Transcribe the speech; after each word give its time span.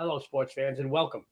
Hello, 0.00 0.20
sports 0.20 0.54
fans, 0.54 0.78
and 0.78 0.88
welcome 0.88 1.26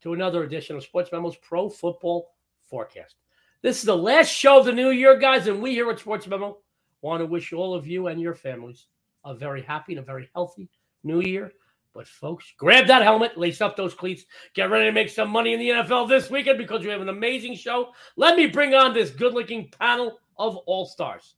to 0.00 0.12
another 0.12 0.44
edition 0.44 0.76
of 0.76 0.84
Sports 0.84 1.10
Memos 1.10 1.34
Pro 1.42 1.68
Football 1.68 2.30
Forecast. 2.62 3.16
This 3.62 3.78
is 3.78 3.82
the 3.82 3.96
last 3.96 4.28
show 4.28 4.60
of 4.60 4.64
the 4.64 4.70
new 4.70 4.90
year, 4.90 5.18
guys, 5.18 5.48
and 5.48 5.60
we 5.60 5.72
here 5.72 5.90
at 5.90 5.98
Sports 5.98 6.28
Memo 6.28 6.58
want 7.00 7.20
to 7.20 7.26
wish 7.26 7.52
all 7.52 7.74
of 7.74 7.84
you 7.84 8.06
and 8.06 8.20
your 8.20 8.36
families 8.36 8.86
a 9.24 9.34
very 9.34 9.60
happy 9.60 9.94
and 9.94 9.98
a 9.98 10.04
very 10.04 10.30
healthy 10.36 10.70
new 11.02 11.20
year. 11.20 11.50
But, 11.94 12.06
folks, 12.06 12.44
grab 12.56 12.86
that 12.86 13.02
helmet, 13.02 13.36
lace 13.36 13.60
up 13.60 13.76
those 13.76 13.92
cleats, 13.92 14.24
get 14.54 14.70
ready 14.70 14.84
to 14.84 14.92
make 14.92 15.08
some 15.08 15.28
money 15.28 15.52
in 15.54 15.58
the 15.58 15.70
NFL 15.70 16.08
this 16.08 16.30
weekend 16.30 16.58
because 16.58 16.82
we 16.82 16.90
have 16.90 17.00
an 17.00 17.08
amazing 17.08 17.56
show. 17.56 17.92
Let 18.14 18.36
me 18.36 18.46
bring 18.46 18.72
on 18.72 18.94
this 18.94 19.10
good 19.10 19.34
looking 19.34 19.68
panel 19.80 20.20
of 20.38 20.58
all 20.58 20.86
stars. 20.86 21.34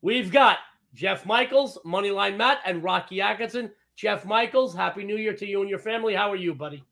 We've 0.00 0.32
got 0.32 0.60
Jeff 0.94 1.26
Michaels, 1.26 1.78
Moneyline 1.84 2.38
Matt, 2.38 2.60
and 2.64 2.82
Rocky 2.82 3.20
Atkinson. 3.20 3.70
Jeff 3.96 4.26
Michaels, 4.26 4.74
Happy 4.74 5.04
New 5.04 5.16
Year 5.16 5.32
to 5.32 5.46
you 5.46 5.62
and 5.62 5.70
your 5.70 5.78
family. 5.78 6.14
How 6.14 6.30
are 6.30 6.36
you, 6.36 6.54
buddy? 6.54 6.84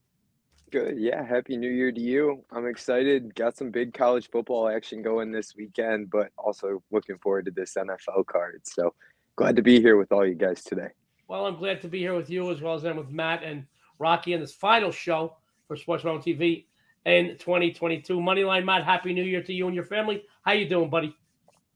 Good. 0.71 0.99
Yeah. 0.99 1.23
Happy 1.23 1.57
New 1.57 1.71
Year 1.71 1.93
to 1.93 2.01
you. 2.01 2.43
I'm 2.51 2.67
excited. 2.67 3.35
Got 3.35 3.59
some 3.59 3.71
big 3.71 3.93
college 3.93 4.31
football 4.31 4.69
action 4.69 5.03
going 5.03 5.31
this 5.31 5.55
weekend, 5.55 6.11
but 6.11 6.31
also 6.39 6.83
looking 6.91 7.19
forward 7.19 7.45
to 7.45 7.51
this 7.51 7.75
NFL 7.75 8.25
card. 8.27 8.63
So 8.65 8.95
glad 9.37 9.55
to 9.57 9.63
be 9.63 9.81
here 9.81 9.99
with 9.99 10.13
all 10.13 10.27
you 10.27 10.35
guys 10.35 10.65
today. 10.65 10.89
Well, 11.29 11.47
I'm 11.47 11.57
glad 11.57 11.83
to 11.83 11.89
be 11.89 11.99
here 11.99 12.15
with 12.15 12.31
you 12.31 12.51
as 12.51 12.63
well 12.63 12.75
as 12.75 12.83
then 12.83 12.97
with 12.97 13.11
Matt 13.11 13.43
and 13.43 13.67
Rocky 13.99 14.33
in 14.33 14.41
this 14.41 14.55
final 14.55 14.91
show 14.91 15.37
for 15.69 15.77
Sports 15.77 16.05
Mountain 16.05 16.35
TV 16.35 16.65
in 17.05 17.37
2022. 17.39 18.19
Moneyline 18.19 18.65
Matt, 18.65 18.85
Happy 18.85 19.13
New 19.13 19.25
Year 19.25 19.43
to 19.43 19.53
you 19.53 19.67
and 19.67 19.75
your 19.75 19.85
family. 19.85 20.25
How 20.43 20.53
you 20.53 20.69
doing, 20.69 20.89
buddy? 20.89 21.15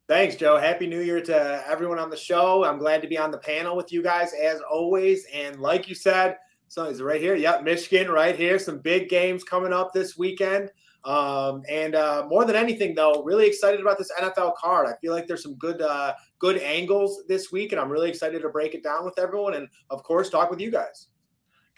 Thanks, 0.09 0.37
Joe. 0.37 0.57
Happy 0.57 0.87
New 0.87 1.03
Year 1.03 1.21
to 1.21 1.63
everyone 1.69 1.99
on 1.99 2.09
the 2.09 2.17
show. 2.17 2.65
I'm 2.65 2.79
glad 2.79 3.03
to 3.03 3.09
be 3.09 3.19
on 3.19 3.31
the 3.31 3.37
panel 3.37 3.77
with 3.77 3.93
you 3.93 4.03
guys 4.03 4.33
as 4.33 4.59
always. 4.63 5.27
And 5.35 5.61
like 5.61 5.87
you 5.87 5.95
said, 5.95 6.39
so 6.69 6.85
is 6.85 7.03
right 7.03 7.21
here? 7.21 7.35
Yep, 7.35 7.63
Michigan 7.63 8.11
right 8.11 8.35
here. 8.35 8.59
Some 8.59 8.79
big 8.79 9.11
games 9.11 9.45
coming 9.45 9.71
up 9.71 9.93
this 9.93 10.17
weekend. 10.17 10.71
Um, 11.05 11.63
and 11.69 11.95
uh, 11.95 12.25
more 12.27 12.47
than 12.47 12.57
anything, 12.57 12.95
though, 12.95 13.23
really 13.23 13.47
excited 13.47 13.83
about 13.83 13.99
this 13.99 14.11
NFL 14.19 14.57
card. 14.57 14.87
I 14.89 14.97
feel 14.99 15.13
like 15.13 15.27
there's 15.27 15.43
some 15.43 15.57
good 15.57 15.83
uh, 15.83 16.15
good 16.39 16.57
angles 16.57 17.25
this 17.29 17.53
week, 17.53 17.73
and 17.73 17.81
I'm 17.81 17.91
really 17.91 18.09
excited 18.09 18.41
to 18.41 18.49
break 18.49 18.75
it 18.75 18.83
down 18.83 19.05
with 19.05 19.19
everyone, 19.19 19.55
and 19.55 19.69
of 19.91 20.03
course, 20.05 20.31
talk 20.31 20.51
with 20.51 20.61
you 20.61 20.71
guys. 20.71 21.09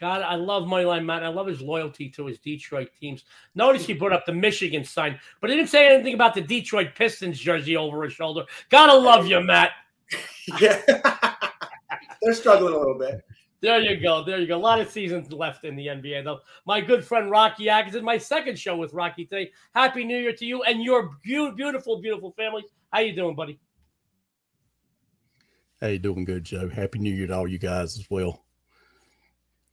God, 0.00 0.22
I 0.22 0.34
love 0.34 0.64
Moneyline 0.64 1.04
Matt. 1.04 1.22
I 1.22 1.28
love 1.28 1.46
his 1.46 1.60
loyalty 1.60 2.08
to 2.10 2.26
his 2.26 2.38
Detroit 2.38 2.88
teams. 2.98 3.24
Notice 3.54 3.84
he 3.84 3.94
put 3.94 4.12
up 4.12 4.24
the 4.24 4.32
Michigan 4.32 4.82
sign, 4.82 5.20
but 5.40 5.50
he 5.50 5.56
didn't 5.56 5.68
say 5.68 5.94
anything 5.94 6.14
about 6.14 6.34
the 6.34 6.40
Detroit 6.40 6.94
Pistons 6.94 7.38
jersey 7.38 7.76
over 7.76 8.02
his 8.02 8.14
shoulder. 8.14 8.44
Gotta 8.70 8.96
love 8.96 9.26
you, 9.26 9.40
Matt. 9.40 9.72
yeah, 10.60 10.80
they're 12.22 12.34
struggling 12.34 12.72
a 12.72 12.78
little 12.78 12.98
bit. 12.98 13.22
There 13.60 13.78
you 13.78 14.00
go. 14.00 14.24
There 14.24 14.40
you 14.40 14.46
go. 14.46 14.56
A 14.56 14.58
lot 14.58 14.80
of 14.80 14.90
seasons 14.90 15.30
left 15.32 15.64
in 15.64 15.76
the 15.76 15.88
NBA, 15.88 16.24
though. 16.24 16.40
My 16.64 16.80
good 16.80 17.04
friend 17.04 17.30
Rocky 17.30 17.68
Atkinson, 17.68 18.02
my 18.02 18.16
second 18.16 18.58
show 18.58 18.74
with 18.74 18.94
Rocky 18.94 19.26
today. 19.26 19.52
Happy 19.74 20.02
New 20.02 20.16
Year 20.16 20.32
to 20.32 20.46
you 20.46 20.62
and 20.62 20.82
your 20.82 21.10
beautiful, 21.22 22.00
beautiful 22.00 22.32
family. 22.32 22.64
How 22.90 23.00
you 23.00 23.14
doing, 23.14 23.36
buddy? 23.36 23.60
Hey, 25.78 25.98
doing 25.98 26.24
good, 26.24 26.44
Joe. 26.44 26.70
Happy 26.70 26.98
New 26.98 27.14
Year 27.14 27.26
to 27.26 27.36
all 27.36 27.48
you 27.48 27.58
guys 27.58 27.98
as 27.98 28.06
well. 28.08 28.42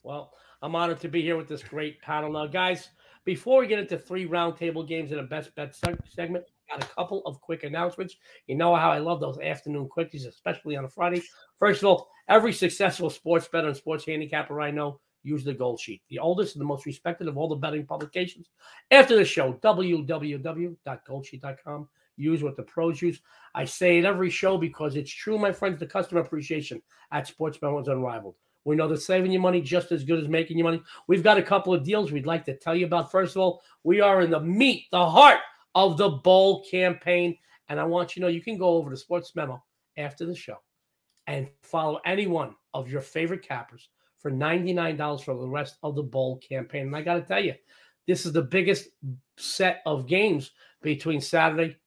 Well, 0.07 0.31
I'm 0.61 0.73
honored 0.73 1.01
to 1.01 1.09
be 1.09 1.21
here 1.21 1.35
with 1.35 1.49
this 1.49 1.61
great 1.61 2.01
panel. 2.01 2.31
Now, 2.31 2.47
guys, 2.47 2.87
before 3.25 3.59
we 3.59 3.67
get 3.67 3.79
into 3.79 3.97
three 3.97 4.25
roundtable 4.25 4.87
games 4.87 5.11
in 5.11 5.19
a 5.19 5.23
best 5.23 5.53
bet 5.53 5.75
seg- 5.75 5.99
segment, 6.09 6.45
got 6.69 6.81
a 6.81 6.87
couple 6.87 7.21
of 7.25 7.41
quick 7.41 7.63
announcements. 7.63 8.15
You 8.47 8.55
know 8.55 8.73
how 8.73 8.89
I 8.89 8.99
love 8.99 9.19
those 9.19 9.37
afternoon 9.37 9.89
quickies, 9.89 10.25
especially 10.25 10.77
on 10.77 10.85
a 10.85 10.89
Friday. 10.89 11.21
First 11.59 11.81
of 11.81 11.89
all, 11.89 12.07
every 12.29 12.53
successful 12.53 13.09
sports 13.09 13.49
bettor 13.49 13.67
and 13.67 13.75
sports 13.75 14.05
handicapper 14.05 14.61
I 14.61 14.71
know 14.71 15.01
use 15.23 15.43
the 15.43 15.53
Gold 15.53 15.81
Sheet, 15.81 16.03
the 16.09 16.19
oldest 16.19 16.55
and 16.55 16.61
the 16.61 16.65
most 16.65 16.85
respected 16.85 17.27
of 17.27 17.37
all 17.37 17.49
the 17.49 17.57
betting 17.57 17.85
publications. 17.85 18.49
After 18.91 19.17
the 19.17 19.25
show, 19.25 19.55
www.goldsheet.com. 19.55 21.89
Use 22.15 22.43
what 22.43 22.55
the 22.55 22.63
pros 22.63 23.01
use. 23.01 23.19
I 23.53 23.65
say 23.65 23.99
it 23.99 24.05
every 24.05 24.29
show 24.29 24.57
because 24.57 24.95
it's 24.95 25.11
true, 25.11 25.37
my 25.37 25.51
friends. 25.51 25.79
The 25.79 25.85
customer 25.85 26.21
appreciation 26.21 26.81
at 27.11 27.27
Sports 27.27 27.57
is 27.57 27.87
unrivaled. 27.89 28.35
We 28.67 28.75
know 28.75 28.89
that 28.89 29.01
saving 29.01 29.31
you 29.31 29.39
money 29.39 29.61
just 29.61 29.93
as 29.93 30.03
good 30.03 30.21
as 30.21 30.27
making 30.27 30.57
you 30.57 30.65
money. 30.65 30.81
We've 31.07 31.23
got 31.23 31.37
a 31.37 31.43
couple 31.43 31.73
of 31.73 31.85
deals 31.85 32.11
we'd 32.11 32.25
like 32.25 32.43
to 32.45 32.57
tell 32.57 32.75
you 32.75 32.85
about. 32.85 33.09
First 33.09 33.37
of 33.37 33.41
all, 33.41 33.61
we 33.85 34.01
are 34.01 34.19
in 34.19 34.29
the 34.29 34.41
meat, 34.41 34.87
the 34.91 35.09
heart 35.09 35.39
of 35.73 35.97
the 35.97 36.09
bowl 36.09 36.65
campaign. 36.69 37.37
And 37.69 37.79
I 37.79 37.85
want 37.85 38.15
you 38.15 38.19
to 38.19 38.25
know 38.25 38.27
you 38.27 38.41
can 38.41 38.57
go 38.57 38.71
over 38.71 38.89
to 38.89 38.97
Sports 38.97 39.33
Memo 39.37 39.63
after 39.95 40.25
the 40.25 40.35
show 40.35 40.57
and 41.27 41.47
follow 41.61 42.01
any 42.05 42.27
one 42.27 42.55
of 42.73 42.91
your 42.91 42.99
favorite 42.99 43.41
cappers 43.41 43.87
for 44.19 44.31
$99 44.31 45.23
for 45.23 45.35
the 45.35 45.47
rest 45.47 45.77
of 45.81 45.95
the 45.95 46.03
bowl 46.03 46.37
campaign. 46.37 46.87
And 46.87 46.95
I 46.95 47.01
got 47.03 47.13
to 47.13 47.21
tell 47.21 47.41
you, 47.41 47.53
this 48.05 48.25
is 48.25 48.33
the 48.33 48.41
biggest 48.41 48.89
set 49.37 49.81
of 49.85 50.07
games 50.07 50.51
between 50.81 51.21
Saturday, 51.21 51.77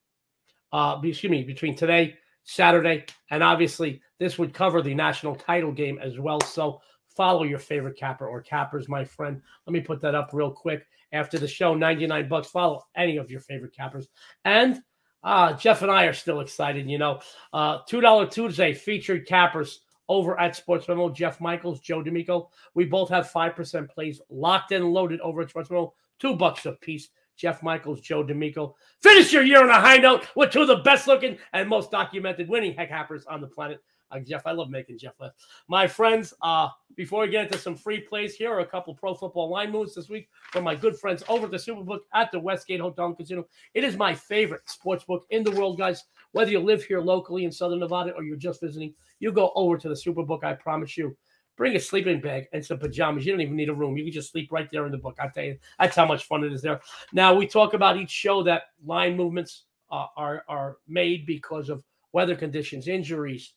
uh, 0.73 0.99
excuse 1.03 1.29
me, 1.29 1.43
between 1.43 1.75
today, 1.75 2.15
Saturday, 2.43 3.05
and 3.29 3.43
obviously 3.43 4.01
this 4.19 4.37
would 4.37 4.53
cover 4.53 4.81
the 4.81 4.93
national 4.93 5.35
title 5.35 5.71
game 5.71 5.99
as 6.01 6.19
well. 6.19 6.41
So 6.41 6.81
follow 7.15 7.43
your 7.43 7.59
favorite 7.59 7.97
capper 7.97 8.27
or 8.27 8.41
cappers, 8.41 8.89
my 8.89 9.03
friend. 9.03 9.41
Let 9.65 9.73
me 9.73 9.81
put 9.81 10.01
that 10.01 10.15
up 10.15 10.29
real 10.33 10.51
quick 10.51 10.85
after 11.11 11.37
the 11.37 11.47
show. 11.47 11.73
99 11.73 12.27
bucks. 12.27 12.49
Follow 12.49 12.83
any 12.95 13.17
of 13.17 13.29
your 13.29 13.41
favorite 13.41 13.75
cappers. 13.75 14.07
And 14.45 14.81
uh, 15.23 15.53
Jeff 15.53 15.81
and 15.81 15.91
I 15.91 16.05
are 16.05 16.13
still 16.13 16.39
excited. 16.39 16.89
You 16.89 16.97
know, 16.97 17.19
uh, 17.53 17.79
$2 17.89 18.31
Tuesday 18.31 18.73
featured 18.73 19.27
cappers 19.27 19.81
over 20.09 20.39
at 20.39 20.55
Sports 20.55 20.87
Memo. 20.87 21.09
Jeff 21.09 21.39
Michaels, 21.39 21.79
Joe 21.79 22.01
D'Amico. 22.01 22.49
We 22.73 22.85
both 22.85 23.09
have 23.09 23.31
5% 23.31 23.89
plays 23.89 24.21
locked 24.29 24.71
and 24.71 24.93
loaded 24.93 25.19
over 25.21 25.41
at 25.41 25.49
Sports 25.49 25.69
Memo. 25.69 25.93
Two 26.19 26.35
bucks 26.35 26.65
a 26.65 26.73
piece. 26.73 27.09
Jeff 27.41 27.63
Michaels, 27.63 28.01
Joe 28.01 28.21
D'Amico. 28.21 28.75
Finish 29.01 29.33
your 29.33 29.41
year 29.41 29.63
on 29.63 29.69
a 29.69 29.81
high 29.81 29.97
note 29.97 30.27
with 30.35 30.51
two 30.51 30.61
of 30.61 30.67
the 30.67 30.75
best 30.77 31.07
looking 31.07 31.39
and 31.53 31.67
most 31.67 31.89
documented 31.89 32.47
winning 32.47 32.75
heck 32.75 32.89
happers 32.89 33.25
on 33.25 33.41
the 33.41 33.47
planet. 33.47 33.81
Uh, 34.11 34.19
Jeff, 34.19 34.45
I 34.45 34.51
love 34.51 34.69
making 34.69 34.99
Jeff 34.99 35.13
laugh. 35.19 35.31
My 35.67 35.87
friends, 35.87 36.35
uh, 36.43 36.67
before 36.95 37.21
we 37.21 37.29
get 37.29 37.47
into 37.47 37.57
some 37.57 37.75
free 37.75 37.99
plays, 37.99 38.35
here 38.35 38.51
are 38.51 38.59
a 38.59 38.65
couple 38.65 38.93
pro 38.93 39.15
football 39.15 39.49
line 39.49 39.71
moves 39.71 39.95
this 39.95 40.07
week 40.07 40.29
from 40.51 40.63
my 40.63 40.75
good 40.75 40.95
friends 40.99 41.23
over 41.29 41.45
at 41.45 41.51
the 41.51 41.57
Superbook 41.57 42.01
at 42.13 42.31
the 42.31 42.39
Westgate 42.39 42.79
Hotel 42.79 43.07
and 43.07 43.17
Casino. 43.17 43.47
It 43.73 43.83
is 43.83 43.97
my 43.97 44.13
favorite 44.13 44.69
sports 44.69 45.03
book 45.05 45.25
in 45.31 45.43
the 45.43 45.51
world, 45.51 45.79
guys. 45.79 46.03
Whether 46.33 46.51
you 46.51 46.59
live 46.59 46.83
here 46.83 47.01
locally 47.01 47.45
in 47.45 47.51
Southern 47.51 47.79
Nevada 47.79 48.11
or 48.11 48.23
you're 48.23 48.35
just 48.35 48.61
visiting, 48.61 48.93
you 49.19 49.31
go 49.31 49.51
over 49.55 49.79
to 49.79 49.89
the 49.89 49.95
Superbook. 49.95 50.43
I 50.43 50.53
promise 50.53 50.95
you. 50.95 51.17
Bring 51.57 51.75
a 51.75 51.79
sleeping 51.79 52.21
bag 52.21 52.47
and 52.53 52.65
some 52.65 52.79
pajamas. 52.79 53.25
You 53.25 53.33
don't 53.33 53.41
even 53.41 53.55
need 53.55 53.69
a 53.69 53.73
room. 53.73 53.97
You 53.97 54.05
can 54.05 54.13
just 54.13 54.31
sleep 54.31 54.51
right 54.51 54.69
there 54.71 54.85
in 54.85 54.91
the 54.91 54.97
book. 54.97 55.17
I 55.19 55.27
tell 55.27 55.43
you, 55.43 55.57
that's 55.79 55.95
how 55.95 56.05
much 56.05 56.25
fun 56.25 56.43
it 56.43 56.53
is 56.53 56.61
there. 56.61 56.81
Now 57.13 57.33
we 57.33 57.45
talk 57.45 57.73
about 57.73 57.97
each 57.97 58.09
show 58.09 58.41
that 58.43 58.63
line 58.85 59.15
movements 59.15 59.65
uh, 59.91 60.07
are 60.15 60.43
are 60.47 60.77
made 60.87 61.25
because 61.25 61.69
of 61.69 61.83
weather 62.13 62.35
conditions, 62.35 62.87
injuries, 62.87 63.53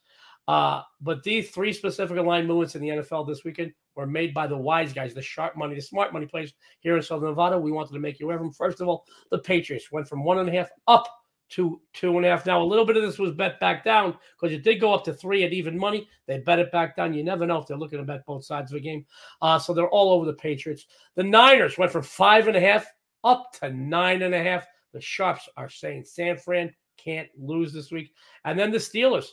uh, 0.46 0.82
but 1.00 1.22
these 1.22 1.50
three 1.50 1.72
specific 1.72 2.16
line 2.18 2.46
movements 2.46 2.74
in 2.74 2.82
the 2.82 2.88
NFL 2.88 3.26
this 3.26 3.44
weekend 3.44 3.72
were 3.94 4.06
made 4.06 4.34
by 4.34 4.46
the 4.46 4.56
wise 4.56 4.92
guys, 4.92 5.14
the 5.14 5.22
sharp 5.22 5.56
money, 5.56 5.74
the 5.74 5.80
smart 5.80 6.12
money 6.12 6.26
players 6.26 6.52
here 6.80 6.96
in 6.96 7.02
Southern 7.02 7.30
Nevada. 7.30 7.58
We 7.58 7.72
wanted 7.72 7.92
to 7.94 8.00
make 8.00 8.20
you 8.20 8.26
aware 8.26 8.36
of 8.36 8.42
them. 8.42 8.52
First 8.52 8.80
of 8.80 8.88
all, 8.88 9.06
the 9.30 9.38
Patriots 9.38 9.90
went 9.90 10.08
from 10.08 10.24
one 10.24 10.38
and 10.38 10.48
a 10.48 10.52
half 10.52 10.68
up 10.86 11.08
to 11.50 11.80
two 11.92 12.16
and 12.16 12.26
a 12.26 12.28
half. 12.28 12.46
Now, 12.46 12.62
a 12.62 12.64
little 12.64 12.84
bit 12.84 12.96
of 12.96 13.02
this 13.02 13.18
was 13.18 13.32
bet 13.32 13.60
back 13.60 13.84
down 13.84 14.16
because 14.38 14.54
it 14.54 14.64
did 14.64 14.80
go 14.80 14.92
up 14.92 15.04
to 15.04 15.12
three 15.12 15.44
at 15.44 15.52
even 15.52 15.78
money. 15.78 16.08
They 16.26 16.38
bet 16.38 16.58
it 16.58 16.72
back 16.72 16.96
down. 16.96 17.14
You 17.14 17.22
never 17.22 17.46
know 17.46 17.58
if 17.58 17.66
they're 17.66 17.76
looking 17.76 17.98
to 17.98 18.04
bet 18.04 18.26
both 18.26 18.44
sides 18.44 18.70
of 18.70 18.76
the 18.76 18.80
game. 18.80 19.04
Uh, 19.42 19.58
so 19.58 19.72
they're 19.72 19.88
all 19.88 20.10
over 20.10 20.26
the 20.26 20.34
Patriots. 20.34 20.86
The 21.14 21.22
Niners 21.22 21.78
went 21.78 21.92
from 21.92 22.02
five 22.02 22.48
and 22.48 22.56
a 22.56 22.60
half 22.60 22.86
up 23.22 23.52
to 23.60 23.70
nine 23.70 24.22
and 24.22 24.34
a 24.34 24.42
half. 24.42 24.66
The 24.92 25.00
Sharps 25.00 25.48
are 25.56 25.68
saying 25.68 26.04
San 26.04 26.36
Fran 26.36 26.72
can't 26.96 27.28
lose 27.36 27.72
this 27.72 27.90
week. 27.90 28.12
And 28.44 28.58
then 28.58 28.70
the 28.70 28.78
Steelers 28.78 29.26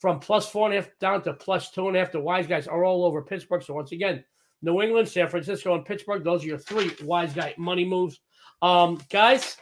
from 0.00 0.18
plus 0.18 0.48
four 0.48 0.66
and 0.66 0.76
a 0.76 0.80
half 0.80 0.90
down 0.98 1.22
to 1.22 1.32
plus 1.32 1.70
two 1.70 1.86
and 1.88 1.96
a 1.96 2.00
half. 2.00 2.12
The 2.12 2.20
wise 2.20 2.46
guys 2.46 2.66
are 2.66 2.84
all 2.84 3.04
over 3.04 3.22
Pittsburgh. 3.22 3.62
So 3.62 3.74
once 3.74 3.92
again, 3.92 4.24
New 4.62 4.80
England, 4.80 5.08
San 5.08 5.28
Francisco, 5.28 5.74
and 5.74 5.84
Pittsburgh. 5.84 6.24
Those 6.24 6.44
are 6.44 6.48
your 6.48 6.58
three 6.58 6.92
wise 7.02 7.34
guy 7.34 7.54
money 7.58 7.84
moves. 7.84 8.20
Um, 8.62 9.00
guys, 9.10 9.56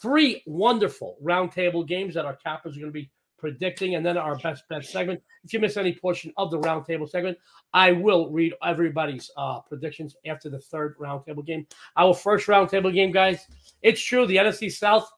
three 0.00 0.42
wonderful 0.46 1.16
roundtable 1.22 1.86
games 1.86 2.14
that 2.14 2.24
our 2.24 2.36
cappers 2.36 2.76
are 2.76 2.80
going 2.80 2.92
to 2.92 2.98
be 2.98 3.10
predicting, 3.38 3.94
and 3.94 4.04
then 4.04 4.16
our 4.16 4.36
best 4.36 4.64
bet 4.68 4.84
segment. 4.84 5.22
If 5.44 5.52
you 5.52 5.60
miss 5.60 5.76
any 5.76 5.94
portion 5.94 6.32
of 6.36 6.50
the 6.50 6.58
roundtable 6.58 7.08
segment, 7.08 7.38
I 7.72 7.92
will 7.92 8.30
read 8.30 8.54
everybody's 8.64 9.30
uh, 9.36 9.60
predictions 9.60 10.16
after 10.26 10.48
the 10.48 10.58
third 10.58 10.96
roundtable 10.98 11.44
game. 11.44 11.66
Our 11.96 12.14
first 12.14 12.46
roundtable 12.46 12.92
game, 12.92 13.12
guys. 13.12 13.46
It's 13.82 14.00
true 14.00 14.26
the 14.26 14.36
NFC 14.36 14.72
South 14.72 15.10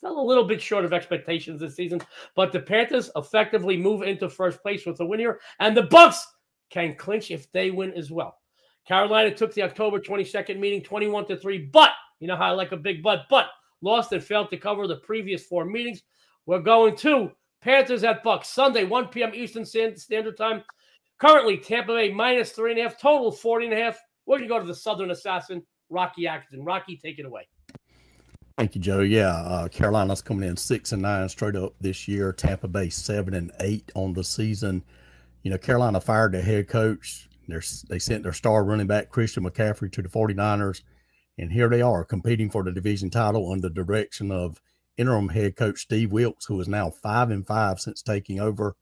fell 0.00 0.18
a 0.18 0.22
little 0.22 0.44
bit 0.44 0.60
short 0.60 0.84
of 0.84 0.92
expectations 0.92 1.60
this 1.60 1.76
season, 1.76 2.00
but 2.36 2.52
the 2.52 2.60
Panthers 2.60 3.10
effectively 3.16 3.76
move 3.76 4.02
into 4.02 4.28
first 4.28 4.62
place 4.62 4.86
with 4.86 5.00
a 5.00 5.04
win 5.04 5.20
here, 5.20 5.40
and 5.60 5.76
the 5.76 5.82
Bucks 5.82 6.26
can 6.70 6.94
clinch 6.94 7.30
if 7.30 7.50
they 7.52 7.70
win 7.70 7.92
as 7.92 8.10
well. 8.10 8.38
Carolina 8.86 9.34
took 9.34 9.54
the 9.54 9.62
October 9.62 9.98
22nd 9.98 10.58
meeting 10.58 10.82
21 10.82 11.26
to 11.26 11.36
3, 11.36 11.70
but 11.72 11.90
you 12.20 12.28
know 12.28 12.36
how 12.36 12.48
I 12.48 12.50
like 12.50 12.72
a 12.72 12.76
big 12.76 13.02
but, 13.02 13.22
but 13.30 13.46
lost 13.84 14.12
and 14.12 14.24
failed 14.24 14.50
to 14.50 14.56
cover 14.56 14.86
the 14.86 14.96
previous 14.96 15.44
four 15.44 15.64
meetings. 15.64 16.02
We're 16.46 16.60
going 16.60 16.96
to 16.96 17.30
Panthers 17.60 18.02
at 18.02 18.24
Bucks 18.24 18.48
Sunday, 18.48 18.84
1 18.84 19.08
p.m. 19.08 19.32
Eastern 19.34 19.64
Standard 19.64 20.36
Time. 20.36 20.62
Currently, 21.18 21.58
Tampa 21.58 21.94
Bay 21.94 22.12
minus 22.12 22.50
three 22.50 22.72
and 22.72 22.80
a 22.80 22.82
half, 22.82 23.00
total 23.00 23.30
40 23.30 23.66
and 23.66 23.74
a 23.74 23.76
half. 23.76 23.98
We're 24.26 24.38
going 24.38 24.48
to 24.48 24.54
go 24.54 24.60
to 24.60 24.66
the 24.66 24.74
Southern 24.74 25.10
Assassin, 25.10 25.62
Rocky 25.90 26.26
Atkinson. 26.26 26.64
Rocky, 26.64 26.96
take 26.96 27.18
it 27.18 27.26
away. 27.26 27.46
Thank 28.56 28.74
you, 28.74 28.80
Joe. 28.80 29.00
Yeah, 29.00 29.34
uh, 29.34 29.68
Carolina's 29.68 30.22
coming 30.22 30.48
in 30.48 30.56
six 30.56 30.92
and 30.92 31.02
nine 31.02 31.28
straight 31.28 31.56
up 31.56 31.74
this 31.80 32.06
year. 32.06 32.32
Tampa 32.32 32.68
Bay 32.68 32.88
seven 32.88 33.34
and 33.34 33.52
eight 33.60 33.90
on 33.94 34.12
the 34.12 34.24
season. 34.24 34.82
You 35.42 35.50
know, 35.50 35.58
Carolina 35.58 36.00
fired 36.00 36.32
their 36.32 36.42
head 36.42 36.68
coach. 36.68 37.28
They're, 37.48 37.62
they 37.88 37.98
sent 37.98 38.22
their 38.22 38.32
star 38.32 38.64
running 38.64 38.86
back 38.86 39.10
Christian 39.10 39.44
McCaffrey 39.44 39.92
to 39.92 40.02
the 40.02 40.08
49ers, 40.08 40.82
and 41.38 41.52
here 41.52 41.68
they 41.68 41.82
are 41.82 42.04
competing 42.04 42.50
for 42.50 42.62
the 42.62 42.72
division 42.72 43.10
title 43.10 43.50
under 43.50 43.68
the 43.68 43.74
direction 43.74 44.30
of 44.30 44.60
interim 44.96 45.28
head 45.28 45.56
coach 45.56 45.80
Steve 45.80 46.12
Wilks, 46.12 46.46
who 46.46 46.60
is 46.60 46.68
now 46.68 46.90
five 46.90 47.30
and 47.30 47.46
five 47.46 47.80
since 47.80 48.02
taking 48.02 48.40
over. 48.40 48.76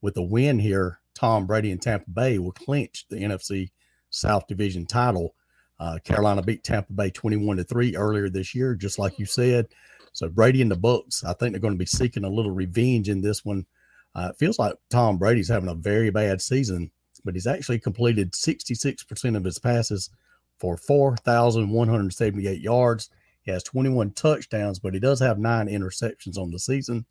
With 0.00 0.16
a 0.16 0.22
win 0.22 0.58
here, 0.58 1.00
Tom 1.14 1.46
Brady 1.46 1.72
and 1.72 1.82
Tampa 1.82 2.08
Bay 2.10 2.38
will 2.38 2.52
clinch 2.52 3.06
the 3.10 3.16
NFC 3.16 3.70
South 4.10 4.46
Division 4.46 4.86
title. 4.86 5.34
Uh, 5.80 5.98
Carolina 6.04 6.42
beat 6.42 6.64
Tampa 6.64 6.92
Bay 6.92 7.10
21 7.10 7.58
to 7.58 7.64
3 7.64 7.96
earlier 7.96 8.28
this 8.28 8.54
year, 8.54 8.74
just 8.74 8.98
like 8.98 9.18
you 9.18 9.26
said. 9.26 9.66
So 10.12 10.28
Brady 10.28 10.62
and 10.62 10.70
the 10.70 10.76
Bucks, 10.76 11.24
I 11.24 11.32
think 11.34 11.52
they're 11.52 11.60
going 11.60 11.74
to 11.74 11.78
be 11.78 11.86
seeking 11.86 12.24
a 12.24 12.30
little 12.30 12.50
revenge 12.50 13.08
in 13.08 13.20
this 13.20 13.44
one. 13.44 13.66
Uh, 14.14 14.30
it 14.30 14.38
feels 14.38 14.58
like 14.58 14.74
Tom 14.90 15.18
Brady's 15.18 15.48
having 15.48 15.68
a 15.68 15.74
very 15.74 16.10
bad 16.10 16.40
season, 16.40 16.90
but 17.24 17.34
he's 17.34 17.46
actually 17.46 17.78
completed 17.78 18.32
66% 18.32 19.36
of 19.36 19.44
his 19.44 19.58
passes 19.58 20.10
for 20.58 20.76
4,178 20.76 22.60
yards. 22.60 23.10
He 23.42 23.50
has 23.50 23.62
21 23.62 24.12
touchdowns, 24.12 24.78
but 24.78 24.94
he 24.94 25.00
does 25.00 25.20
have 25.20 25.38
nine 25.38 25.68
interceptions 25.68 26.36
on 26.36 26.50
the 26.50 26.58
season. 26.58 27.06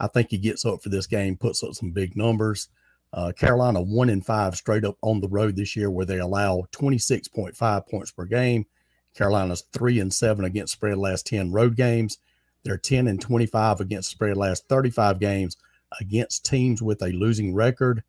I 0.00 0.06
think 0.08 0.30
he 0.30 0.38
gets 0.38 0.64
up 0.64 0.82
for 0.82 0.88
this 0.88 1.06
game, 1.06 1.36
puts 1.36 1.62
up 1.62 1.74
some 1.74 1.90
big 1.90 2.16
numbers. 2.16 2.68
Uh, 3.12 3.32
Carolina 3.32 3.80
one 3.80 4.10
in 4.10 4.20
five 4.20 4.56
straight 4.56 4.84
up 4.84 4.96
on 5.02 5.20
the 5.20 5.28
road 5.28 5.56
this 5.56 5.76
year, 5.76 5.90
where 5.90 6.04
they 6.04 6.18
allow 6.18 6.64
26.5 6.72 7.88
points 7.88 8.10
per 8.10 8.24
game. 8.24 8.66
Carolina's 9.14 9.64
three 9.72 10.00
and 10.00 10.12
seven 10.12 10.44
against 10.44 10.72
spread 10.72 10.98
last 10.98 11.26
10 11.26 11.52
road 11.52 11.76
games. 11.76 12.18
They're 12.64 12.76
10 12.76 13.06
and 13.06 13.20
25 13.20 13.80
against 13.80 14.10
spread 14.10 14.36
last 14.36 14.68
35 14.68 15.20
games 15.20 15.56
against 16.00 16.44
teams 16.44 16.82
with 16.82 17.02
a 17.02 17.08
losing 17.08 17.54
record. 17.54 18.02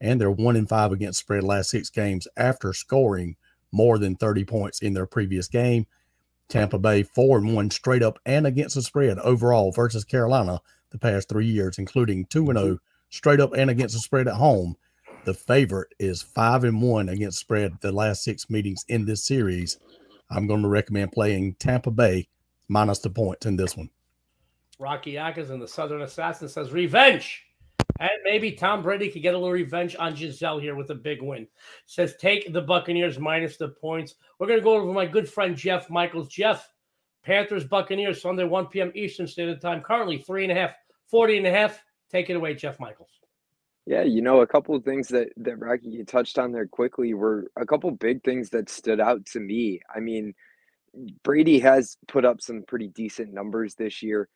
And 0.00 0.20
they're 0.20 0.30
one 0.30 0.56
in 0.56 0.66
five 0.66 0.92
against 0.92 1.20
spread 1.20 1.42
last 1.42 1.70
six 1.70 1.90
games 1.90 2.28
after 2.36 2.72
scoring 2.72 3.36
more 3.72 3.98
than 3.98 4.16
30 4.16 4.44
points 4.44 4.80
in 4.80 4.94
their 4.94 5.06
previous 5.06 5.48
game. 5.48 5.86
Tampa 6.48 6.78
Bay 6.78 7.02
four 7.02 7.38
and 7.38 7.54
one 7.54 7.70
straight 7.70 8.02
up 8.02 8.18
and 8.26 8.46
against 8.46 8.74
the 8.74 8.82
spread 8.82 9.18
overall 9.20 9.72
versus 9.72 10.04
Carolina 10.04 10.60
the 10.90 10.98
past 10.98 11.28
three 11.28 11.46
years, 11.46 11.78
including 11.78 12.26
two 12.26 12.50
and 12.50 12.58
zero 12.58 12.72
oh 12.74 12.78
straight 13.08 13.40
up 13.40 13.54
and 13.54 13.70
against 13.70 13.94
the 13.94 14.00
spread 14.00 14.28
at 14.28 14.34
home. 14.34 14.76
The 15.24 15.34
favorite 15.34 15.94
is 15.98 16.20
five 16.20 16.64
and 16.64 16.82
one 16.82 17.08
against 17.08 17.38
spread 17.38 17.78
the 17.80 17.92
last 17.92 18.22
six 18.22 18.50
meetings 18.50 18.84
in 18.88 19.06
this 19.06 19.24
series. 19.24 19.78
I'm 20.30 20.46
going 20.46 20.62
to 20.62 20.68
recommend 20.68 21.12
playing 21.12 21.54
Tampa 21.54 21.90
Bay 21.90 22.28
minus 22.68 22.98
the 22.98 23.10
points 23.10 23.46
in 23.46 23.56
this 23.56 23.76
one. 23.76 23.90
Rocky 24.78 25.16
Atkinson 25.16 25.60
the 25.60 25.68
Southern 25.68 26.02
Assassin 26.02 26.48
says 26.48 26.72
revenge. 26.72 27.44
And 28.02 28.10
maybe 28.24 28.50
Tom 28.50 28.82
Brady 28.82 29.08
could 29.08 29.22
get 29.22 29.34
a 29.34 29.38
little 29.38 29.52
revenge 29.52 29.94
on 29.96 30.16
Gisele 30.16 30.58
here 30.58 30.74
with 30.74 30.90
a 30.90 30.94
big 30.94 31.22
win. 31.22 31.46
Says 31.86 32.16
take 32.18 32.52
the 32.52 32.60
Buccaneers 32.60 33.16
minus 33.16 33.56
the 33.56 33.68
points. 33.68 34.16
We're 34.38 34.48
going 34.48 34.58
to 34.58 34.64
go 34.64 34.74
over 34.74 34.92
my 34.92 35.06
good 35.06 35.28
friend 35.28 35.56
Jeff 35.56 35.88
Michaels. 35.88 36.26
Jeff, 36.26 36.68
Panthers 37.22 37.62
Buccaneers 37.62 38.20
Sunday 38.20 38.42
1 38.42 38.66
p.m. 38.66 38.90
Eastern 38.96 39.28
Standard 39.28 39.60
Time. 39.60 39.82
Currently 39.82 40.18
three 40.18 40.42
and 40.42 40.50
a 40.50 40.54
half, 40.56 40.72
40 41.06 41.38
and 41.38 41.46
a 41.46 41.52
half. 41.52 41.80
Take 42.10 42.28
it 42.28 42.34
away, 42.34 42.54
Jeff 42.54 42.80
Michaels. 42.80 43.20
Yeah, 43.86 44.02
you 44.02 44.20
know, 44.20 44.40
a 44.40 44.48
couple 44.48 44.74
of 44.74 44.84
things 44.84 45.06
that 45.08 45.28
that 45.36 45.60
Rocky 45.60 46.02
touched 46.04 46.38
on 46.38 46.50
there 46.50 46.66
quickly 46.66 47.14
were 47.14 47.52
a 47.56 47.64
couple 47.64 47.90
big 47.92 48.24
things 48.24 48.50
that 48.50 48.68
stood 48.68 48.98
out 48.98 49.24
to 49.26 49.38
me. 49.38 49.80
I 49.94 50.00
mean, 50.00 50.34
Brady 51.22 51.60
has 51.60 51.96
put 52.08 52.24
up 52.24 52.40
some 52.40 52.64
pretty 52.66 52.88
decent 52.88 53.32
numbers 53.32 53.76
this 53.76 54.02
year, 54.02 54.28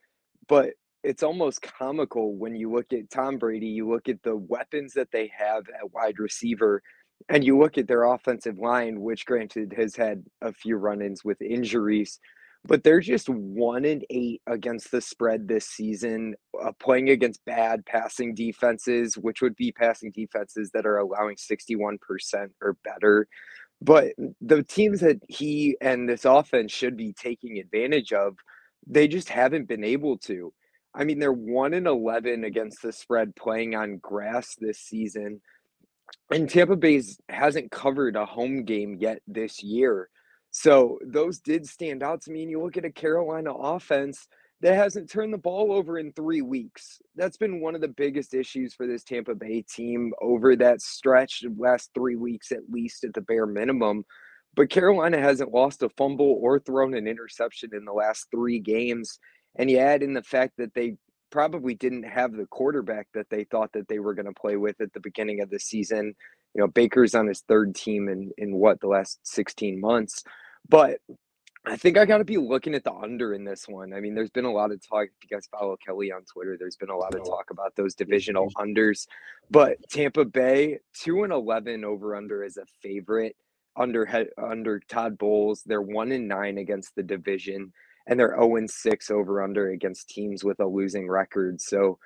but 0.47 0.71
it's 1.07 1.23
almost 1.23 1.63
comical 1.63 2.35
when 2.35 2.57
you 2.57 2.71
look 2.73 2.93
at 2.93 3.11
Tom 3.11 3.39
Brady, 3.39 3.69
you 3.69 3.89
look 3.89 4.09
at 4.09 4.23
the 4.25 4.37
weapons 4.37 4.93
that 4.95 5.13
they 5.13 5.31
have 5.37 5.65
at 5.69 5.93
wide 5.93 6.19
receiver, 6.19 6.83
and 7.29 7.45
you 7.45 7.57
look 7.57 7.79
at 7.79 7.87
their 7.87 8.05
offensive 8.05 8.59
line, 8.59 9.01
which 9.01 9.25
granted 9.25 9.73
has 9.77 9.95
had 9.95 10.25
a 10.43 10.53
few 10.53 10.77
run 10.77 11.01
ins 11.01 11.25
with 11.25 11.41
injuries, 11.41 12.19
but 12.65 12.83
they're 12.83 13.01
just 13.01 13.29
one 13.29 13.85
and 13.85 14.05
eight 14.11 14.43
against 14.49 14.91
the 14.91 15.01
spread 15.01 15.47
this 15.47 15.67
season, 15.69 16.35
uh, 16.61 16.73
playing 16.81 17.11
against 17.11 17.45
bad 17.45 17.87
passing 17.87 18.35
defenses, 18.35 19.17
which 19.17 19.41
would 19.41 19.55
be 19.55 19.71
passing 19.71 20.11
defenses 20.11 20.71
that 20.75 20.87
are 20.87 20.99
allowing 20.99 21.37
61% 21.37 21.99
or 22.61 22.77
better. 22.85 23.29
But 23.81 24.15
the 24.41 24.65
teams 24.65 25.01
that 25.01 25.21
he 25.29 25.77
and 25.81 26.09
this 26.09 26.25
offense 26.25 26.73
should 26.73 26.97
be 26.97 27.13
taking 27.13 27.59
advantage 27.59 28.13
of, 28.13 28.37
they 28.89 29.07
just 29.07 29.29
haven't 29.29 29.69
been 29.69 29.85
able 29.85 30.19
to. 30.19 30.53
I 30.97 31.05
mean, 31.05 31.19
they're 31.19 31.33
one 31.33 31.75
and 31.75 31.87
eleven 31.87 32.45
against 32.45 32.81
the 32.83 32.93
spread 32.93 33.37
playing 33.37 33.75
on 33.75 33.99
grass 33.99 34.57
this 34.59 34.79
season, 34.79 35.43
and 36.31 36.49
Tampa 36.49 36.77
Bay 36.77 37.03
hasn't 37.29 37.71
covered 37.71 38.17
a 38.17 38.25
home 38.25 38.65
game 38.65 38.97
yet 38.99 39.21
this 39.27 39.63
year. 39.63 40.09
So 40.53 40.99
those 41.05 41.41
did 41.41 41.67
stand 41.67 42.03
out 42.03 42.23
to 42.23 42.31
me. 42.31 42.43
And 42.43 42.51
you 42.51 42.63
look 42.63 42.79
at 42.79 42.87
a 42.87 42.91
Carolina 42.91 43.53
offense 43.53 44.27
that 44.63 44.75
hasn't 44.75 45.11
turned 45.11 45.35
the 45.35 45.39
ball 45.39 45.71
over 45.71 45.99
in 45.99 46.13
three 46.13 46.41
weeks. 46.41 46.99
That's 47.15 47.37
been 47.37 47.61
one 47.61 47.75
of 47.75 47.83
the 47.83 47.89
biggest 47.89 48.33
issues 48.33 48.73
for 48.73 48.87
this 48.87 49.05
Tampa 49.05 49.35
Bay 49.35 49.63
team 49.63 50.15
over 50.23 50.57
that 50.57 50.81
stretch, 50.81 51.43
of 51.43 51.59
last 51.59 51.91
three 51.95 52.17
weeks 52.17 52.53
at 52.53 52.71
least, 52.71 53.05
at 53.05 53.13
the 53.13 53.21
bare 53.21 53.45
minimum. 53.45 54.07
But 54.55 54.71
Carolina 54.71 55.21
hasn't 55.21 55.53
lost 55.53 55.83
a 55.83 55.91
fumble 55.91 56.39
or 56.41 56.59
thrown 56.59 56.95
an 56.95 57.07
interception 57.07 57.71
in 57.75 57.85
the 57.85 57.93
last 57.93 58.29
three 58.31 58.59
games 58.59 59.19
and 59.59 59.71
you 59.71 59.79
add 59.79 60.03
in 60.03 60.13
the 60.13 60.23
fact 60.23 60.55
that 60.59 60.75
they 60.75 60.97
probably 61.31 61.75
didn't 61.75 62.05
have 62.05 62.33
the 62.33 62.47
quarterback 62.47 63.09
that 63.15 63.29
they 63.31 63.45
thought 63.45 63.73
that 63.73 63.89
they 63.89 63.99
were 63.99 64.15
going 64.15 64.27
to 64.27 64.41
play 64.41 64.57
with 64.57 64.81
at 64.81 64.93
the 64.93 65.01
beginning 65.01 65.41
of 65.41 65.51
the 65.51 65.59
season. 65.59 66.15
You 66.55 66.63
know, 66.63 66.69
Baker's 66.69 67.15
on 67.15 67.27
his 67.27 67.41
third 67.41 67.75
team 67.75 68.09
in 68.09 68.31
in 68.39 68.55
what 68.57 68.81
the 68.81 68.89
last 68.89 69.19
16 69.25 69.81
months. 69.81 70.23
But 70.69 71.01
I 71.69 71.77
think 71.77 71.99
I 71.99 72.05
got 72.05 72.19
to 72.19 72.25
be 72.25 72.37
looking 72.37 72.75
at 72.75 72.85
the 72.85 72.93
under 72.93 73.35
in 73.35 73.45
this 73.45 73.67
one. 73.67 73.93
I 73.93 74.01
mean, 74.01 74.15
there's 74.15 74.31
been 74.31 74.45
a 74.45 74.53
lot 74.53 74.71
of 74.71 74.81
talk. 74.89 75.07
If 75.07 75.29
you 75.29 75.37
guys 75.37 75.49
follow 75.51 75.77
Kelly 75.85 76.13
on 76.13 76.23
Twitter, 76.33 76.57
there's 76.57 76.77
been 76.77 76.91
a 76.91 76.97
lot 76.97 77.15
of 77.15 77.23
oh. 77.25 77.31
talk 77.31 77.51
about 77.51 77.75
those 77.75 77.95
divisional 77.95 78.47
mm-hmm. 78.47 78.71
unders. 78.71 79.07
But 79.51 79.79
Tampa 79.91 80.25
Bay, 80.25 80.79
two 80.95 81.25
and 81.25 81.33
eleven 81.33 81.85
over 81.85 82.15
under 82.15 82.45
as 82.45 82.57
a 82.57 82.67
favorite 82.83 83.37
under 83.77 84.29
under 84.39 84.81
Todd 84.89 85.19
Bowles. 85.19 85.63
They're 85.67 85.83
one 85.83 86.13
and 86.13 86.29
nine 86.29 86.59
against 86.59 86.95
the 86.95 87.03
division 87.03 87.73
and 88.07 88.19
they're 88.19 88.37
0 88.41 88.67
6 88.67 89.11
over 89.11 89.43
under 89.43 89.71
against 89.71 90.09
teams 90.09 90.45
with 90.45 90.61
a 90.61 90.67
losing 90.67 91.09
record. 91.09 91.61
So 91.61 91.99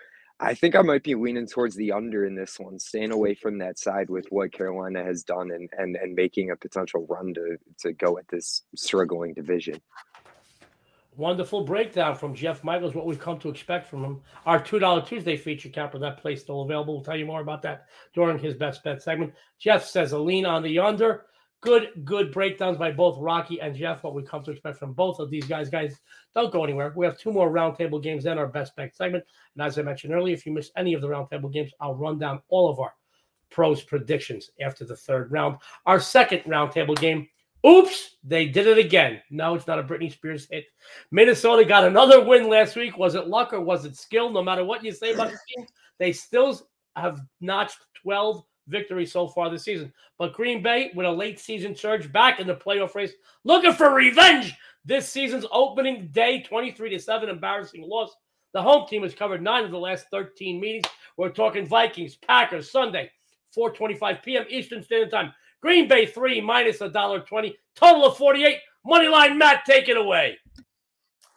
I 0.42 0.54
think 0.54 0.75
I 0.75 0.80
might 0.80 1.02
be 1.02 1.14
leaning 1.14 1.47
towards 1.47 1.76
the 1.76 1.92
under 1.92 2.25
in 2.25 2.35
this 2.35 2.59
one, 2.59 2.78
staying 2.78 3.12
away 3.12 3.35
from 3.35 3.59
that 3.59 3.78
side 3.78 4.09
with 4.09 4.26
what 4.30 4.52
Carolina 4.52 5.04
has 5.04 5.23
done 5.23 5.50
and 5.50 5.69
and, 5.76 5.97
and 5.97 6.14
making 6.14 6.50
a 6.50 6.57
potential 6.57 7.07
run 7.09 7.35
to, 7.35 7.59
to 7.80 7.92
go 7.92 8.19
at 8.19 8.28
this 8.28 8.62
struggling 8.75 9.35
division. 9.35 9.80
Wonderful 11.16 11.64
breakdown 11.64 12.14
from 12.14 12.35
Jeff 12.35 12.64
Michaels, 12.64 12.95
what 12.95 13.04
we've 13.04 13.21
come 13.21 13.38
to 13.40 13.50
expect 13.50 13.88
from 13.88 14.02
him. 14.02 14.21
Our 14.47 14.59
$2 14.62 15.07
Tuesday 15.07 15.37
feature 15.37 15.69
cap 15.69 15.90
capper, 15.90 15.99
that 15.99 16.16
play 16.19 16.37
still 16.37 16.62
available. 16.62 16.95
We'll 16.95 17.04
tell 17.04 17.16
you 17.16 17.26
more 17.26 17.42
about 17.42 17.61
that 17.62 17.87
during 18.14 18.38
his 18.38 18.54
best 18.54 18.83
bet 18.85 19.02
segment. 19.02 19.35
Jeff 19.59 19.85
says 19.85 20.12
a 20.12 20.19
lean 20.19 20.47
on 20.47 20.62
the 20.62 20.78
under. 20.78 21.26
Good, 21.62 21.90
good 22.05 22.33
breakdowns 22.33 22.79
by 22.79 22.90
both 22.90 23.19
Rocky 23.19 23.61
and 23.61 23.76
Jeff. 23.76 24.02
What 24.02 24.14
we 24.14 24.23
come 24.23 24.43
to 24.45 24.50
expect 24.50 24.79
from 24.79 24.95
both 24.95 25.19
of 25.19 25.29
these 25.29 25.45
guys. 25.45 25.69
Guys, 25.69 26.00
don't 26.35 26.52
go 26.52 26.64
anywhere. 26.64 26.93
We 26.97 27.05
have 27.05 27.19
two 27.19 27.33
more 27.33 27.50
roundtable 27.50 28.02
games, 28.02 28.25
then 28.25 28.38
our 28.38 28.47
best 28.47 28.75
bet 28.76 28.97
segment. 28.97 29.25
And 29.55 29.67
as 29.67 29.79
I 29.79 29.83
mentioned 29.83 30.14
earlier, 30.14 30.33
if 30.33 30.47
you 30.47 30.52
miss 30.52 30.71
any 30.76 30.95
of 30.95 31.02
the 31.02 31.09
roundtable 31.09 31.52
games, 31.52 31.73
I'll 31.79 31.95
run 31.95 32.19
down 32.19 32.40
all 32.49 32.71
of 32.71 32.81
our 32.81 32.95
pros 33.50 33.83
predictions 33.83 34.50
after 34.61 34.87
the 34.87 34.97
third 34.97 35.31
round. 35.31 35.59
Our 35.85 36.00
second 36.00 36.40
roundtable 36.45 36.99
game. 36.99 37.29
Oops, 37.67 38.17
they 38.25 38.47
did 38.47 38.67
it 38.67 38.79
again. 38.79 39.21
No, 39.31 39.55
it's 39.55 39.67
not 39.67 39.79
a 39.79 39.83
Britney 39.83 40.11
Spears 40.11 40.49
hit. 40.50 40.64
Minnesota 41.11 41.62
got 41.62 41.85
another 41.85 42.25
win 42.25 42.49
last 42.49 42.75
week. 42.75 42.97
Was 42.97 43.14
it 43.14 43.29
luck 43.29 43.52
or 43.52 43.61
was 43.61 43.85
it 43.85 43.97
skill? 43.97 44.31
No 44.31 44.43
matter 44.43 44.64
what 44.64 44.83
you 44.83 44.93
say 44.93 45.12
about 45.12 45.31
the 45.31 45.38
team, 45.55 45.67
they 45.99 46.12
still 46.12 46.59
have 46.97 47.21
notched 47.43 47.76
12 48.02 48.43
victories 48.71 49.12
so 49.12 49.29
far 49.29 49.50
this 49.50 49.65
season. 49.65 49.93
But 50.19 50.33
Green 50.33 50.62
Bay, 50.62 50.93
with 50.95 51.07
a 51.07 51.11
late 51.11 51.39
season 51.39 51.75
surge 51.75 52.11
back 52.12 52.41
in 52.41 52.47
the 52.47 52.55
playoff 52.55 52.95
race, 52.95 53.12
looking 53.45 53.73
for 53.73 53.93
revenge. 53.95 54.55
This 54.85 55.09
season's 55.09 55.45
opening 55.53 56.09
day, 56.12 56.43
23 56.43 56.91
to 56.91 56.99
7, 56.99 57.29
embarrassing 57.29 57.83
loss. 57.83 58.15
The 58.53 58.62
home 58.62 58.89
team 58.89 59.03
has 59.03 59.15
covered 59.15 59.43
nine 59.43 59.65
of 59.65 59.71
the 59.71 59.79
last 59.79 60.07
13 60.11 60.61
meetings. 60.61 60.87
We're 61.17 61.31
talking 61.31 61.67
Vikings, 61.67 62.17
Packers, 62.17 62.71
Sunday, 62.71 63.11
4:25 63.57 64.23
p.m. 64.23 64.45
Eastern 64.49 64.83
Standard 64.83 65.11
Time. 65.11 65.35
Green 65.61 65.87
Bay 65.87 66.07
three 66.07 66.41
minus 66.41 66.81
a 66.81 66.89
dollar 66.89 67.21
twenty, 67.21 67.57
total 67.77 68.07
of 68.07 68.17
48. 68.17 68.59
Money 68.87 69.09
line, 69.09 69.37
Matt, 69.37 69.65
take 69.67 69.89
it 69.89 69.97
away. 69.99 70.39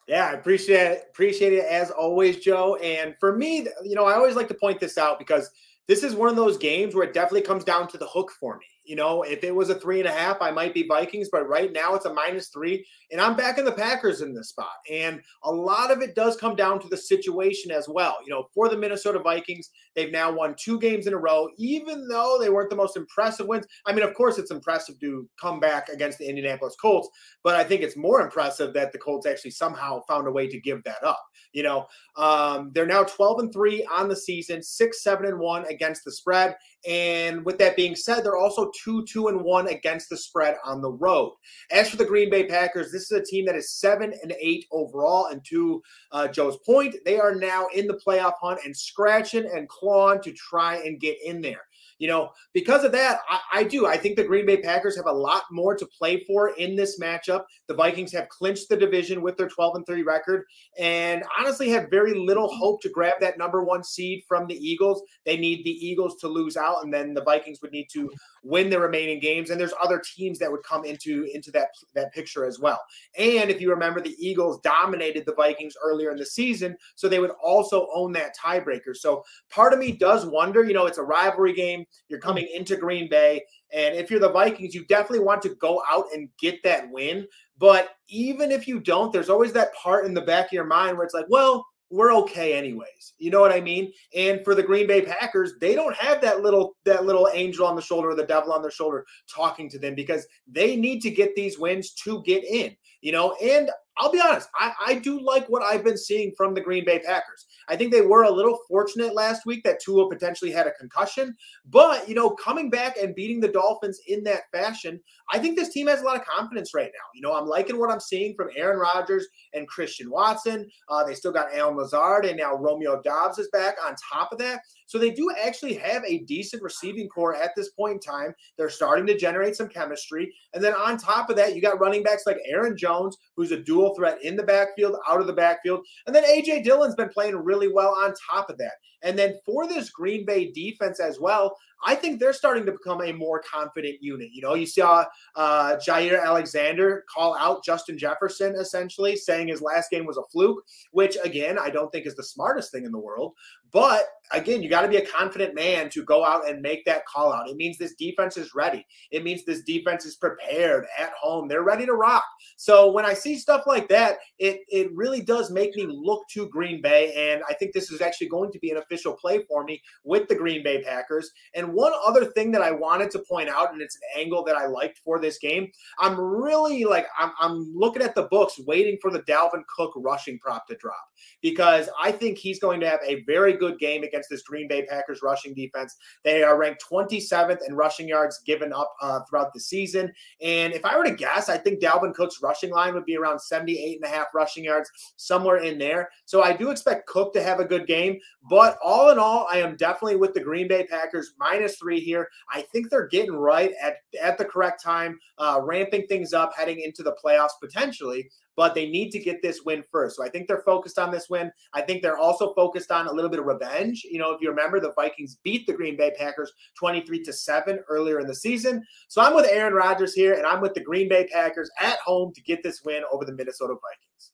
Yeah, 0.08 0.28
I 0.28 0.34
appreciate 0.34 0.92
it. 0.92 1.04
Appreciate 1.10 1.54
it 1.54 1.66
as 1.66 1.92
always, 1.92 2.40
Joe. 2.40 2.76
And 2.78 3.16
for 3.20 3.36
me, 3.36 3.68
you 3.84 3.96
know, 3.96 4.06
I 4.06 4.16
always 4.16 4.36
like 4.36 4.48
to 4.50 4.54
point 4.54 4.80
this 4.80 4.98
out 4.98 5.20
because 5.20 5.50
this 5.88 6.04
is 6.04 6.16
one 6.16 6.30
of 6.30 6.36
those 6.36 6.58
games 6.58 6.96
where 6.96 7.08
it 7.08 7.14
definitely 7.14 7.42
comes 7.42 7.64
down 7.64 7.88
to 7.90 7.98
the 7.98 8.08
hook 8.08 8.32
for 8.32 8.58
me. 8.58 8.66
You 8.86 8.96
know, 8.96 9.24
if 9.24 9.44
it 9.44 9.56
was 9.56 9.70
a 9.70 9.76
three 9.76 10.00
and 10.00 10.08
a 10.08 10.12
half, 10.12 10.42
I 10.42 10.52
might 10.52 10.74
be 10.74 10.88
Vikings, 10.88 11.30
but 11.32 11.48
right 11.48 11.72
now 11.72 11.96
it's 11.96 12.06
a 12.06 12.14
minus 12.14 12.50
three, 12.50 12.86
and 13.12 13.22
I'm 13.22 13.36
backing 13.36 13.66
the 13.66 13.72
Packers 13.72 14.22
in 14.22 14.34
this 14.34 14.50
spot. 14.50 14.74
And 14.92 15.22
a 15.44 15.52
lot 15.52 15.92
of 15.92 16.02
it 16.02 16.16
does 16.16 16.36
come 16.36 16.56
down 16.56 16.80
to 16.82 16.88
the 16.88 16.98
situation 16.98 17.72
as 17.72 17.88
well. 17.88 18.18
You 18.26 18.32
know, 18.32 18.48
for 18.54 18.68
the 18.68 18.78
Minnesota 18.78 19.20
Vikings, 19.20 19.70
they've 19.96 20.12
now 20.12 20.32
won 20.32 20.56
two 20.60 20.80
games 20.80 21.08
in 21.08 21.14
a 21.14 21.18
row, 21.18 21.50
even 21.58 22.08
though 22.08 22.38
they 22.40 22.50
weren't 22.50 22.70
the 22.70 22.76
most 22.76 22.98
impressive 22.98 23.48
wins. 23.48 23.66
I 23.86 23.94
mean, 23.94 24.04
of 24.04 24.14
course, 24.14 24.38
it's 24.38 24.52
impressive 24.52 25.00
to 25.00 25.30
come 25.40 25.60
back 25.60 25.90
against 25.90 26.18
the 26.18 26.28
Indianapolis 26.28 26.76
Colts, 26.76 27.10
but 27.44 27.56
I 27.56 27.64
think 27.64 27.82
it's 27.82 27.96
more 27.96 28.22
impressive 28.22 28.74
that 28.74 28.92
the 28.92 29.00
Colts 29.00 29.26
actually 29.26 29.52
somehow 29.52 30.02
found 30.08 30.28
a 30.28 30.32
way 30.32 30.48
to 30.48 30.60
give 30.60 30.84
that 30.84 31.04
up. 31.04 31.24
You 31.54 31.64
know, 31.64 31.86
um, 32.18 32.72
they're 32.74 32.86
now 32.86 33.04
12 33.04 33.40
and 33.40 33.54
three 33.54 33.88
on 33.94 34.10
the 34.10 34.16
season, 34.16 34.62
six, 34.62 35.04
seven, 35.04 35.26
and 35.26 35.40
one 35.40 35.66
against 35.68 36.04
the 36.04 36.12
spread. 36.12 36.56
And 36.88 37.46
with 37.46 37.58
that 37.60 37.76
being 37.76 37.96
said, 37.96 38.24
they're 38.24 38.38
also 38.38 38.72
two, 38.84 39.06
two, 39.06 39.30
and 39.30 39.42
one 39.42 39.68
against 39.68 40.10
the 40.10 40.18
spread 40.18 40.58
on 40.66 40.82
the 40.82 40.92
road. 40.92 41.34
As 41.72 41.90
for 41.90 41.98
the 41.98 42.06
Green 42.06 42.30
Bay 42.30 42.46
Packers, 42.46 42.92
this 42.92 43.04
is 43.04 43.12
a 43.12 43.24
team 43.24 43.46
that 43.46 43.56
is 43.56 43.72
seven 43.72 44.14
and 44.22 44.34
eight 44.40 44.66
overall. 44.72 45.28
And 45.28 45.44
to 45.46 45.82
uh, 46.12 46.28
Joe's 46.28 46.58
point, 46.66 46.96
they 47.06 47.20
are 47.20 47.36
now 47.36 47.68
in 47.74 47.88
the 47.88 48.00
playoff 48.06 48.34
hunt 48.42 48.60
and 48.66 48.76
scratching 48.76 49.46
and 49.46 49.70
clawing 49.70 50.22
to 50.22 50.34
try 50.34 50.78
and 50.78 51.00
get 51.00 51.18
in 51.24 51.42
there. 51.42 51.62
You 52.00 52.08
know, 52.08 52.32
because 52.54 52.84
of 52.84 52.92
that, 52.94 53.20
I, 53.30 53.40
I, 53.54 53.64
do. 53.64 53.86
I 53.88 53.98
think 53.98 54.16
the 54.16 54.24
Green 54.24 54.46
Bay 54.46 54.58
Packers 54.58 54.96
have 54.96 55.06
a 55.06 55.12
lot 55.12 55.44
more 55.52 55.76
to 55.76 55.86
play 55.86 56.24
for 56.26 56.50
in 56.58 56.76
this 56.76 57.00
matchup. 57.00 57.44
The 57.68 57.76
Vikings 57.76 58.12
have 58.14 58.30
clinched 58.30 58.70
the 58.70 58.78
division 58.78 59.22
with 59.22 59.38
their 59.38 59.48
12 59.48 59.76
and 59.76 59.86
3 59.86 60.04
record 60.04 60.44
and 60.78 61.24
honestly 61.40 61.70
have 61.70 61.90
very 61.90 62.14
little 62.14 62.54
hope 62.54 62.82
to 62.82 62.90
grab 62.90 63.14
that 63.22 63.38
number 63.38 63.64
one 63.64 63.84
seed 63.84 64.24
from 64.28 64.48
the 64.48 64.56
Eagles. 64.56 65.02
They 65.26 65.38
need 65.38 65.64
the 65.64 65.72
Eagles 65.72 66.18
to 66.22 66.28
lose 66.28 66.58
out, 66.58 66.84
and 66.84 66.94
then 66.94 67.14
the 67.14 67.24
Vikings 67.24 67.60
would 67.62 67.72
need 67.72 67.88
to 67.94 68.10
win 68.44 68.70
the 68.70 68.80
remaining 68.80 69.20
games. 69.20 69.50
And 69.50 69.60
there's 69.60 69.74
other 69.82 70.00
teams 70.00 70.38
that 70.40 70.52
would 70.52 70.64
come 70.64 70.86
into, 70.86 71.28
into 71.34 71.50
that, 71.52 71.70
that 71.96 72.14
picture 72.14 72.46
as 72.46 72.60
well. 72.60 72.80
And 73.18 73.50
if 73.50 73.62
you 73.62 73.70
remember, 73.70 74.02
the 74.02 74.16
Eagles 74.20 74.60
dominated 74.62 75.26
the 75.26 75.34
Vikings 75.36 75.76
earlier 75.84 76.12
in 76.12 76.18
the 76.18 76.26
season, 76.26 76.78
so 76.96 77.08
they 77.08 77.20
would 77.20 77.32
also 77.44 77.88
own 77.94 78.12
that 78.14 78.36
tiebreaker. 78.38 78.96
So 78.96 79.24
part 79.50 79.74
of 79.74 79.80
me 79.80 79.94
does 79.94 80.26
wonder, 80.26 80.64
you 80.64 80.74
know, 80.74 80.86
it's 80.86 80.98
a 80.98 81.04
rivalry 81.04 81.54
game. 81.54 81.86
You're 82.10 82.20
coming 82.20 82.48
into 82.54 82.76
Green 82.76 83.10
Bay. 83.10 83.44
And 83.72 83.96
if 83.96 84.12
you're 84.12 84.20
the 84.20 84.32
Vikings, 84.32 84.76
you 84.76 84.86
definitely 84.86 85.26
want 85.26 85.42
to 85.44 85.56
go 85.56 85.82
out 85.90 86.06
and 86.14 86.30
get 86.40 86.62
that 86.64 86.90
win. 86.92 87.28
But 87.58 87.92
even 88.08 88.52
if 88.52 88.68
you 88.68 88.80
don't, 88.80 89.14
there's 89.14 89.30
always 89.30 89.54
that 89.54 89.74
part 89.74 90.06
in 90.06 90.14
the 90.14 90.22
back 90.22 90.48
of 90.48 90.52
your 90.52 90.66
mind 90.66 90.98
where 90.98 91.06
it's 91.06 91.14
like, 91.14 91.28
well, 91.30 91.66
we're 91.90 92.14
okay 92.16 92.54
anyways. 92.54 93.14
You 93.18 93.32
know 93.32 93.40
what 93.40 93.52
I 93.52 93.62
mean? 93.62 93.92
And 94.16 94.44
for 94.44 94.56
the 94.56 94.64
Green 94.64 94.88
Bay 94.88 95.02
Packers, 95.02 95.54
they 95.62 95.76
don't 95.76 95.96
have 95.96 96.22
that 96.22 96.42
little 96.42 96.76
that 96.86 97.06
little 97.06 97.30
angel 97.34 97.66
on 97.66 97.76
the 97.76 97.82
shoulder 97.82 98.10
or 98.10 98.16
the 98.16 98.26
devil 98.26 98.52
on 98.52 98.62
their 98.62 98.72
shoulder 98.72 99.06
talking 99.34 99.70
to 99.70 99.80
them 99.80 99.96
because 99.96 100.26
they 100.48 100.76
need 100.76 101.02
to 101.02 101.12
get 101.12 101.36
these 101.36 101.60
wins 101.60 101.94
to 102.04 102.24
get 102.24 102.44
in. 102.44 102.76
You 103.02 103.12
know, 103.12 103.36
and 103.42 103.70
I'll 103.98 104.12
be 104.12 104.20
honest, 104.20 104.50
I, 104.56 104.74
I 104.88 104.96
do 104.96 105.20
like 105.20 105.48
what 105.48 105.62
I've 105.62 105.84
been 105.84 105.98
seeing 105.98 106.34
from 106.36 106.54
the 106.54 106.62
Green 106.62 106.84
Bay 106.84 107.00
Packers. 107.00 107.46
I 107.70 107.76
think 107.76 107.92
they 107.92 108.02
were 108.02 108.24
a 108.24 108.32
little 108.32 108.58
fortunate 108.68 109.14
last 109.14 109.46
week 109.46 109.64
that 109.64 109.80
Tua 109.80 110.10
potentially 110.10 110.52
had 110.52 110.68
a 110.68 110.72
concussion, 110.72 111.36
but 111.66 112.08
you 112.10 112.16
know, 112.16 112.32
coming 112.32 112.70
back 112.70 112.98
and 112.98 113.14
beating 113.14 113.40
the 113.40 113.48
Dolphins 113.48 114.00
in 114.08 114.24
that 114.24 114.44
fashion, 114.52 115.00
I 115.32 115.40
think 115.40 115.58
this 115.58 115.70
team 115.70 115.88
has 115.88 116.02
a 116.02 116.06
lot 116.06 116.20
of 116.20 116.26
confidence 116.26 116.74
right 116.74 116.92
now. 116.94 117.06
You 117.14 117.22
know, 117.22 117.36
I'm 117.36 117.46
liking 117.46 117.80
what 117.80 117.92
I'm 117.92 118.00
seeing 118.00 118.36
from 118.36 118.50
Aaron 118.56 118.80
Rodgers 118.80 119.28
and 119.54 119.68
Christian 119.68 120.10
Watson. 120.10 120.68
Uh, 120.90 121.04
they 121.04 121.14
still 121.14 121.32
got 121.32 121.54
Allen 121.54 121.78
Lazard 121.78 122.26
and 122.26 122.38
now 122.38 122.56
Romeo 122.56 123.02
Doubs 123.02 123.38
is 123.38 123.50
back 123.54 123.76
on 123.86 123.96
top 124.12 124.32
of 124.32 124.40
that. 124.40 124.62
So 124.86 124.98
they 124.98 125.12
do 125.12 125.32
actually 125.44 125.74
have 125.76 126.04
a 126.06 126.20
decent 126.20 126.62
receiving 126.62 127.08
corps 127.10 127.36
at 127.36 127.52
this 127.56 127.70
point 127.70 127.94
in 127.94 128.00
time. 128.00 128.34
They're 128.58 128.70
starting 128.70 129.06
to 129.08 129.18
generate 129.18 129.56
some 129.56 129.70
chemistry. 129.70 130.34
And 130.54 130.64
then 130.64 130.74
on 130.74 130.98
top 130.98 131.30
of 131.30 131.36
that, 131.38 131.56
you 131.56 131.62
got 131.62 131.80
running 131.80 132.04
backs 132.04 132.24
like 132.26 132.38
Aaron 132.46 132.78
Jones, 132.78 133.18
who's 133.36 133.52
a 133.52 133.60
dual 133.60 133.96
threat 133.96 134.24
in 134.24 134.36
the 134.36 134.44
backfield, 134.44 134.98
out 135.10 135.22
of 135.22 135.28
the 135.28 135.34
backfield. 135.34 135.86
And 136.08 136.16
then 136.16 136.24
AJ 136.24 136.64
Dillon's 136.64 136.96
been 136.96 137.10
playing 137.10 137.36
really 137.36 137.68
well 137.68 137.96
on 137.96 138.14
top 138.30 138.50
of 138.50 138.58
that. 138.58 138.74
And 139.04 139.20
then 139.20 139.36
for 139.46 139.68
this 139.68 139.90
Green 139.90 140.26
Bay 140.26 140.52
defense 140.52 141.00
as 141.00 141.20
well, 141.20 141.58
I 141.86 141.96
think 141.96 142.20
they're 142.20 142.34
starting 142.34 142.66
to 142.66 142.72
become 142.72 143.02
a 143.02 143.12
more 143.12 143.42
confident 143.42 144.02
unit. 144.02 144.30
You 144.32 144.42
know, 144.42 144.54
you 144.54 144.66
saw 144.66 145.06
uh, 145.36 145.76
Jaire 145.76 146.24
Alexander 146.24 147.04
call 147.14 147.36
out 147.38 147.64
Justin 147.64 147.98
Jefferson 147.98 148.56
essentially, 148.56 149.16
saying 149.16 149.48
his 149.48 149.62
last 149.62 149.90
game 149.90 150.06
was 150.06 150.18
a 150.18 150.24
fluke, 150.32 150.64
which 150.92 151.18
again, 151.24 151.58
I 151.60 151.70
don't 151.70 151.92
think 151.92 152.06
is 152.06 152.16
the 152.16 152.24
smartest 152.24 152.72
thing 152.72 152.86
in 152.86 152.92
the 152.92 153.00
world. 153.00 153.34
But 153.72 154.06
again, 154.32 154.62
you 154.62 154.70
got 154.70 154.84
to 154.84 154.88
be 154.88 154.98
a 154.98 155.06
confident 155.06 155.56
man 155.56 155.90
to 155.90 156.04
go 156.04 156.24
out 156.24 156.48
and 156.48 156.62
make 156.62 156.86
that 156.86 157.08
call 157.08 157.34
out. 157.34 157.50
It 157.50 157.56
means 157.56 157.78
this 157.78 157.96
defense 157.96 158.38
is 158.38 158.54
ready. 158.54 158.86
It 159.12 159.24
means 159.24 159.44
this 159.44 159.64
defense 159.64 160.06
is 160.06 160.16
prepared 160.16 160.86
at 160.98 161.12
home. 161.20 161.48
They're 161.48 161.64
ready 161.64 161.88
to 161.88 161.94
rock. 161.94 162.24
So 162.56 162.92
when 162.92 163.04
I 163.04 163.16
see 163.16 163.36
stuff 163.36 163.64
like 163.66 163.90
that, 163.90 164.18
it 164.38 164.62
it 164.68 164.94
really 164.94 165.22
does 165.22 165.50
make 165.50 165.76
me 165.76 165.88
look 165.90 166.28
to 166.30 166.48
Green 166.50 166.82
Bay, 166.82 167.32
and 167.32 167.42
I 167.50 167.54
think 167.56 167.74
this 167.74 167.92
is 167.92 168.02
actually 168.02 168.30
going 168.30 168.52
to 168.52 168.60
be 168.60 168.70
an 168.70 168.78
official 168.78 169.14
play 169.14 169.44
for 169.48 169.64
me 169.64 169.82
with 170.04 170.28
the 170.28 170.36
Green 170.36 170.62
Bay 170.64 170.84
Packers. 170.84 171.32
And 171.56 171.73
one 171.74 171.94
other 172.06 172.26
thing 172.26 172.52
that 172.52 172.62
I 172.62 172.72
wanted 172.72 173.12
to 173.12 173.20
point 173.20 173.50
out, 173.50 173.74
and 173.74 173.82
it's 173.82 173.96
an 173.96 174.22
angle 174.22 174.44
that 174.46 174.56
I 174.56 174.68
liked 174.68 175.00
for 175.04 175.20
this 175.20 175.38
game, 175.40 175.72
I'm 176.00 176.20
really 176.20 176.86
like 176.86 177.08
I'm, 177.18 177.32
I'm 177.40 177.74
looking 177.76 178.02
at 178.02 178.16
the 178.16 178.24
books, 178.24 178.60
waiting 178.66 178.98
for 179.02 179.12
the 179.12 179.22
Dalvin 179.24 179.64
Cook 179.76 179.94
rushing 179.96 180.40
prop 180.40 180.68
to 180.68 180.76
drop 180.76 181.04
because 181.42 181.90
I 182.02 182.12
think 182.12 182.38
he's 182.38 182.60
going 182.60 182.80
to 182.82 182.90
have 182.90 183.00
a 183.06 183.24
very 183.24 183.54
good 183.54 183.80
game 183.80 184.04
against 184.04 184.30
this 184.30 184.44
Green 184.44 184.68
Bay 184.68 184.86
Packers 184.86 185.22
rushing 185.22 185.54
defense. 185.54 185.96
They 186.24 186.44
are 186.44 186.58
ranked 186.58 186.84
27th 186.90 187.60
in 187.68 187.76
rushing 187.76 188.08
yards 188.08 188.42
given 188.46 188.74
up 188.74 188.94
uh, 189.02 189.22
throughout 189.30 189.54
the 189.54 189.60
season. 189.60 190.12
And 190.42 190.74
if 190.74 190.86
I 190.86 190.98
were 190.98 191.04
to 191.06 191.16
guess, 191.16 191.50
I 191.50 191.58
think 191.58 191.82
Dalvin 191.82 192.14
Cook's 192.14 192.42
rushing 192.42 192.72
line 192.72 192.94
would 192.94 193.06
be 193.06 193.18
around 193.18 193.40
78 193.40 194.00
and 194.02 194.12
a 194.12 194.16
half 194.16 194.28
rushing 194.34 194.64
yards, 194.64 194.90
somewhere 195.18 195.58
in 195.58 195.78
there. 195.78 196.10
So 196.26 196.44
I 196.44 196.56
do 196.56 196.70
expect 196.70 197.08
Cook 197.08 197.34
to 197.34 197.44
have 197.44 197.60
a 197.60 197.66
good 197.66 197.88
game. 197.88 198.20
But 198.50 198.78
all 198.84 199.10
in 199.12 199.20
all, 199.20 199.48
I 199.52 199.58
am 199.60 199.76
definitely 199.76 200.18
with 200.18 200.34
the 200.34 200.42
Green 200.42 200.68
Bay 200.68 200.86
Packers 200.86 201.34
minus 201.38 201.63
three 201.70 202.00
here. 202.00 202.28
I 202.52 202.62
think 202.62 202.90
they're 202.90 203.08
getting 203.08 203.36
right 203.36 203.72
at, 203.82 203.98
at 204.22 204.38
the 204.38 204.46
correct 204.46 204.84
time, 204.84 205.20
uh, 205.38 205.60
ramping 205.64 206.08
things 206.08 206.34
up, 206.34 206.54
heading 206.56 206.80
into 206.80 207.04
the 207.04 207.16
playoffs 207.24 207.60
potentially 207.62 208.30
but 208.56 208.76
they 208.76 208.88
need 208.88 209.12
to 209.12 209.20
get 209.20 209.42
this 209.42 209.62
win 209.64 209.84
first. 209.92 210.18
So 210.18 210.24
I 210.24 210.30
think 210.30 210.48
they're 210.48 210.64
focused 210.66 211.00
on 211.00 211.12
this 211.12 211.30
win. 211.30 211.52
I 211.74 211.82
think 211.82 212.02
they're 212.02 212.18
also 212.18 212.54
focused 212.54 212.92
on 212.92 213.08
a 213.08 213.12
little 213.12 213.30
bit 213.30 213.40
of 213.40 213.46
revenge. 213.46 214.04
You 214.04 214.20
know, 214.20 214.32
if 214.32 214.42
you 214.42 214.50
remember, 214.50 214.80
the 214.80 214.94
Vikings 214.94 215.38
beat 215.44 215.66
the 215.66 215.74
Green 215.74 215.98
Bay 215.98 216.12
Packers 216.18 216.52
23 216.78 217.24
to 217.24 217.34
7 217.34 217.80
earlier 217.90 218.20
in 218.20 218.28
the 218.28 218.36
season. 218.36 218.84
So 219.08 219.22
I'm 219.22 219.36
with 219.36 219.48
Aaron 219.50 219.74
Rodgers 219.74 220.14
here, 220.14 220.34
and 220.34 220.46
I'm 220.46 220.62
with 220.62 220.74
the 220.74 220.84
Green 220.84 221.10
Bay 221.10 221.28
Packers 221.32 221.70
at 221.80 221.98
home 222.00 222.34
to 222.34 222.42
get 222.42 222.64
this 222.64 222.82
win 222.84 223.04
over 223.12 223.26
the 223.26 223.34
Minnesota 223.34 223.74
Vikings. 223.74 224.32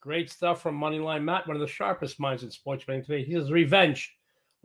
Great 0.00 0.30
stuff 0.30 0.62
from 0.62 0.78
Moneyline 0.78 1.24
Matt, 1.24 1.46
one 1.46 1.56
of 1.56 1.60
the 1.60 1.66
sharpest 1.66 2.20
minds 2.20 2.42
in 2.42 2.50
sports 2.50 2.84
betting 2.84 3.04
today. 3.04 3.24
He 3.24 3.34
says 3.34 3.50
revenge 3.50 4.14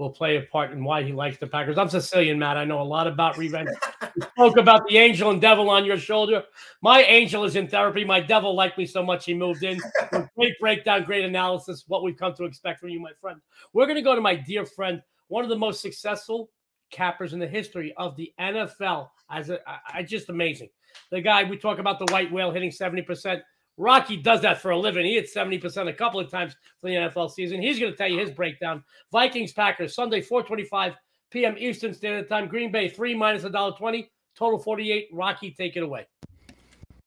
will 0.03 0.11
play 0.11 0.35
a 0.35 0.41
part 0.41 0.71
in 0.71 0.83
why 0.83 1.01
he 1.01 1.13
likes 1.13 1.37
the 1.37 1.47
Packers. 1.47 1.77
I'm 1.77 1.87
Sicilian, 1.87 2.37
Matt. 2.37 2.57
I 2.57 2.65
know 2.65 2.81
a 2.81 2.83
lot 2.83 3.07
about 3.07 3.37
revenge. 3.37 3.69
you 4.15 4.21
spoke 4.33 4.57
about 4.57 4.85
the 4.87 4.97
angel 4.97 5.29
and 5.29 5.39
devil 5.39 5.69
on 5.69 5.85
your 5.85 5.97
shoulder. 5.97 6.43
My 6.81 7.03
angel 7.03 7.45
is 7.45 7.55
in 7.55 7.69
therapy. 7.69 8.03
My 8.03 8.19
devil 8.19 8.53
liked 8.53 8.77
me 8.77 8.85
so 8.85 9.01
much 9.01 9.23
he 9.25 9.33
moved 9.33 9.63
in. 9.63 9.79
great 10.37 10.59
breakdown, 10.59 11.05
great 11.05 11.23
analysis. 11.23 11.85
What 11.87 12.03
we've 12.03 12.17
come 12.17 12.33
to 12.35 12.43
expect 12.43 12.81
from 12.81 12.89
you, 12.89 12.99
my 12.99 13.11
friend. 13.21 13.39
We're 13.71 13.85
going 13.85 13.95
to 13.95 14.01
go 14.01 14.13
to 14.13 14.21
my 14.21 14.35
dear 14.35 14.65
friend, 14.65 15.01
one 15.29 15.45
of 15.45 15.49
the 15.49 15.55
most 15.55 15.81
successful 15.81 16.51
cappers 16.91 17.31
in 17.31 17.39
the 17.39 17.47
history 17.47 17.93
of 17.95 18.17
the 18.17 18.33
NFL. 18.39 19.07
As 19.29 19.49
a, 19.49 19.59
I, 19.93 20.03
just 20.03 20.29
amazing. 20.29 20.69
The 21.11 21.21
guy 21.21 21.45
we 21.45 21.57
talk 21.57 21.79
about 21.79 21.97
the 21.97 22.11
white 22.11 22.31
whale 22.31 22.51
hitting 22.51 22.71
70%. 22.71 23.41
Rocky 23.77 24.17
does 24.17 24.41
that 24.41 24.61
for 24.61 24.71
a 24.71 24.77
living. 24.77 25.05
He 25.05 25.15
hit 25.15 25.33
70% 25.33 25.87
a 25.87 25.93
couple 25.93 26.19
of 26.19 26.29
times 26.29 26.55
for 26.79 26.89
the 26.89 26.95
NFL 26.95 27.31
season. 27.31 27.61
He's 27.61 27.79
going 27.79 27.91
to 27.91 27.97
tell 27.97 28.07
you 28.07 28.19
his 28.19 28.31
breakdown. 28.31 28.83
Vikings, 29.11 29.51
Packers, 29.51 29.95
Sunday, 29.95 30.21
425 30.21 30.93
p.m. 31.33 31.55
Eastern 31.57 31.93
Standard 31.93 32.29
Time. 32.29 32.47
Green 32.47 32.71
Bay 32.71 32.87
three 32.87 33.15
minus 33.15 33.43
a 33.43 33.49
dollar 33.49 33.75
twenty. 33.75 34.09
Total 34.35 34.59
forty 34.59 34.91
eight. 34.91 35.09
Rocky, 35.11 35.51
take 35.51 35.75
it 35.75 35.83
away. 35.83 36.07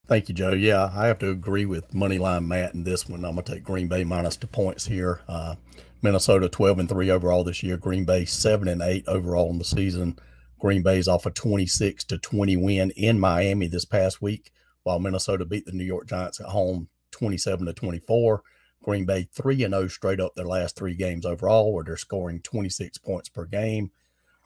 Thank 0.08 0.28
you, 0.28 0.34
Joe. 0.34 0.52
Yeah, 0.52 0.90
I 0.94 1.06
have 1.06 1.18
to 1.20 1.30
agree 1.30 1.64
with 1.64 1.90
Moneyline 1.92 2.46
Matt 2.46 2.74
in 2.74 2.84
this 2.84 3.08
one. 3.08 3.24
I'm 3.24 3.36
gonna 3.36 3.42
take 3.42 3.64
Green 3.64 3.88
Bay 3.88 4.04
minus 4.04 4.36
the 4.36 4.46
points 4.46 4.86
here. 4.86 5.22
Uh, 5.26 5.54
Minnesota 6.02 6.48
12 6.48 6.80
and 6.80 6.88
three 6.88 7.10
overall 7.10 7.42
this 7.42 7.62
year. 7.62 7.76
Green 7.76 8.04
Bay 8.04 8.24
seven 8.24 8.68
and 8.68 8.82
eight 8.82 9.04
overall 9.06 9.50
in 9.50 9.58
the 9.58 9.64
season. 9.64 10.18
Green 10.58 10.82
Bay's 10.82 11.08
off 11.08 11.26
a 11.26 11.30
26 11.30 12.04
to 12.04 12.18
20 12.18 12.56
win 12.56 12.90
in 12.96 13.20
Miami 13.20 13.66
this 13.68 13.84
past 13.84 14.22
week, 14.22 14.50
while 14.86 15.00
Minnesota 15.00 15.44
beat 15.44 15.66
the 15.66 15.72
New 15.72 15.84
York 15.84 16.06
Giants 16.06 16.38
at 16.38 16.46
home 16.46 16.88
27 17.10 17.66
to 17.66 17.72
24. 17.72 18.40
Green 18.84 19.04
Bay 19.04 19.28
3 19.32 19.64
and 19.64 19.74
0 19.74 19.88
straight 19.88 20.20
up 20.20 20.36
their 20.36 20.46
last 20.46 20.76
three 20.76 20.94
games 20.94 21.26
overall, 21.26 21.72
where 21.72 21.82
they're 21.82 21.96
scoring 21.96 22.40
26 22.40 22.98
points 22.98 23.28
per 23.28 23.46
game. 23.46 23.90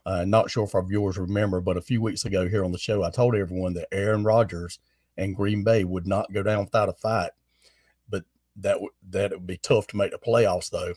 Uh, 0.06 0.24
not 0.24 0.50
sure 0.50 0.64
if 0.64 0.74
our 0.74 0.82
viewers 0.82 1.18
remember, 1.18 1.60
but 1.60 1.76
a 1.76 1.82
few 1.82 2.00
weeks 2.00 2.24
ago 2.24 2.48
here 2.48 2.64
on 2.64 2.72
the 2.72 2.78
show, 2.78 3.02
I 3.02 3.10
told 3.10 3.34
everyone 3.34 3.74
that 3.74 3.88
Aaron 3.92 4.24
Rodgers 4.24 4.78
and 5.18 5.36
Green 5.36 5.62
Bay 5.62 5.84
would 5.84 6.06
not 6.06 6.32
go 6.32 6.42
down 6.42 6.64
without 6.64 6.88
a 6.88 6.94
fight, 6.94 7.32
but 8.08 8.24
that 8.56 8.74
w- 8.74 8.88
that 9.10 9.32
it 9.32 9.40
would 9.40 9.46
be 9.46 9.58
tough 9.58 9.88
to 9.88 9.98
make 9.98 10.10
the 10.10 10.16
playoffs. 10.18 10.70
Though 10.70 10.94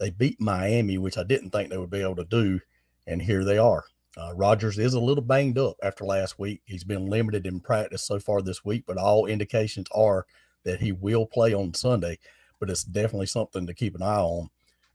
they 0.00 0.08
beat 0.08 0.40
Miami, 0.40 0.96
which 0.96 1.18
I 1.18 1.22
didn't 1.22 1.50
think 1.50 1.68
they 1.68 1.76
would 1.76 1.90
be 1.90 2.00
able 2.00 2.16
to 2.16 2.24
do, 2.24 2.60
and 3.06 3.20
here 3.20 3.44
they 3.44 3.58
are. 3.58 3.84
Uh, 4.16 4.32
Rodgers 4.34 4.78
is 4.78 4.94
a 4.94 5.00
little 5.00 5.22
banged 5.22 5.58
up 5.58 5.76
after 5.82 6.04
last 6.04 6.38
week. 6.38 6.62
He's 6.64 6.84
been 6.84 7.06
limited 7.06 7.46
in 7.46 7.60
practice 7.60 8.02
so 8.02 8.18
far 8.18 8.40
this 8.40 8.64
week, 8.64 8.84
but 8.86 8.96
all 8.96 9.26
indications 9.26 9.86
are 9.94 10.26
that 10.64 10.80
he 10.80 10.90
will 10.92 11.26
play 11.26 11.52
on 11.52 11.74
Sunday. 11.74 12.18
But 12.58 12.70
it's 12.70 12.84
definitely 12.84 13.26
something 13.26 13.66
to 13.66 13.74
keep 13.74 13.94
an 13.94 14.02
eye 14.02 14.20
on. 14.20 14.48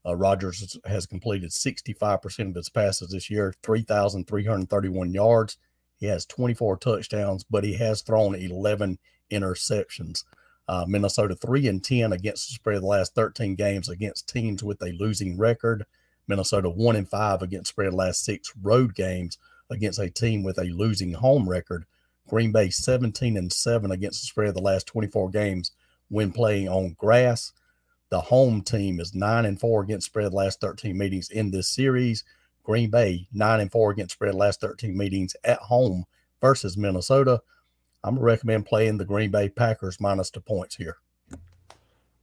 Uh, 0.04 0.16
Rodgers 0.16 0.76
has 0.84 1.06
completed 1.06 1.50
65% 1.50 2.48
of 2.48 2.54
his 2.56 2.68
passes 2.68 3.10
this 3.10 3.30
year, 3.30 3.54
3,331 3.62 5.14
yards. 5.14 5.56
He 5.96 6.06
has 6.06 6.26
24 6.26 6.78
touchdowns, 6.78 7.44
but 7.44 7.62
he 7.62 7.74
has 7.74 8.02
thrown 8.02 8.34
11 8.34 8.98
interceptions. 9.30 10.24
Uh, 10.66 10.84
Minnesota 10.88 11.36
3 11.36 11.68
and 11.68 11.84
10 11.84 12.12
against 12.12 12.48
the 12.48 12.54
spread 12.54 12.76
of 12.76 12.82
the 12.82 12.88
last 12.88 13.14
13 13.14 13.54
games 13.54 13.88
against 13.88 14.28
teams 14.28 14.64
with 14.64 14.82
a 14.82 14.96
losing 14.98 15.38
record. 15.38 15.84
Minnesota 16.28 16.70
1 16.70 16.96
and 16.96 17.08
5 17.08 17.42
against 17.42 17.70
spread 17.70 17.94
last 17.94 18.24
six 18.24 18.52
road 18.60 18.94
games 18.94 19.38
against 19.70 19.98
a 19.98 20.10
team 20.10 20.42
with 20.42 20.58
a 20.58 20.64
losing 20.64 21.12
home 21.12 21.48
record. 21.48 21.84
Green 22.28 22.52
Bay 22.52 22.70
17 22.70 23.36
and 23.36 23.52
7 23.52 23.90
against 23.90 24.22
the 24.22 24.26
spread 24.26 24.54
the 24.54 24.62
last 24.62 24.86
24 24.86 25.30
games 25.30 25.72
when 26.08 26.32
playing 26.32 26.68
on 26.68 26.94
grass. 26.98 27.52
The 28.10 28.20
home 28.20 28.62
team 28.62 29.00
is 29.00 29.14
9 29.14 29.46
and 29.46 29.58
4 29.58 29.82
against 29.82 30.06
spread 30.06 30.32
last 30.32 30.60
13 30.60 30.96
meetings 30.96 31.30
in 31.30 31.50
this 31.50 31.68
series. 31.68 32.24
Green 32.62 32.90
Bay 32.90 33.26
9 33.32 33.60
and 33.60 33.72
4 33.72 33.90
against 33.90 34.14
spread 34.14 34.34
last 34.34 34.60
13 34.60 34.96
meetings 34.96 35.34
at 35.44 35.58
home 35.58 36.04
versus 36.40 36.76
Minnesota. 36.76 37.40
I'm 38.04 38.16
gonna 38.16 38.24
recommend 38.24 38.66
playing 38.66 38.98
the 38.98 39.04
Green 39.04 39.30
Bay 39.30 39.48
Packers 39.48 40.00
minus 40.00 40.30
the 40.30 40.40
points 40.40 40.76
here. 40.76 40.98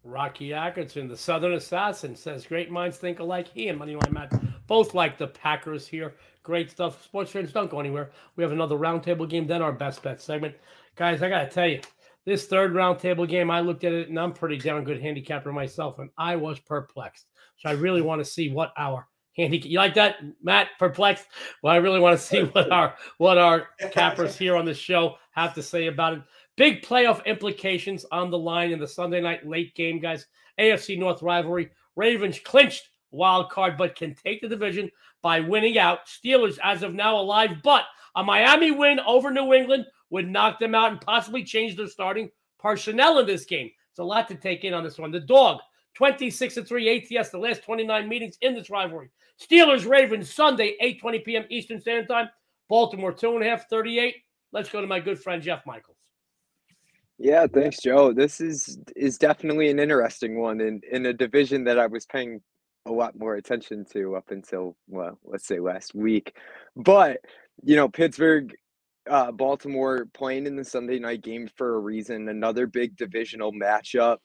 Rocky 0.10 0.54
Atkinson, 0.54 1.08
the 1.08 1.18
Southern 1.18 1.54
Assassin, 1.54 2.16
says 2.16 2.46
great 2.46 2.72
minds 2.72 2.98
think 2.98 3.20
alike. 3.20 3.48
He 3.48 3.68
and 3.68 3.80
Moneyline 3.80 4.12
Matt 4.12 4.34
both 4.68 4.94
like 4.94 5.18
the 5.18 5.28
Packers 5.28 5.88
here. 5.88 6.16
Great 6.44 6.72
stuff. 6.72 7.04
Sports 7.04 7.32
fans 7.32 7.51
don't 7.51 7.70
go 7.70 7.80
anywhere. 7.80 8.12
We 8.36 8.44
have 8.44 8.51
another 8.51 8.78
roundtable 8.78 9.30
game, 9.30 9.46
then 9.46 9.62
our 9.62 9.72
best 9.72 10.01
bet 10.01 10.22
segment. 10.22 10.56
Guys, 10.96 11.22
I 11.22 11.30
gotta 11.30 11.50
tell 11.50 11.68
you, 11.68 11.82
this 12.25 12.48
third 12.48 12.74
roundtable 12.74 13.28
game, 13.28 13.50
I 13.51 13.62
looked 13.62 13.84
at 13.84 13.94
it 13.94 14.10
and 14.10 14.20
I'm 14.20 14.34
pretty 14.34 14.58
damn 14.58 14.84
good 14.84 15.01
handicapper 15.01 15.51
myself, 15.51 16.00
and 16.00 16.10
I 16.18 16.36
was 16.36 16.60
perplexed. 16.60 17.28
So 17.58 17.70
I 17.70 17.74
really 17.74 18.01
want 18.01 18.20
to 18.20 18.25
see 18.25 18.50
what 18.51 18.74
our 18.78 19.08
handicap. 19.36 19.70
You 19.70 19.78
like 19.78 19.96
that, 19.96 20.18
Matt? 20.44 20.70
Perplexed. 20.78 21.28
Well, 21.63 21.74
I 21.74 21.78
really 21.78 22.00
want 22.00 22.20
to 22.20 22.25
see 22.25 22.44
what 22.44 22.72
our 22.72 22.96
what 23.18 23.38
our 23.38 23.68
cappers 23.92 24.38
here 24.38 24.56
on 24.56 24.66
the 24.66 24.74
show 24.74 25.16
have 25.32 25.54
to 25.56 25.63
say 25.63 25.88
about 25.88 26.13
it. 26.13 26.22
Big 26.60 26.82
playoff 26.82 27.24
implications 27.24 28.06
on 28.12 28.30
the 28.30 28.38
line 28.38 28.72
in 28.72 28.80
the 28.80 28.88
Sunday 28.88 29.22
night 29.22 29.48
late 29.48 29.74
game, 29.75 29.98
guys. 29.98 30.25
AFC 30.60 31.00
North 31.00 31.22
rivalry. 31.22 31.70
Ravens 31.96 32.38
clinched 32.38 32.90
wild 33.12 33.50
card, 33.50 33.77
but 33.77 33.96
can 33.96 34.14
take 34.14 34.42
the 34.42 34.50
division 34.50 34.92
by 35.22 35.40
winning 35.40 35.77
out. 35.77 36.00
Steelers, 36.05 36.60
as 36.62 36.83
of 36.83 36.94
now, 36.94 37.18
alive, 37.18 37.51
but 37.64 37.86
a 38.18 38.24
Miami 38.25 38.72
win 38.72 39.00
over 39.07 39.31
New 39.31 39.53
England 39.53 39.86
would 40.10 40.27
knock 40.27 40.60
them 40.60 40.75
out 40.75 40.92
and 40.92 41.00
possibly 41.00 41.46
change 41.46 41.77
their 41.77 41.88
starting 41.88 42.29
personnel 42.60 43.20
in 43.20 43.25
this 43.25 43.46
game. 43.46 43.72
It's 43.92 44.00
a 44.00 44.03
lot 44.03 44.27
to 44.27 44.36
take 44.36 44.66
in 44.66 44.74
on 44.74 44.83
this 44.83 45.00
one. 45.00 45.12
The 45.12 45.22
dog, 45.22 45.60
26 45.94 46.57
and 46.57 46.68
3 46.68 47.07
ATS, 47.18 47.29
the 47.29 47.38
last 47.38 47.64
29 47.64 48.10
meetings 48.10 48.38
in 48.42 48.53
this 48.53 48.70
rivalry. 48.70 49.12
Steelers, 49.42 49.90
Ravens, 49.90 50.29
Sunday, 50.29 50.75
8 50.81 51.00
20 51.00 51.20
p.m. 51.20 51.46
Eastern 51.50 51.79
Standard 51.79 52.10
Time. 52.10 52.27
Baltimore, 52.68 53.14
two 53.14 53.33
and 53.36 53.46
a 53.46 53.48
half, 53.48 53.70
38. 53.70 54.14
Let's 54.51 54.70
go 54.70 54.81
to 54.81 54.88
my 54.88 55.00
good 55.00 55.24
friend 55.24 55.42
Jeff 55.42 55.66
Michaels. 55.66 55.99
Yeah, 57.20 57.48
thanks, 57.53 57.79
Joe. 57.82 58.14
This 58.14 58.40
is 58.40 58.79
is 58.96 59.18
definitely 59.18 59.70
an 59.70 59.77
interesting 59.79 60.40
one 60.40 60.62
in 60.62 60.82
in 60.90 61.05
a 61.05 61.14
division 61.14 61.66
that 61.66 61.77
I 61.77 61.86
was 61.88 62.05
paying 62.05 62.42
a 62.86 62.92
lot 62.92 63.20
more 63.20 63.36
attention 63.36 63.86
to 63.94 64.16
up 64.16 64.32
until 64.32 64.77
well, 64.88 65.20
let's 65.25 65.46
say 65.46 65.60
last 65.60 65.94
week. 65.94 66.36
But 66.77 67.20
you 67.64 67.75
know, 67.75 67.90
Pittsburgh, 67.90 68.55
uh, 69.10 69.34
Baltimore 69.34 70.08
playing 70.14 70.46
in 70.48 70.55
the 70.55 70.64
Sunday 70.64 70.98
night 71.00 71.22
game 71.22 71.50
for 71.58 71.75
a 71.75 71.79
reason. 71.79 72.29
Another 72.29 72.68
big 72.68 72.96
divisional 72.96 73.51
matchup. 73.51 74.20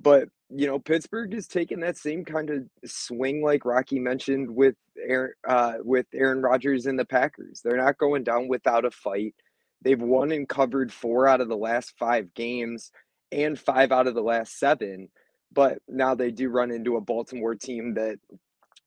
But 0.00 0.28
you 0.48 0.66
know, 0.66 0.78
Pittsburgh 0.78 1.34
is 1.34 1.48
taking 1.48 1.80
that 1.80 1.98
same 1.98 2.24
kind 2.24 2.48
of 2.48 2.64
swing, 2.86 3.42
like 3.44 3.66
Rocky 3.66 3.98
mentioned 4.00 4.50
with 4.50 4.74
Aaron, 4.98 5.32
uh, 5.46 5.74
with 5.80 6.06
Aaron 6.14 6.40
Rodgers 6.40 6.86
and 6.86 6.98
the 6.98 7.04
Packers. 7.04 7.60
They're 7.62 7.76
not 7.76 7.98
going 7.98 8.24
down 8.24 8.48
without 8.48 8.86
a 8.86 8.90
fight. 8.90 9.34
They've 9.82 10.00
won 10.00 10.32
and 10.32 10.48
covered 10.48 10.92
four 10.92 11.28
out 11.28 11.40
of 11.40 11.48
the 11.48 11.56
last 11.56 11.94
five 11.98 12.34
games 12.34 12.90
and 13.32 13.58
five 13.58 13.92
out 13.92 14.06
of 14.06 14.14
the 14.14 14.22
last 14.22 14.58
seven. 14.58 15.08
But 15.52 15.78
now 15.88 16.14
they 16.14 16.30
do 16.30 16.50
run 16.50 16.70
into 16.70 16.96
a 16.96 17.00
Baltimore 17.00 17.54
team 17.54 17.94
that 17.94 18.18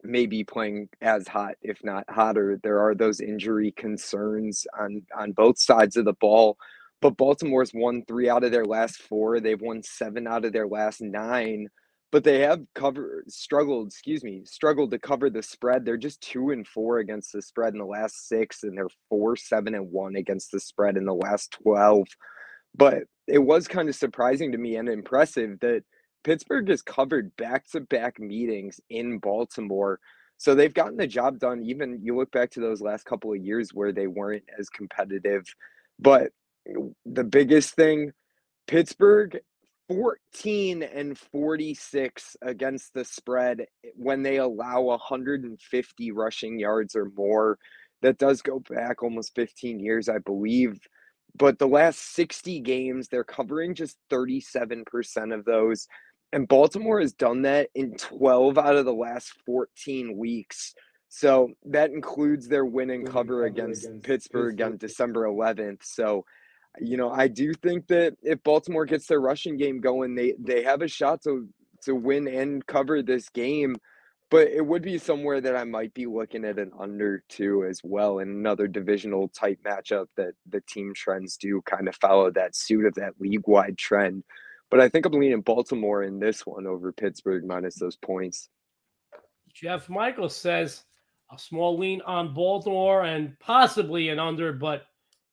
may 0.04 0.26
be 0.26 0.44
playing 0.44 0.90
as 1.02 1.28
hot, 1.28 1.56
if 1.62 1.80
not 1.84 2.06
hotter. 2.10 2.60
There 2.64 2.82
are 2.82 2.96
those 2.96 3.20
injury 3.22 3.72
concerns 3.72 4.66
on 4.80 5.04
on 5.18 5.32
both 5.32 5.60
sides 5.60 5.98
of 5.98 6.06
the 6.06 6.14
ball. 6.14 6.58
But 7.02 7.18
Baltimore's 7.18 7.72
won 7.74 8.04
three 8.08 8.30
out 8.30 8.44
of 8.44 8.52
their 8.52 8.66
last 8.66 9.02
four. 9.02 9.40
They've 9.40 9.62
won 9.62 9.84
seven 9.84 10.28
out 10.28 10.46
of 10.46 10.54
their 10.54 10.68
last 10.68 11.02
nine 11.02 11.68
but 12.12 12.24
they 12.24 12.40
have 12.40 12.62
covered 12.76 13.24
struggled 13.32 13.88
excuse 13.88 14.24
me 14.24 14.42
struggled 14.46 14.92
to 14.92 15.00
cover 15.00 15.30
the 15.30 15.44
spread. 15.44 15.86
They're 15.86 15.98
just 15.98 16.22
two 16.22 16.52
and 16.52 16.68
four 16.68 17.00
against 17.00 17.34
the 17.34 17.42
spread 17.42 17.74
in 17.74 17.80
the 17.80 17.86
last 17.86 18.28
six 18.28 18.64
and 18.64 18.78
they're 18.78 18.88
four 19.10 19.36
seven 19.36 19.76
and 19.76 19.92
one 19.92 20.16
against 20.16 20.52
the 20.52 20.60
spread 20.60 20.98
in 20.98 21.06
the 21.06 21.14
last 21.14 21.58
12 21.64 22.08
but 22.76 23.04
it 23.28 23.40
was 23.40 23.68
kind 23.68 23.90
of 23.90 23.96
surprising 23.96 24.52
to 24.52 24.58
me 24.58 24.76
and 24.76 24.90
impressive 24.90 25.60
that 25.60 25.84
pittsburgh 26.24 26.70
has 26.70 26.82
covered 26.82 27.36
back-to-back 27.36 28.20
meetings 28.20 28.80
in 28.90 29.18
baltimore. 29.18 30.00
So 30.38 30.56
they've 30.56 30.74
gotten 30.74 30.98
the 30.98 31.08
job 31.08 31.40
done. 31.40 31.64
Even 31.64 32.00
you 32.02 32.16
look 32.16 32.32
back 32.32 32.52
to 32.52 32.60
those 32.60 32.82
last 32.82 33.06
couple 33.06 33.32
of 33.32 33.44
years 33.44 33.74
where 33.74 33.92
they 33.92 34.08
weren't 34.08 34.44
as 34.58 34.70
competitive. 34.70 35.46
But 36.00 36.32
the 37.06 37.24
biggest 37.24 37.76
thing 37.76 38.12
pittsburgh 38.68 39.40
14 39.92 40.84
and 40.84 41.18
46 41.18 42.38
against 42.42 42.94
the 42.94 43.04
spread 43.04 43.62
eh, 43.62 43.90
when 43.96 44.24
they 44.24 44.38
allow 44.38 44.82
150 44.82 46.12
rushing 46.12 46.60
yards 46.60 46.96
or 46.96 47.12
more. 47.16 47.58
That 48.02 48.18
does 48.18 48.42
go 48.42 48.60
back 48.60 49.04
almost 49.04 49.36
15 49.36 49.80
years, 49.80 50.10
I 50.10 50.20
believe. 50.20 50.80
But 51.38 51.60
the 51.60 51.68
last 51.68 52.16
60 52.16 52.62
games, 52.62 53.08
they're 53.08 53.24
covering 53.24 53.76
just 53.76 53.98
37% 54.10 55.34
of 55.34 55.46
those. 55.46 55.88
And 56.34 56.48
Baltimore 56.48 57.02
has 57.02 57.14
done 57.14 57.42
that 57.44 57.70
in 57.76 57.96
12 57.98 58.58
out 58.58 58.76
of 58.76 58.86
the 58.86 58.94
last 58.94 59.34
14 59.46 60.18
weeks. 60.18 60.74
So 61.10 61.50
that 61.66 61.92
includes 61.92 62.48
their 62.48 62.66
win 62.66 62.90
and 62.90 63.06
cover 63.06 63.44
against 63.46 63.90
Pittsburgh 64.02 64.62
on 64.62 64.78
December 64.78 65.26
11th. 65.26 65.84
So 65.84 66.24
you 66.80 66.98
know, 66.98 67.12
I 67.12 67.28
do 67.28 67.54
think 67.54 67.88
that 67.88 68.16
if 68.24 68.42
Baltimore 68.44 68.86
gets 68.86 69.08
their 69.08 69.20
rushing 69.20 69.58
game 69.58 69.82
going, 69.82 70.16
they 70.16 70.36
they 70.40 70.64
have 70.64 70.82
a 70.82 70.88
shot 70.88 71.22
to 71.24 71.48
to 71.84 71.96
win 71.96 72.28
and 72.28 72.66
cover 72.66 73.02
this 73.02 73.30
game. 73.30 73.76
But 74.30 74.48
it 74.48 74.66
would 74.66 74.82
be 74.82 74.98
somewhere 74.98 75.42
that 75.42 75.58
I 75.58 75.66
might 75.66 75.94
be 75.94 76.06
looking 76.06 76.46
at 76.46 76.58
an 76.58 76.72
under 76.80 77.22
two 77.28 77.66
as 77.66 77.82
well, 77.84 78.20
in 78.20 78.30
another 78.30 78.66
divisional 78.66 79.28
type 79.28 79.60
matchup 79.66 80.06
that 80.16 80.36
the 80.50 80.62
team 80.62 80.94
trends 80.96 81.36
do 81.36 81.62
kind 81.66 81.90
of 81.90 81.96
follow 81.98 82.32
that 82.32 82.56
suit 82.56 82.86
of 82.86 82.96
that 82.96 83.20
league 83.20 83.46
wide 83.46 83.78
trend. 83.78 84.24
But 84.70 84.80
I 84.80 84.88
think 84.88 85.06
I'm 85.06 85.12
leaning 85.12 85.42
Baltimore 85.42 86.04
in 86.04 86.18
this 86.18 86.46
one 86.46 86.66
over 86.66 86.94
Pittsburgh 86.94 87.44
minus 87.44 87.76
those 87.76 87.98
points. 87.98 88.48
Jeff 89.54 89.90
Michael 89.90 90.30
says 90.30 90.86
a 91.30 91.38
small 91.38 91.78
lean 91.78 92.02
on 92.04 92.34
Baltimore 92.34 93.04
and 93.04 93.38
possibly 93.40 94.08
an 94.08 94.20
under, 94.20 94.54
but 94.54 94.86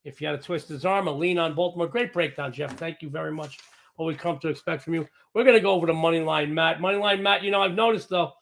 if 0.09 0.21
you 0.21 0.27
had 0.27 0.41
to 0.41 0.45
twist 0.45 0.69
his 0.69 0.85
arm, 0.85 1.07
a 1.07 1.13
lean 1.13 1.39
on 1.39 1.55
Baltimore. 1.55 1.87
Great 1.87 2.13
breakdown, 2.13 2.53
Jeff. 2.53 2.77
Thank 2.77 3.03
you 3.03 3.11
very 3.11 3.33
much. 3.33 3.59
What 3.97 4.07
we 4.07 4.15
come 4.15 4.39
to 4.41 4.49
expect 4.49 4.83
from 4.83 4.95
you. 4.95 5.09
We're 5.35 5.45
going 5.45 5.57
to 5.57 5.63
go 5.63 5.73
over 5.73 5.87
to 5.87 5.93
Moneyline 5.93 6.51
Matt. 6.51 6.79
Moneyline 6.79 7.21
Matt, 7.21 7.43
you 7.43 7.51
know, 7.51 7.61
I've 7.61 7.75
noticed 7.75 8.09
though, 8.09 8.33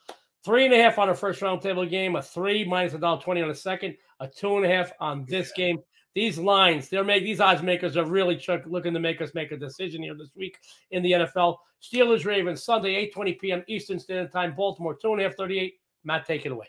Three 0.47 0.65
and 0.65 0.73
a 0.73 0.81
half 0.81 0.97
on 1.01 1.09
a 1.09 1.15
first 1.15 1.43
round 1.43 1.61
table 1.61 1.85
game, 1.85 2.15
a 2.15 2.23
three 2.23 2.65
minus 2.65 2.95
a 2.95 2.99
dollar 2.99 3.21
twenty 3.21 3.43
on 3.43 3.51
a 3.51 3.55
second, 3.55 3.97
a 4.21 4.29
two 4.29 4.57
and 4.57 4.65
a 4.65 4.69
half 4.69 4.93
on 5.01 5.27
this 5.29 5.51
game. 5.51 5.81
These 6.15 6.39
lines, 6.39 6.89
they're 6.89 7.03
make 7.03 7.25
these 7.25 7.41
odds 7.41 7.65
makers 7.65 7.97
are 7.97 8.05
really 8.05 8.37
ch- 8.37 8.65
looking 8.65 8.95
to 8.95 9.01
make 9.01 9.21
us 9.21 9.35
make 9.35 9.51
a 9.51 9.57
decision 9.57 10.05
here 10.05 10.15
this 10.15 10.31
week 10.37 10.57
in 10.93 11.03
the 11.03 11.11
NFL. 11.11 11.57
Steelers 11.83 12.25
Ravens 12.25 12.63
Sunday, 12.63 13.11
8:20 13.13 13.41
p.m. 13.41 13.65
Eastern 13.67 13.99
Standard 13.99 14.31
Time, 14.31 14.55
Baltimore, 14.55 14.95
two 14.95 15.11
and 15.11 15.21
a 15.21 15.25
half, 15.25 15.35
38. 15.35 15.75
Matt, 16.05 16.25
take 16.25 16.47
it 16.47 16.53
away. 16.53 16.69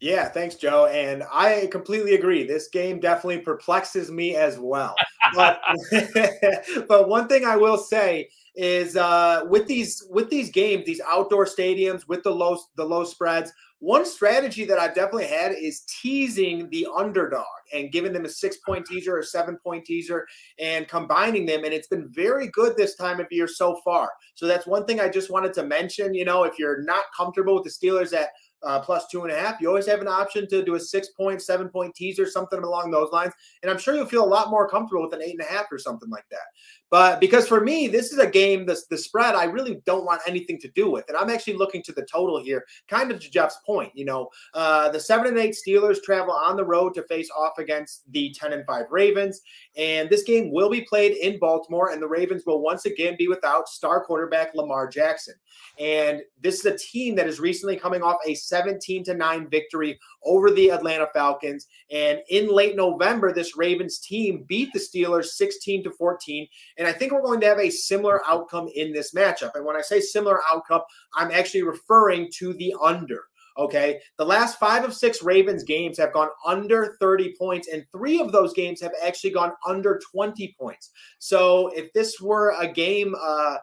Yeah, 0.00 0.28
thanks, 0.28 0.56
Joe. 0.56 0.86
And 0.86 1.22
I 1.32 1.68
completely 1.72 2.14
agree. 2.14 2.46
This 2.46 2.68
game 2.68 3.00
definitely 3.00 3.38
perplexes 3.38 4.10
me 4.10 4.36
as 4.36 4.58
well. 4.58 4.94
But, 5.34 5.60
but 6.88 7.08
one 7.08 7.28
thing 7.28 7.46
I 7.46 7.56
will 7.56 7.78
say 7.78 8.28
is 8.54 8.96
uh, 8.96 9.42
with 9.48 9.66
these 9.66 10.02
with 10.10 10.30
these 10.30 10.50
games, 10.50 10.84
these 10.84 11.00
outdoor 11.06 11.46
stadiums 11.46 12.08
with 12.08 12.22
the 12.22 12.30
low 12.30 12.58
the 12.76 12.84
low 12.84 13.04
spreads. 13.04 13.52
One 13.80 14.06
strategy 14.06 14.64
that 14.64 14.78
I've 14.78 14.94
definitely 14.94 15.26
had 15.26 15.52
is 15.52 15.82
teasing 16.00 16.70
the 16.70 16.86
underdog 16.96 17.44
and 17.74 17.92
giving 17.92 18.14
them 18.14 18.24
a 18.24 18.28
six 18.28 18.56
point 18.58 18.86
teaser 18.86 19.18
or 19.18 19.22
seven 19.22 19.58
point 19.62 19.84
teaser 19.84 20.26
and 20.58 20.88
combining 20.88 21.44
them. 21.44 21.64
And 21.64 21.74
it's 21.74 21.88
been 21.88 22.08
very 22.08 22.48
good 22.48 22.76
this 22.76 22.94
time 22.96 23.20
of 23.20 23.26
year 23.30 23.46
so 23.46 23.78
far. 23.84 24.10
So 24.34 24.46
that's 24.46 24.66
one 24.66 24.86
thing 24.86 24.98
I 24.98 25.10
just 25.10 25.30
wanted 25.30 25.52
to 25.54 25.64
mention. 25.64 26.14
You 26.14 26.24
know, 26.24 26.44
if 26.44 26.58
you're 26.58 26.82
not 26.82 27.04
comfortable 27.14 27.54
with 27.56 27.64
the 27.64 27.86
Steelers 27.86 28.14
at 28.14 28.30
uh, 28.66 28.80
plus 28.80 29.06
two 29.06 29.22
and 29.22 29.32
a 29.32 29.38
half. 29.38 29.60
You 29.60 29.68
always 29.68 29.86
have 29.86 30.00
an 30.00 30.08
option 30.08 30.48
to 30.48 30.64
do 30.64 30.74
a 30.74 30.80
six 30.80 31.08
point, 31.08 31.40
seven 31.40 31.68
point 31.68 31.94
teaser, 31.94 32.26
something 32.26 32.58
along 32.58 32.90
those 32.90 33.10
lines. 33.12 33.32
And 33.62 33.70
I'm 33.70 33.78
sure 33.78 33.94
you'll 33.94 34.06
feel 34.06 34.24
a 34.24 34.26
lot 34.26 34.50
more 34.50 34.68
comfortable 34.68 35.04
with 35.04 35.14
an 35.14 35.22
eight 35.22 35.36
and 35.38 35.40
a 35.40 35.52
half 35.52 35.66
or 35.70 35.78
something 35.78 36.10
like 36.10 36.24
that. 36.30 36.40
But 36.90 37.20
because 37.20 37.48
for 37.48 37.60
me, 37.60 37.88
this 37.88 38.12
is 38.12 38.18
a 38.18 38.28
game, 38.28 38.64
the, 38.64 38.80
the 38.90 38.98
spread, 38.98 39.34
I 39.34 39.44
really 39.44 39.80
don't 39.86 40.04
want 40.04 40.22
anything 40.26 40.58
to 40.60 40.68
do 40.68 40.90
with. 40.90 41.04
And 41.08 41.16
I'm 41.16 41.30
actually 41.30 41.54
looking 41.54 41.82
to 41.82 41.92
the 41.92 42.04
total 42.04 42.40
here, 42.40 42.64
kind 42.88 43.10
of 43.10 43.20
to 43.20 43.30
Jeff's 43.30 43.58
point. 43.66 43.90
You 43.94 44.04
know, 44.04 44.28
uh, 44.54 44.90
the 44.90 45.00
seven 45.00 45.26
and 45.26 45.38
eight 45.38 45.56
Steelers 45.56 46.02
travel 46.02 46.32
on 46.32 46.56
the 46.56 46.64
road 46.64 46.94
to 46.94 47.02
face 47.02 47.28
off 47.36 47.58
against 47.58 48.10
the 48.12 48.32
10 48.32 48.52
and 48.52 48.64
five 48.66 48.86
Ravens. 48.90 49.40
And 49.76 50.08
this 50.08 50.22
game 50.22 50.52
will 50.52 50.70
be 50.70 50.82
played 50.82 51.16
in 51.16 51.38
Baltimore, 51.38 51.90
and 51.90 52.00
the 52.00 52.08
Ravens 52.08 52.44
will 52.46 52.60
once 52.60 52.86
again 52.86 53.16
be 53.18 53.28
without 53.28 53.68
star 53.68 54.04
quarterback 54.04 54.54
Lamar 54.54 54.86
Jackson. 54.88 55.34
And 55.78 56.22
this 56.40 56.60
is 56.60 56.66
a 56.66 56.78
team 56.78 57.16
that 57.16 57.26
is 57.26 57.40
recently 57.40 57.76
coming 57.76 58.02
off 58.02 58.16
a 58.26 58.34
17 58.34 59.04
to 59.04 59.14
9 59.14 59.48
victory 59.48 59.98
over 60.26 60.50
the 60.50 60.70
Atlanta 60.70 61.06
Falcons. 61.14 61.66
And 61.90 62.20
in 62.28 62.48
late 62.48 62.76
November, 62.76 63.32
this 63.32 63.56
Ravens 63.56 63.98
team 63.98 64.44
beat 64.48 64.72
the 64.72 64.78
Steelers 64.78 65.26
16 65.26 65.84
to 65.84 65.90
14. 65.92 66.46
And 66.78 66.86
I 66.86 66.92
think 66.92 67.12
we're 67.12 67.22
going 67.22 67.40
to 67.40 67.46
have 67.46 67.58
a 67.58 67.70
similar 67.70 68.20
outcome 68.26 68.68
in 68.74 68.92
this 68.92 69.14
matchup. 69.14 69.52
And 69.54 69.64
when 69.64 69.76
I 69.76 69.80
say 69.80 70.00
similar 70.00 70.40
outcome, 70.50 70.82
I'm 71.14 71.30
actually 71.30 71.62
referring 71.62 72.28
to 72.38 72.52
the 72.54 72.74
under. 72.82 73.22
Okay. 73.58 74.00
The 74.18 74.24
last 74.24 74.58
five 74.58 74.84
of 74.84 74.94
six 74.94 75.22
Ravens 75.22 75.64
games 75.64 75.98
have 75.98 76.12
gone 76.12 76.28
under 76.46 76.96
30 77.00 77.34
points, 77.38 77.68
and 77.68 77.86
three 77.90 78.20
of 78.20 78.30
those 78.32 78.52
games 78.52 78.82
have 78.82 78.92
actually 79.02 79.30
gone 79.30 79.52
under 79.66 80.00
20 80.12 80.54
points. 80.60 80.90
So 81.18 81.68
if 81.68 81.92
this 81.92 82.20
were 82.20 82.54
a 82.60 82.70
game, 82.70 83.14
uh, 83.18 83.56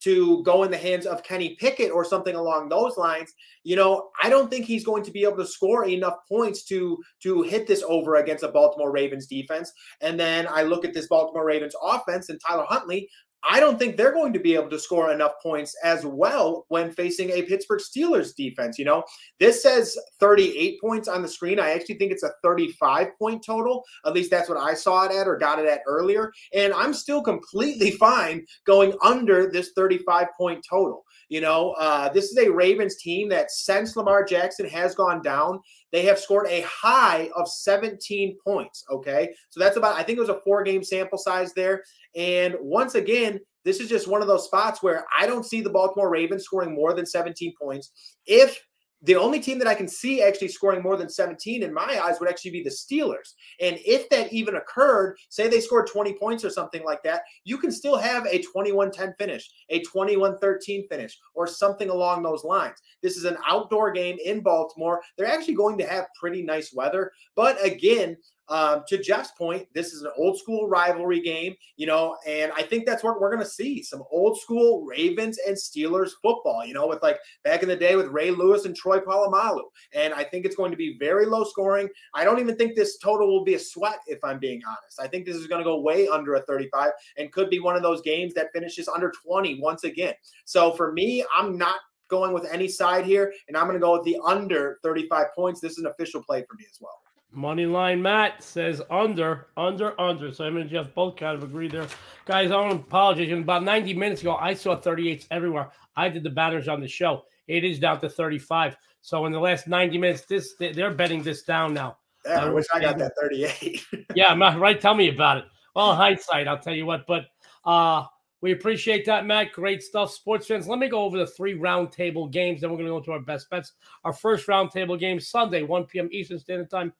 to 0.00 0.42
go 0.42 0.62
in 0.62 0.70
the 0.70 0.78
hands 0.78 1.06
of 1.06 1.22
Kenny 1.22 1.56
Pickett 1.56 1.90
or 1.90 2.04
something 2.04 2.34
along 2.34 2.68
those 2.68 2.96
lines, 2.96 3.32
you 3.64 3.76
know, 3.76 4.10
I 4.22 4.28
don't 4.28 4.50
think 4.50 4.64
he's 4.64 4.84
going 4.84 5.02
to 5.04 5.10
be 5.10 5.24
able 5.24 5.36
to 5.36 5.46
score 5.46 5.86
enough 5.86 6.16
points 6.28 6.64
to 6.64 6.98
to 7.22 7.42
hit 7.42 7.66
this 7.66 7.82
over 7.86 8.16
against 8.16 8.44
a 8.44 8.48
Baltimore 8.48 8.92
Ravens 8.92 9.26
defense. 9.26 9.72
And 10.00 10.18
then 10.18 10.46
I 10.48 10.62
look 10.62 10.84
at 10.84 10.94
this 10.94 11.08
Baltimore 11.08 11.44
Ravens 11.44 11.74
offense 11.82 12.28
and 12.28 12.40
Tyler 12.46 12.66
Huntley. 12.68 13.08
I 13.48 13.60
don't 13.60 13.78
think 13.78 13.96
they're 13.96 14.12
going 14.12 14.32
to 14.32 14.38
be 14.38 14.54
able 14.54 14.70
to 14.70 14.78
score 14.78 15.12
enough 15.12 15.32
points 15.42 15.74
as 15.82 16.04
well 16.04 16.66
when 16.68 16.90
facing 16.90 17.30
a 17.30 17.42
Pittsburgh 17.42 17.80
Steelers 17.80 18.34
defense. 18.34 18.78
You 18.78 18.84
know, 18.84 19.04
this 19.38 19.62
says 19.62 19.98
38 20.18 20.80
points 20.80 21.08
on 21.08 21.22
the 21.22 21.28
screen. 21.28 21.58
I 21.58 21.70
actually 21.70 21.96
think 21.96 22.12
it's 22.12 22.22
a 22.22 22.32
35 22.42 23.18
point 23.18 23.44
total. 23.44 23.84
At 24.04 24.12
least 24.12 24.30
that's 24.30 24.48
what 24.48 24.58
I 24.58 24.74
saw 24.74 25.04
it 25.04 25.12
at 25.12 25.26
or 25.26 25.36
got 25.36 25.58
it 25.58 25.66
at 25.66 25.80
earlier. 25.86 26.32
And 26.54 26.72
I'm 26.74 26.92
still 26.92 27.22
completely 27.22 27.90
fine 28.00 28.44
going 28.66 28.94
under 29.02 29.50
this 29.50 29.72
35 29.74 30.28
point 30.36 30.64
total. 30.68 31.04
You 31.28 31.40
know, 31.40 31.72
uh, 31.78 32.12
this 32.12 32.24
is 32.32 32.38
a 32.38 32.50
Ravens 32.50 32.96
team 32.96 33.28
that 33.28 33.52
since 33.52 33.94
Lamar 33.96 34.24
Jackson 34.24 34.68
has 34.68 34.96
gone 34.96 35.22
down, 35.22 35.60
they 35.92 36.02
have 36.02 36.18
scored 36.18 36.46
a 36.48 36.62
high 36.62 37.30
of 37.36 37.48
17 37.48 38.36
points. 38.44 38.84
Okay. 38.90 39.34
So 39.50 39.60
that's 39.60 39.76
about, 39.76 39.96
I 39.96 40.02
think 40.02 40.18
it 40.18 40.20
was 40.20 40.30
a 40.30 40.40
four 40.40 40.62
game 40.62 40.84
sample 40.84 41.18
size 41.18 41.52
there. 41.52 41.82
And 42.14 42.54
once 42.60 42.94
again, 42.94 43.40
this 43.64 43.80
is 43.80 43.88
just 43.88 44.08
one 44.08 44.22
of 44.22 44.28
those 44.28 44.44
spots 44.44 44.82
where 44.82 45.04
I 45.18 45.26
don't 45.26 45.44
see 45.44 45.60
the 45.60 45.70
Baltimore 45.70 46.10
Ravens 46.10 46.44
scoring 46.44 46.74
more 46.74 46.94
than 46.94 47.06
17 47.06 47.52
points. 47.60 47.90
If 48.26 48.58
the 49.02 49.16
only 49.16 49.40
team 49.40 49.58
that 49.58 49.68
I 49.68 49.74
can 49.74 49.88
see 49.88 50.22
actually 50.22 50.48
scoring 50.48 50.82
more 50.82 50.96
than 50.96 51.08
17 51.08 51.62
in 51.62 51.72
my 51.72 52.00
eyes 52.02 52.20
would 52.20 52.28
actually 52.28 52.50
be 52.50 52.62
the 52.62 52.70
Steelers. 52.70 53.34
And 53.60 53.78
if 53.84 54.08
that 54.10 54.32
even 54.32 54.56
occurred, 54.56 55.16
say 55.30 55.48
they 55.48 55.60
scored 55.60 55.86
20 55.86 56.14
points 56.14 56.44
or 56.44 56.50
something 56.50 56.84
like 56.84 57.02
that, 57.04 57.22
you 57.44 57.56
can 57.56 57.72
still 57.72 57.96
have 57.96 58.26
a 58.26 58.42
21 58.42 58.90
10 58.90 59.14
finish, 59.18 59.50
a 59.70 59.82
21 59.82 60.38
13 60.38 60.86
finish, 60.88 61.18
or 61.34 61.46
something 61.46 61.88
along 61.88 62.22
those 62.22 62.44
lines. 62.44 62.76
This 63.02 63.16
is 63.16 63.24
an 63.24 63.38
outdoor 63.46 63.90
game 63.90 64.18
in 64.24 64.40
Baltimore. 64.40 65.00
They're 65.16 65.26
actually 65.26 65.54
going 65.54 65.78
to 65.78 65.86
have 65.86 66.06
pretty 66.18 66.42
nice 66.42 66.72
weather. 66.74 67.10
But 67.34 67.64
again, 67.64 68.16
um, 68.50 68.82
to 68.88 68.98
Jeff's 68.98 69.30
point, 69.30 69.68
this 69.74 69.92
is 69.92 70.02
an 70.02 70.10
old 70.18 70.38
school 70.38 70.68
rivalry 70.68 71.20
game, 71.20 71.54
you 71.76 71.86
know, 71.86 72.16
and 72.26 72.50
I 72.56 72.62
think 72.62 72.84
that's 72.84 73.04
what 73.04 73.20
we're 73.20 73.30
going 73.30 73.44
to 73.44 73.50
see 73.50 73.82
some 73.82 74.02
old 74.10 74.40
school 74.40 74.84
Ravens 74.84 75.38
and 75.46 75.56
Steelers 75.56 76.10
football, 76.20 76.66
you 76.66 76.74
know, 76.74 76.88
with 76.88 77.02
like 77.02 77.18
back 77.44 77.62
in 77.62 77.68
the 77.68 77.76
day 77.76 77.94
with 77.94 78.08
Ray 78.08 78.32
Lewis 78.32 78.64
and 78.64 78.74
Troy 78.74 78.98
Polamalu. 78.98 79.62
And 79.94 80.12
I 80.12 80.24
think 80.24 80.44
it's 80.44 80.56
going 80.56 80.72
to 80.72 80.76
be 80.76 80.96
very 80.98 81.26
low 81.26 81.44
scoring. 81.44 81.88
I 82.12 82.24
don't 82.24 82.40
even 82.40 82.56
think 82.56 82.74
this 82.74 82.98
total 82.98 83.28
will 83.28 83.44
be 83.44 83.54
a 83.54 83.58
sweat, 83.58 84.00
if 84.08 84.18
I'm 84.24 84.40
being 84.40 84.60
honest. 84.66 85.00
I 85.00 85.06
think 85.06 85.26
this 85.26 85.36
is 85.36 85.46
going 85.46 85.60
to 85.60 85.64
go 85.64 85.80
way 85.80 86.08
under 86.08 86.34
a 86.34 86.42
35 86.42 86.90
and 87.18 87.32
could 87.32 87.50
be 87.50 87.60
one 87.60 87.76
of 87.76 87.82
those 87.82 88.02
games 88.02 88.34
that 88.34 88.52
finishes 88.52 88.88
under 88.88 89.12
20 89.24 89.60
once 89.60 89.84
again. 89.84 90.14
So 90.44 90.72
for 90.72 90.92
me, 90.92 91.24
I'm 91.34 91.56
not 91.56 91.76
going 92.08 92.32
with 92.32 92.44
any 92.52 92.66
side 92.66 93.06
here, 93.06 93.32
and 93.46 93.56
I'm 93.56 93.66
going 93.66 93.78
to 93.78 93.80
go 93.80 93.92
with 93.92 94.04
the 94.04 94.18
under 94.24 94.80
35 94.82 95.26
points. 95.36 95.60
This 95.60 95.72
is 95.72 95.78
an 95.78 95.86
official 95.86 96.22
play 96.22 96.44
for 96.48 96.54
me 96.56 96.64
as 96.68 96.78
well. 96.80 97.00
Money 97.32 97.66
line 97.66 98.02
Matt 98.02 98.42
says 98.42 98.82
under, 98.90 99.48
under, 99.56 99.98
under. 100.00 100.32
So 100.32 100.44
him 100.44 100.56
and 100.56 100.68
Jeff 100.68 100.92
both 100.94 101.16
kind 101.16 101.36
of 101.36 101.44
agree 101.44 101.68
there. 101.68 101.86
Guys, 102.26 102.50
I 102.50 102.56
want 102.56 102.70
to 102.72 102.76
apologize. 102.76 103.30
About 103.30 103.62
90 103.62 103.94
minutes 103.94 104.20
ago, 104.22 104.36
I 104.36 104.54
saw 104.54 104.76
38s 104.76 105.26
everywhere. 105.30 105.70
I 105.96 106.08
did 106.08 106.22
the 106.22 106.30
batters 106.30 106.66
on 106.68 106.80
the 106.80 106.88
show. 106.88 107.24
It 107.46 107.64
is 107.64 107.78
down 107.78 108.00
to 108.00 108.08
35. 108.08 108.76
So 109.02 109.26
in 109.26 109.32
the 109.32 109.38
last 109.38 109.68
90 109.68 109.98
minutes, 109.98 110.22
this 110.22 110.54
they're 110.58 110.92
betting 110.92 111.22
this 111.22 111.42
down 111.42 111.74
now. 111.74 111.98
Yeah, 112.26 112.44
I 112.44 112.48
wish 112.50 112.66
I 112.74 112.80
got 112.80 112.98
that 112.98 113.12
38. 113.20 113.84
yeah, 114.14 114.34
Matt, 114.34 114.58
right. 114.58 114.80
Tell 114.80 114.94
me 114.94 115.08
about 115.08 115.38
it. 115.38 115.44
Well, 115.74 115.94
hindsight, 115.94 116.48
I'll 116.48 116.58
tell 116.58 116.74
you 116.74 116.86
what. 116.86 117.06
But 117.06 117.26
uh 117.64 118.04
we 118.42 118.52
appreciate 118.52 119.04
that, 119.04 119.26
Matt. 119.26 119.52
Great 119.52 119.82
stuff, 119.82 120.10
sports 120.12 120.46
fans. 120.46 120.66
Let 120.66 120.78
me 120.78 120.88
go 120.88 121.02
over 121.02 121.18
the 121.18 121.26
three 121.26 121.58
roundtable 121.58 122.30
games. 122.30 122.60
Then 122.60 122.70
we're 122.70 122.78
going 122.78 122.86
to 122.86 122.92
go 122.92 123.00
to 123.00 123.12
our 123.12 123.20
best 123.20 123.50
bets. 123.50 123.72
Our 124.04 124.14
first 124.14 124.46
roundtable 124.46 124.98
game 124.98 125.20
Sunday, 125.20 125.62
1 125.62 125.84
p.m. 125.84 126.08
Eastern 126.10 126.38
Standard 126.38 126.70
Time. 126.70 126.92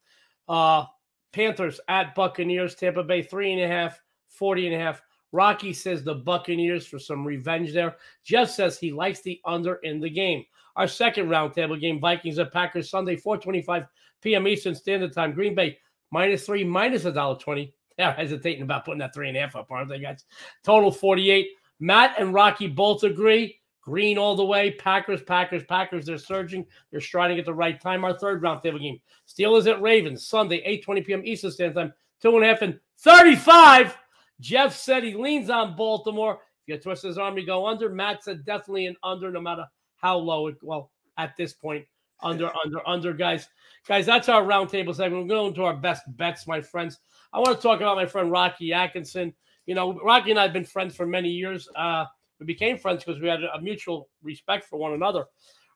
Uh, 0.51 0.85
Panthers 1.33 1.81
at 1.89 2.15
Buccaneers, 2.15 2.75
Tampa 2.75 3.05
Bay, 3.05 3.23
three 3.23 3.53
and 3.53 3.63
a 3.63 3.69
half, 3.69 4.01
40 4.29 4.67
and 4.67 4.77
a 4.77 4.79
half. 4.79 5.01
Rocky 5.33 5.73
says 5.73 6.03
the 6.03 6.15
Buccaneers 6.15 6.87
for 6.87 6.99
some 6.99 7.25
revenge 7.25 7.73
there. 7.73 7.97
Jeff 8.25 8.51
says 8.51 8.77
he 8.77 8.93
likes 8.93 9.21
the 9.21 9.41
under 9.45 9.77
in 9.77 10.01
the 10.01 10.11
game. 10.11 10.45
Our 10.75 10.89
second 10.89 11.29
roundtable 11.29 11.81
game, 11.81 12.01
Vikings 12.01 12.39
at 12.41 12.53
Packers 12.53 12.91
Sunday, 12.91 13.17
425 13.17 13.85
p.m. 14.23 14.49
Eastern 14.49 14.75
Standard 14.75 15.13
Time. 15.13 15.33
Green 15.33 15.55
Bay 15.55 15.79
minus 16.11 16.47
three, 16.47 16.65
minus 16.65 17.05
a 17.05 17.13
dollar 17.13 17.39
twenty. 17.39 17.73
They're 17.97 18.13
hesitating 18.13 18.63
about 18.63 18.85
putting 18.85 18.99
that 18.99 19.15
three 19.15 19.29
and 19.29 19.37
a 19.37 19.41
half 19.41 19.57
up, 19.57 19.71
aren't 19.71 19.89
they, 19.89 20.01
guys? 20.01 20.25
Total 20.65 20.91
48. 20.91 21.49
Matt 21.81 22.19
and 22.19 22.33
Rocky 22.33 22.67
both 22.67 23.05
agree. 23.05 23.60
Green 23.90 24.18
all 24.18 24.37
the 24.37 24.44
way. 24.44 24.70
Packers, 24.70 25.20
Packers, 25.20 25.64
Packers. 25.64 26.07
They're 26.07 26.16
surging. 26.16 26.64
They're 26.92 27.00
striding 27.00 27.40
at 27.40 27.44
the 27.44 27.53
right 27.53 27.81
time. 27.81 28.05
Our 28.05 28.16
third 28.16 28.40
roundtable 28.40 28.81
game. 28.81 29.00
Steelers 29.29 29.66
at 29.66 29.83
Ravens, 29.83 30.24
Sunday, 30.24 30.62
8:20 30.87 31.07
p.m. 31.07 31.22
Eastern 31.24 31.50
Standard 31.50 31.74
Time. 31.74 31.92
Two 32.22 32.37
and 32.37 32.44
a 32.44 32.48
half 32.48 32.62
and 32.62 32.79
35. 32.98 33.96
Jeff 34.38 34.76
said 34.76 35.03
he 35.03 35.14
leans 35.14 35.50
on 35.50 35.74
Baltimore. 35.74 36.35
If 36.35 36.68
you 36.68 36.79
twist 36.79 37.03
his 37.03 37.18
arm, 37.18 37.37
you 37.37 37.44
go 37.44 37.66
under. 37.66 37.88
Matt 37.88 38.22
said 38.22 38.44
definitely 38.44 38.87
an 38.87 38.94
under, 39.03 39.29
no 39.33 39.40
matter 39.40 39.66
how 39.96 40.18
low 40.18 40.46
it. 40.46 40.57
Well, 40.62 40.92
at 41.18 41.37
this 41.37 41.53
point, 41.53 41.85
under, 42.22 42.48
under, 42.64 42.87
under, 42.87 43.12
guys. 43.12 43.48
Guys, 43.88 44.07
that's 44.07 44.29
our 44.29 44.44
roundtable 44.44 44.94
segment. 44.94 45.22
We're 45.22 45.35
going 45.35 45.55
to 45.55 45.64
our 45.64 45.76
best 45.76 46.05
bets, 46.16 46.46
my 46.46 46.61
friends. 46.61 47.00
I 47.33 47.40
want 47.40 47.57
to 47.57 47.62
talk 47.62 47.81
about 47.81 47.96
my 47.96 48.07
friend 48.07 48.31
Rocky 48.31 48.72
Atkinson. 48.72 49.35
You 49.66 49.74
know, 49.74 49.98
Rocky 49.98 50.31
and 50.31 50.38
I 50.38 50.44
have 50.44 50.53
been 50.53 50.64
friends 50.64 50.94
for 50.94 51.07
many 51.07 51.31
years. 51.31 51.68
Uh, 51.74 52.05
we 52.40 52.46
became 52.46 52.79
friends 52.79 53.05
because 53.05 53.20
we 53.20 53.29
had 53.29 53.40
a 53.42 53.61
mutual 53.61 54.09
respect 54.22 54.64
for 54.64 54.79
one 54.79 54.94
another. 54.94 55.26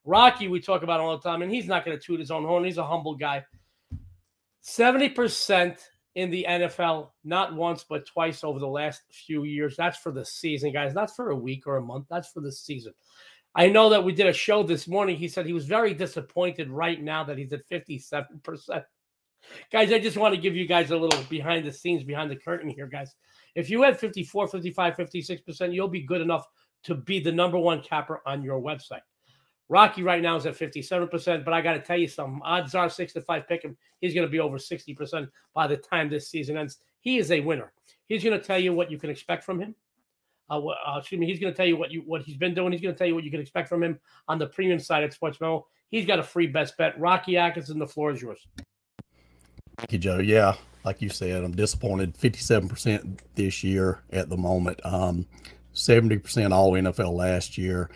Rocky, 0.05 0.49
we 0.49 0.61
talk 0.61 0.83
about 0.83 1.01
all 1.01 1.17
the 1.17 1.23
time, 1.23 1.43
and 1.43 1.53
he's 1.53 1.67
not 1.67 1.85
going 1.85 1.97
to 1.97 2.05
toot 2.05 2.21
his 2.21 2.31
own 2.31 2.45
horn. 2.45 2.65
He's 2.65 2.79
a 2.79 2.87
humble 2.87 3.15
guy. 3.15 3.45
70% 4.65 5.79
in 6.15 6.31
the 6.31 6.47
NFL, 6.49 7.11
not 7.25 7.55
once, 7.55 7.85
but 7.89 8.07
twice 8.07 8.45
over 8.45 8.59
the 8.59 8.67
last 8.67 9.03
few 9.11 9.45
years. 9.45 9.77
That's 9.77 9.99
for 9.99 10.13
the 10.13 10.25
season, 10.25 10.73
guys. 10.73 10.95
Not 10.95 11.15
for 11.15 11.31
a 11.31 11.37
week 11.37 11.67
or 11.67 11.77
a 11.77 11.83
month. 11.83 12.07
That's 12.09 12.31
for 12.31 12.41
the 12.41 12.53
season. 12.53 12.95
I 13.55 13.69
know 13.69 13.91
that 13.91 14.03
we 14.03 14.13
did 14.13 14.27
a 14.27 14.33
show 14.33 14.63
this 14.63 14.89
morning. 14.89 15.17
He 15.17 15.29
said 15.29 15.47
he 15.47 15.53
was 15.53 15.67
very 15.67 15.95
disappointed 15.95 16.71
right 16.71 17.01
now 17.01 17.25
that 17.25 17.39
he's 17.39 17.53
at 17.53 17.69
57%. 17.69 18.85
Guys, 19.71 19.93
I 19.93 19.99
just 19.99 20.17
want 20.17 20.35
to 20.35 20.41
give 20.41 20.57
you 20.57 20.67
guys 20.67 20.91
a 20.91 20.97
little 20.97 21.23
behind 21.25 21.65
the 21.65 21.73
scenes, 21.73 22.03
behind 22.03 22.31
the 22.31 22.37
curtain 22.37 22.69
here, 22.69 22.87
guys. 22.87 23.15
If 23.55 23.71
you 23.71 23.83
had 23.83 23.99
54, 23.99 24.49
55, 24.49 24.97
56%, 24.97 25.75
you'll 25.75 25.89
be 25.89 26.03
good 26.03 26.21
enough 26.21 26.47
to 26.85 26.95
be 26.95 27.21
the 27.21 27.33
number 27.33 27.59
one 27.59 27.81
capper 27.83 28.21
on 28.27 28.43
your 28.43 28.61
website. 28.61 29.01
Rocky 29.69 30.03
right 30.03 30.23
now 30.23 30.37
is 30.37 30.45
at 30.47 30.55
57%, 30.55 31.45
but 31.45 31.55
I 31.55 31.63
got 31.63 31.73
to 31.73 31.81
tell 31.81 31.97
you 31.97 32.09
something. 32.09 32.41
Odds 32.45 32.75
are 32.75 32.91
six 32.91 33.13
to 33.15 33.23
five 33.23 33.49
pick 33.49 33.63
him. 33.63 33.77
He's 34.01 34.15
going 34.15 34.27
to 34.27 34.31
be 34.31 34.41
over 34.41 34.59
60% 34.59 35.29
by 35.55 35.67
the 35.67 35.77
time 35.77 36.11
this 36.11 36.29
season 36.29 36.59
ends. 36.59 36.79
He 37.01 37.19
is 37.19 37.31
a 37.31 37.41
winner. 37.41 37.73
He's 38.07 38.23
going 38.23 38.39
to 38.39 38.45
tell 38.45 38.59
you 38.59 38.75
what 38.75 38.91
you 38.91 38.99
can 38.99 39.09
expect 39.09 39.45
from 39.45 39.61
him. 39.61 39.75
Uh, 40.51 40.67
uh, 40.67 40.99
excuse 40.99 41.19
me. 41.19 41.27
He's 41.27 41.41
going 41.41 41.53
to 41.53 41.57
tell 41.57 41.67
you 41.67 41.77
what 41.79 41.91
you 41.91 42.03
what 42.05 42.21
he's 42.23 42.37
been 42.37 42.55
doing. 42.55 42.73
He's 42.73 42.83
going 42.83 42.95
to 42.95 42.99
tell 42.99 43.07
you 43.07 43.15
what 43.15 43.25
you 43.25 43.31
can 43.31 43.41
expect 43.41 43.69
from 43.69 43.83
him 43.83 43.99
on 44.29 44.39
the 44.39 44.47
premium 44.47 44.79
side 44.79 45.03
at 45.03 45.15
Sports 45.15 45.41
Memo. 45.41 45.67
He's 45.91 46.05
got 46.05 46.19
a 46.19 46.23
free 46.23 46.47
best 46.47 46.77
bet. 46.77 46.99
Rocky 47.01 47.39
Atkinson, 47.39 47.79
the 47.79 47.87
floor 47.87 48.11
is 48.11 48.21
yours. 48.21 48.47
Thank 49.79 49.93
you, 49.93 49.99
Joe. 49.99 50.19
Yeah, 50.19 50.55
like 50.85 51.03
you 51.03 51.09
said, 51.09 51.45
I'm 51.45 51.53
disappointed. 51.57 52.17
57% 52.17 53.21
this 53.35 53.65
year 53.65 54.03
at 54.13 54.29
the 54.31 54.37
moment. 54.37 54.81
Um, 54.85 55.27
70% 55.75 56.53
all 56.53 56.73
NFL 56.73 57.15
last 57.15 57.59
year. 57.59 57.91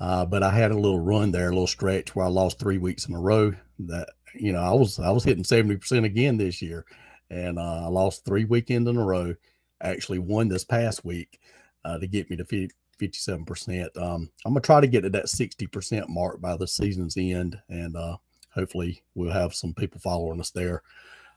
Uh, 0.00 0.24
but 0.24 0.42
I 0.42 0.50
had 0.50 0.70
a 0.70 0.78
little 0.78 1.00
run 1.00 1.32
there, 1.32 1.48
a 1.48 1.52
little 1.52 1.66
stretch 1.66 2.14
where 2.14 2.26
I 2.26 2.28
lost 2.28 2.58
three 2.58 2.78
weeks 2.78 3.06
in 3.06 3.14
a 3.14 3.20
row. 3.20 3.54
That 3.80 4.10
you 4.34 4.52
know, 4.52 4.60
I 4.60 4.72
was 4.72 4.98
I 4.98 5.10
was 5.10 5.24
hitting 5.24 5.44
70% 5.44 6.04
again 6.04 6.36
this 6.36 6.60
year, 6.62 6.84
and 7.30 7.58
uh, 7.58 7.84
I 7.84 7.88
lost 7.88 8.24
three 8.24 8.44
weekends 8.44 8.88
in 8.90 8.96
a 8.96 9.04
row. 9.04 9.34
Actually, 9.82 10.18
won 10.18 10.48
this 10.48 10.64
past 10.64 11.04
week 11.04 11.40
uh, 11.84 11.98
to 11.98 12.06
get 12.06 12.28
me 12.30 12.36
to 12.36 12.44
50, 12.44 12.74
57%. 13.00 13.96
Um, 13.96 14.30
I'm 14.44 14.52
gonna 14.52 14.60
try 14.60 14.80
to 14.80 14.86
get 14.86 15.02
to 15.02 15.10
that 15.10 15.26
60% 15.26 16.08
mark 16.08 16.40
by 16.40 16.56
the 16.56 16.66
season's 16.68 17.16
end, 17.16 17.58
and 17.68 17.96
uh, 17.96 18.16
hopefully 18.50 19.02
we'll 19.14 19.32
have 19.32 19.54
some 19.54 19.74
people 19.74 20.00
following 20.00 20.40
us 20.40 20.50
there. 20.50 20.82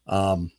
Um, 0.08 0.52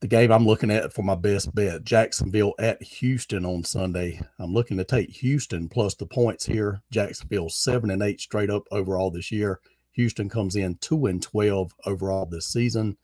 the 0.00 0.08
game 0.08 0.32
I'm 0.32 0.46
looking 0.46 0.70
at 0.70 0.92
for 0.92 1.02
my 1.02 1.14
best 1.14 1.54
bet 1.54 1.84
Jacksonville 1.84 2.54
at 2.58 2.82
Houston 2.82 3.46
on 3.46 3.62
Sunday. 3.62 4.20
I'm 4.40 4.52
looking 4.52 4.76
to 4.78 4.84
take 4.84 5.10
Houston 5.10 5.68
plus 5.68 5.94
the 5.94 6.06
points 6.06 6.44
here. 6.44 6.82
Jacksonville 6.90 7.48
seven 7.48 7.90
and 7.90 8.02
eight 8.02 8.20
straight 8.20 8.50
up 8.50 8.64
overall 8.72 9.12
this 9.12 9.30
year. 9.30 9.60
Houston 9.92 10.28
comes 10.28 10.56
in 10.56 10.76
two 10.76 11.06
and 11.06 11.22
12 11.22 11.72
overall 11.86 12.26
this 12.26 12.46
season. 12.46 12.96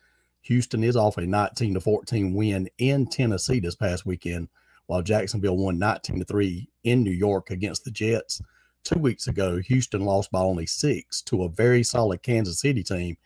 Houston 0.43 0.83
is 0.83 0.97
off 0.97 1.19
a 1.19 1.27
19 1.27 1.75
to 1.75 1.81
14 1.81 2.35
win 2.35 2.69
in 2.79 3.07
Tennessee 3.07 3.61
this 3.61 3.77
past 3.77 4.07
weekend, 4.07 4.49
while 4.87 5.03
Jacksonville 5.03 5.57
won 5.57 5.79
19 5.79 6.19
to 6.19 6.25
3 6.25 6.69
in 6.85 7.05
New 7.05 7.13
York 7.13 7.51
against 7.51 7.85
the 7.85 7.91
Jets. 7.91 8.41
Two 8.83 8.99
weeks 8.99 9.29
ago, 9.29 9.59
Houston 9.59 10.05
lost 10.05 10.33
by 10.33 10.41
only 10.41 10.67
six 10.67 11.21
to 11.23 11.45
a 11.45 11.49
very 11.49 11.83
solid 11.85 12.23
Kansas 12.23 12.61
City 12.61 12.83
team 12.83 13.17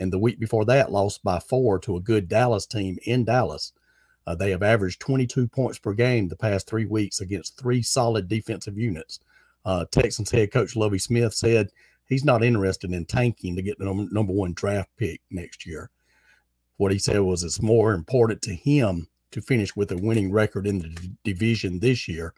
and 0.00 0.12
the 0.12 0.18
week 0.18 0.40
before 0.40 0.64
that 0.64 0.90
lost 0.90 1.22
by 1.22 1.38
four 1.38 1.78
to 1.78 1.96
a 1.96 2.00
good 2.00 2.26
Dallas 2.26 2.66
team 2.66 2.98
in 3.04 3.24
Dallas. 3.24 3.72
Uh, 4.26 4.34
they 4.34 4.50
have 4.50 4.62
averaged 4.62 5.00
22 5.00 5.46
points 5.46 5.78
per 5.78 5.92
game 5.92 6.28
the 6.28 6.36
past 6.36 6.66
three 6.66 6.86
weeks 6.86 7.20
against 7.20 7.58
three 7.58 7.82
solid 7.82 8.26
defensive 8.26 8.78
units. 8.78 9.20
Uh, 9.64 9.84
Texans 9.90 10.30
head 10.30 10.50
coach 10.50 10.74
Lovie 10.74 10.98
Smith 10.98 11.34
said 11.34 11.68
he's 12.06 12.24
not 12.24 12.42
interested 12.42 12.92
in 12.92 13.04
tanking 13.04 13.54
to 13.56 13.62
get 13.62 13.78
the 13.78 13.84
number, 13.84 14.12
number 14.12 14.32
one 14.32 14.54
draft 14.54 14.90
pick 14.96 15.20
next 15.30 15.66
year. 15.66 15.90
What 16.78 16.92
he 16.92 16.98
said 16.98 17.20
was 17.20 17.44
it's 17.44 17.60
more 17.60 17.92
important 17.92 18.40
to 18.42 18.54
him 18.54 19.08
to 19.32 19.42
finish 19.42 19.76
with 19.76 19.92
a 19.92 19.96
winning 19.96 20.32
record 20.32 20.66
in 20.66 20.78
the 20.78 20.88
d- 20.88 21.12
division 21.24 21.78
this 21.78 22.08
year. 22.08 22.32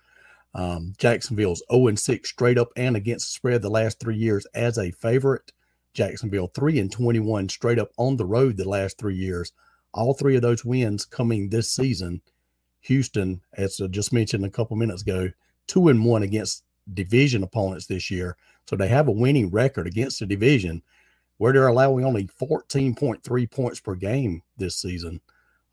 Um, 0.55 0.94
Jacksonville's 0.98 1.62
0 1.72 1.94
6 1.94 2.29
straight 2.29 2.59
up 2.59 2.68
and 2.77 2.96
against 2.96 3.29
the 3.29 3.33
spread 3.33 3.62
the 3.62 3.70
last 3.70 4.01
three 4.01 4.16
years 4.16 4.46
as 4.55 4.79
a 4.79 4.90
favorite. 4.90 5.53
Jacksonville, 5.94 6.48
three 6.48 6.78
and 6.78 6.90
21 6.90 7.48
straight 7.48 7.78
up 7.78 7.90
on 7.96 8.16
the 8.16 8.24
road 8.24 8.57
the 8.57 8.68
last 8.68 8.98
three 8.98 9.16
years. 9.16 9.52
All 9.94 10.14
three 10.14 10.37
of 10.37 10.42
those 10.42 10.64
wins 10.64 11.05
coming 11.05 11.48
this 11.48 11.70
season. 11.70 12.22
Houston, 12.81 13.40
as 13.55 13.81
I 13.81 13.87
just 13.87 14.12
mentioned 14.12 14.44
a 14.44 14.50
couple 14.50 14.76
minutes 14.76 15.02
ago, 15.02 15.31
two 15.66 15.88
and 15.88 16.05
one 16.05 16.22
against 16.22 16.64
division 16.94 17.42
opponents 17.42 17.87
this 17.87 18.11
year. 18.11 18.37
So 18.68 18.76
they 18.76 18.88
have 18.88 19.09
a 19.09 19.12
winning 19.12 19.50
record 19.50 19.87
against 19.87 20.20
the 20.20 20.26
division 20.26 20.83
where 21.38 21.52
they're 21.52 21.66
allowing 21.66 22.05
only 22.05 22.28
14.3 22.40 23.50
points 23.50 23.81
per 23.81 23.94
game 23.94 24.42
this 24.57 24.76
season. 24.76 25.20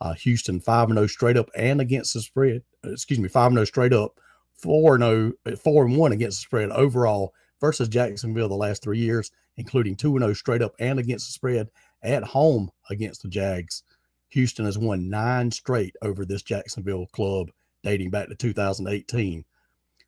Uh, 0.02 0.14
Houston 0.14 0.60
5 0.60 0.90
0 0.90 1.08
straight 1.08 1.38
up 1.38 1.50
and 1.56 1.82
against 1.82 2.14
the 2.14 2.22
spread. 2.22 2.64
Excuse 2.84 3.20
me, 3.20 3.28
5 3.28 3.54
0 3.54 3.66
straight 3.66 3.94
up, 3.94 4.20
4 4.56 4.98
0, 4.98 5.34
4 5.58 5.86
and 5.86 5.98
1 5.98 6.12
against 6.12 6.40
the 6.40 6.42
spread 6.42 6.72
overall 6.72 7.34
versus 7.60 7.88
Jacksonville 7.88 8.50
the 8.50 8.56
last 8.56 8.82
three 8.84 9.00
years 9.00 9.32
including 9.60 9.96
2 9.96 10.18
0 10.18 10.34
straight 10.34 10.62
up 10.62 10.74
and 10.80 10.98
against 10.98 11.28
the 11.28 11.34
spread 11.34 11.70
at 12.02 12.24
home 12.24 12.72
against 12.90 13.22
the 13.22 13.28
Jags. 13.28 13.84
Houston 14.30 14.66
has 14.66 14.78
won 14.78 15.10
nine 15.10 15.52
straight 15.52 15.96
over 16.02 16.26
this 16.26 16.42
Jacksonville 16.42 17.08
club 17.08 17.52
dating 17.84 18.10
back 18.10 18.30
to 18.30 18.36
2018. 18.36 19.44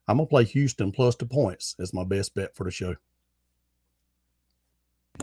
I'm 0.07 0.17
going 0.17 0.27
to 0.27 0.29
play 0.29 0.43
Houston 0.45 0.91
plus 0.91 1.15
the 1.15 1.25
points 1.25 1.75
as 1.79 1.93
my 1.93 2.03
best 2.03 2.33
bet 2.33 2.55
for 2.55 2.63
the 2.63 2.71
show. 2.71 2.95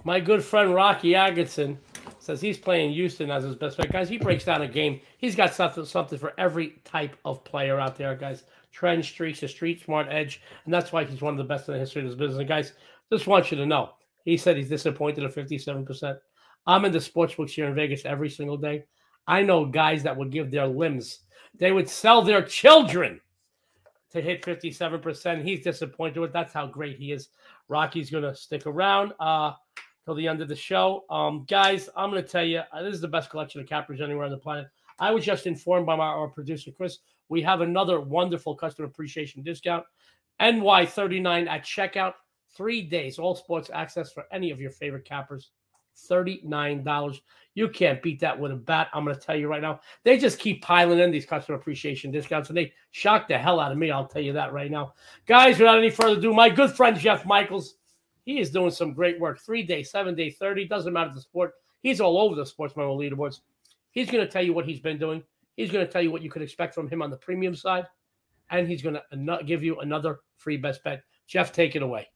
My 0.04 0.20
good 0.20 0.44
friend 0.44 0.74
Rocky 0.74 1.14
Atkinson 1.14 1.78
says 2.18 2.40
he's 2.40 2.58
playing 2.58 2.92
Houston 2.92 3.30
as 3.30 3.44
his 3.44 3.54
best 3.54 3.78
bet. 3.78 3.90
Guys, 3.90 4.08
he 4.08 4.18
breaks 4.18 4.44
down 4.44 4.62
a 4.62 4.68
game. 4.68 5.00
He's 5.16 5.34
got 5.34 5.54
something, 5.54 5.84
something 5.86 6.18
for 6.18 6.34
every 6.38 6.80
type 6.84 7.16
of 7.24 7.42
player 7.44 7.80
out 7.80 7.96
there, 7.96 8.14
guys. 8.14 8.44
Trend 8.72 9.04
streaks, 9.04 9.42
a 9.42 9.48
street 9.48 9.82
smart 9.82 10.08
edge, 10.10 10.40
and 10.64 10.72
that's 10.72 10.92
why 10.92 11.04
he's 11.04 11.22
one 11.22 11.34
of 11.34 11.38
the 11.38 11.44
best 11.44 11.68
in 11.68 11.74
the 11.74 11.80
history 11.80 12.02
of 12.02 12.08
this 12.08 12.18
business. 12.18 12.38
And 12.38 12.48
guys, 12.48 12.72
just 13.12 13.26
want 13.26 13.50
you 13.50 13.56
to 13.56 13.66
know 13.66 13.90
he 14.24 14.36
said 14.36 14.56
he's 14.56 14.68
disappointed 14.68 15.24
at 15.24 15.34
57%. 15.34 16.18
I'm 16.66 16.84
in 16.84 16.92
the 16.92 17.00
sports 17.00 17.34
books 17.34 17.52
here 17.52 17.66
in 17.66 17.74
Vegas 17.74 18.04
every 18.04 18.28
single 18.28 18.58
day. 18.58 18.84
I 19.26 19.42
know 19.42 19.64
guys 19.64 20.02
that 20.02 20.16
would 20.16 20.30
give 20.30 20.50
their 20.50 20.66
limbs, 20.66 21.20
they 21.54 21.72
would 21.72 21.88
sell 21.88 22.22
their 22.22 22.42
children 22.42 23.20
to 24.10 24.20
hit 24.20 24.42
57%. 24.42 25.42
He's 25.42 25.62
disappointed 25.62 26.20
with 26.20 26.32
that's 26.32 26.52
how 26.52 26.66
great 26.66 26.98
he 26.98 27.12
is. 27.12 27.28
Rocky's 27.68 28.10
to 28.10 28.34
stick 28.34 28.66
around 28.66 29.12
uh, 29.20 29.52
till 30.04 30.14
the 30.14 30.26
end 30.26 30.40
of 30.40 30.48
the 30.48 30.56
show. 30.56 31.04
Um, 31.10 31.44
guys, 31.48 31.88
I'm 31.96 32.10
to 32.12 32.22
tell 32.22 32.44
you, 32.44 32.62
uh, 32.72 32.82
this 32.82 32.94
is 32.94 33.00
the 33.00 33.08
best 33.08 33.30
collection 33.30 33.60
of 33.60 33.66
cappers 33.66 34.00
anywhere 34.00 34.24
on 34.24 34.30
the 34.30 34.38
planet. 34.38 34.68
I 34.98 35.10
was 35.10 35.24
just 35.24 35.46
informed 35.46 35.86
by 35.86 35.96
my, 35.96 36.06
our 36.06 36.28
producer, 36.28 36.70
Chris, 36.70 36.98
we 37.28 37.42
have 37.42 37.60
another 37.60 38.00
wonderful 38.00 38.54
customer 38.54 38.86
appreciation 38.86 39.42
discount. 39.42 39.84
NY39 40.40 41.48
at 41.48 41.64
checkout. 41.64 42.14
Three 42.56 42.82
days, 42.82 43.18
all 43.18 43.34
sports 43.34 43.70
access 43.72 44.12
for 44.12 44.24
any 44.32 44.50
of 44.50 44.60
your 44.60 44.70
favorite 44.70 45.04
cappers. 45.04 45.50
$39. 46.10 47.20
You 47.54 47.68
can't 47.68 48.02
beat 48.02 48.20
that 48.20 48.38
with 48.38 48.52
a 48.52 48.56
bat. 48.56 48.88
I'm 48.92 49.04
going 49.04 49.16
to 49.16 49.20
tell 49.20 49.36
you 49.36 49.48
right 49.48 49.60
now. 49.60 49.80
They 50.04 50.16
just 50.16 50.38
keep 50.38 50.62
piling 50.62 51.00
in 51.00 51.10
these 51.10 51.26
customer 51.26 51.58
appreciation 51.58 52.10
discounts, 52.10 52.48
and 52.48 52.56
they 52.56 52.72
shock 52.92 53.28
the 53.28 53.36
hell 53.36 53.58
out 53.58 53.72
of 53.72 53.78
me. 53.78 53.90
I'll 53.90 54.06
tell 54.06 54.22
you 54.22 54.32
that 54.32 54.52
right 54.52 54.70
now. 54.70 54.94
Guys, 55.26 55.58
without 55.58 55.78
any 55.78 55.90
further 55.90 56.18
ado, 56.18 56.32
my 56.32 56.48
good 56.48 56.70
friend 56.70 56.96
Jeff 56.96 57.26
Michaels, 57.26 57.74
he 58.24 58.38
is 58.38 58.50
doing 58.50 58.70
some 58.70 58.92
great 58.92 59.18
work. 59.18 59.40
Three 59.40 59.62
day, 59.62 59.82
seven 59.82 60.14
day, 60.14 60.30
30, 60.30 60.68
doesn't 60.68 60.92
matter 60.92 61.12
the 61.14 61.20
sport. 61.20 61.54
He's 61.80 62.00
all 62.00 62.18
over 62.18 62.34
the 62.34 62.46
sports 62.46 62.76
memo 62.76 62.96
leaderboards. 62.96 63.40
He's 63.90 64.10
going 64.10 64.24
to 64.24 64.30
tell 64.30 64.42
you 64.42 64.52
what 64.52 64.66
he's 64.66 64.80
been 64.80 64.98
doing. 64.98 65.22
He's 65.58 65.72
going 65.72 65.84
to 65.84 65.90
tell 65.90 66.00
you 66.00 66.12
what 66.12 66.22
you 66.22 66.30
could 66.30 66.40
expect 66.40 66.72
from 66.72 66.88
him 66.88 67.02
on 67.02 67.10
the 67.10 67.16
premium 67.16 67.56
side, 67.56 67.84
and 68.48 68.68
he's 68.68 68.80
going 68.80 68.94
to 68.94 69.40
give 69.44 69.64
you 69.64 69.80
another 69.80 70.20
free 70.36 70.56
best 70.56 70.84
bet. 70.84 71.02
Jeff, 71.26 71.50
take 71.50 71.74
it 71.74 71.82
away. 71.82 72.06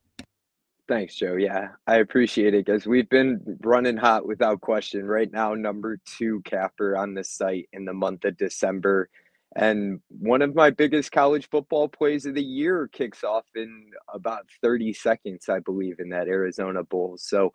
Thanks, 0.86 1.16
Joe. 1.16 1.34
Yeah, 1.34 1.70
I 1.88 1.96
appreciate 1.96 2.54
it 2.54 2.66
because 2.66 2.86
we've 2.86 3.08
been 3.08 3.40
running 3.64 3.96
hot 3.96 4.28
without 4.28 4.60
question. 4.60 5.06
Right 5.06 5.30
now, 5.32 5.54
number 5.54 5.98
two 6.06 6.40
capper 6.44 6.96
on 6.96 7.14
the 7.14 7.24
site 7.24 7.68
in 7.72 7.84
the 7.84 7.92
month 7.92 8.24
of 8.24 8.36
December. 8.36 9.10
And 9.56 9.98
one 10.08 10.40
of 10.40 10.54
my 10.54 10.70
biggest 10.70 11.10
college 11.10 11.48
football 11.50 11.88
plays 11.88 12.26
of 12.26 12.36
the 12.36 12.44
year 12.44 12.88
kicks 12.92 13.24
off 13.24 13.46
in 13.56 13.90
about 14.14 14.46
30 14.62 14.92
seconds, 14.92 15.48
I 15.48 15.58
believe, 15.58 15.98
in 15.98 16.10
that 16.10 16.28
Arizona 16.28 16.84
Bowl. 16.84 17.16
So 17.18 17.52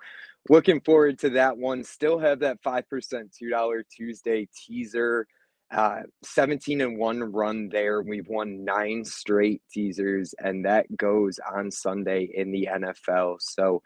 looking 0.49 0.81
forward 0.81 1.17
to 1.19 1.29
that 1.31 1.57
one. 1.57 1.85
Still 1.85 2.19
have 2.19 2.39
that 2.39 2.61
5% 2.61 2.83
$2 2.93 3.83
Tuesday 3.89 4.49
teaser. 4.53 5.25
Uh, 5.69 6.03
17 6.23 6.81
and 6.81 6.97
1 6.97 7.31
run 7.31 7.69
there. 7.69 8.01
We've 8.01 8.27
won 8.27 8.63
nine 8.63 9.03
straight 9.03 9.61
teasers, 9.71 10.33
and 10.39 10.65
that 10.65 10.85
goes 10.95 11.39
on 11.53 11.71
Sunday 11.71 12.29
in 12.33 12.51
the 12.51 12.69
NFL. 12.71 13.37
So, 13.41 13.81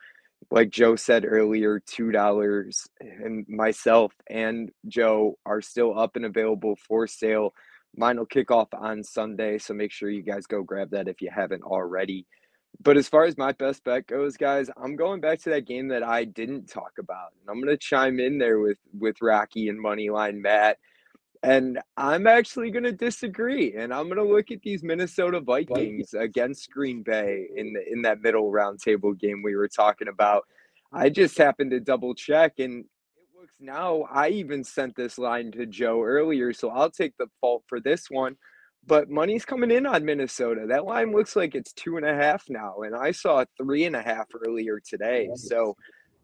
like 0.51 0.69
Joe 0.69 0.95
said 0.95 1.25
earlier, 1.27 1.79
$2 1.79 2.87
and 2.99 3.47
myself 3.47 4.13
and 4.29 4.71
Joe 4.87 5.37
are 5.45 5.61
still 5.61 5.97
up 5.97 6.15
and 6.15 6.25
available 6.25 6.77
for 6.87 7.07
sale 7.07 7.53
Mine 7.95 8.17
will 8.17 8.25
kick 8.25 8.51
off 8.51 8.69
on 8.73 9.03
Sunday, 9.03 9.57
so 9.57 9.73
make 9.73 9.91
sure 9.91 10.09
you 10.09 10.21
guys 10.21 10.45
go 10.45 10.63
grab 10.63 10.91
that 10.91 11.07
if 11.07 11.21
you 11.21 11.29
haven't 11.33 11.63
already. 11.63 12.25
But 12.81 12.95
as 12.95 13.09
far 13.09 13.25
as 13.25 13.37
my 13.37 13.51
best 13.51 13.83
bet 13.83 14.07
goes, 14.07 14.37
guys, 14.37 14.69
I'm 14.81 14.95
going 14.95 15.19
back 15.19 15.39
to 15.41 15.49
that 15.49 15.67
game 15.67 15.89
that 15.89 16.03
I 16.03 16.23
didn't 16.23 16.69
talk 16.69 16.93
about, 16.99 17.33
and 17.39 17.49
I'm 17.49 17.61
going 17.61 17.75
to 17.75 17.77
chime 17.77 18.19
in 18.19 18.37
there 18.37 18.59
with 18.59 18.77
with 18.97 19.21
Rocky 19.21 19.67
and 19.67 19.83
Moneyline 19.83 20.41
Matt. 20.41 20.77
And 21.43 21.79
I'm 21.97 22.27
actually 22.27 22.69
going 22.69 22.83
to 22.83 22.91
disagree, 22.91 23.75
and 23.75 23.91
I'm 23.91 24.05
going 24.05 24.17
to 24.17 24.33
look 24.33 24.51
at 24.51 24.61
these 24.61 24.83
Minnesota 24.83 25.39
Vikings 25.39 26.13
against 26.13 26.69
Green 26.69 27.01
Bay 27.01 27.47
in 27.55 27.73
the, 27.73 27.91
in 27.91 28.03
that 28.03 28.21
middle 28.21 28.51
roundtable 28.51 29.17
game 29.17 29.41
we 29.43 29.55
were 29.55 29.67
talking 29.67 30.07
about. 30.07 30.43
I 30.93 31.09
just 31.09 31.37
happened 31.37 31.71
to 31.71 31.79
double 31.79 32.13
check, 32.13 32.59
and 32.59 32.81
it 32.81 33.39
looks 33.39 33.55
now, 33.59 34.03
I 34.11 34.29
even 34.29 34.63
sent 34.63 34.95
this 34.95 35.17
line 35.17 35.51
to 35.53 35.65
Joe 35.65 36.03
earlier, 36.03 36.53
so 36.53 36.69
I'll 36.69 36.91
take 36.91 37.17
the 37.17 37.27
fault 37.39 37.63
for 37.67 37.79
this 37.79 38.09
one. 38.11 38.37
But 38.85 39.09
money's 39.09 39.45
coming 39.45 39.71
in 39.71 39.87
on 39.87 40.05
Minnesota. 40.05 40.65
That 40.67 40.85
line 40.85 41.11
looks 41.11 41.35
like 41.35 41.55
it's 41.55 41.73
two 41.73 41.97
and 41.97 42.05
a 42.05 42.15
half 42.15 42.45
now, 42.49 42.81
and 42.81 42.95
I 42.95 43.11
saw 43.11 43.45
three 43.57 43.85
and 43.85 43.95
a 43.95 44.01
half 44.01 44.27
earlier 44.45 44.79
today. 44.79 45.29
So 45.35 45.75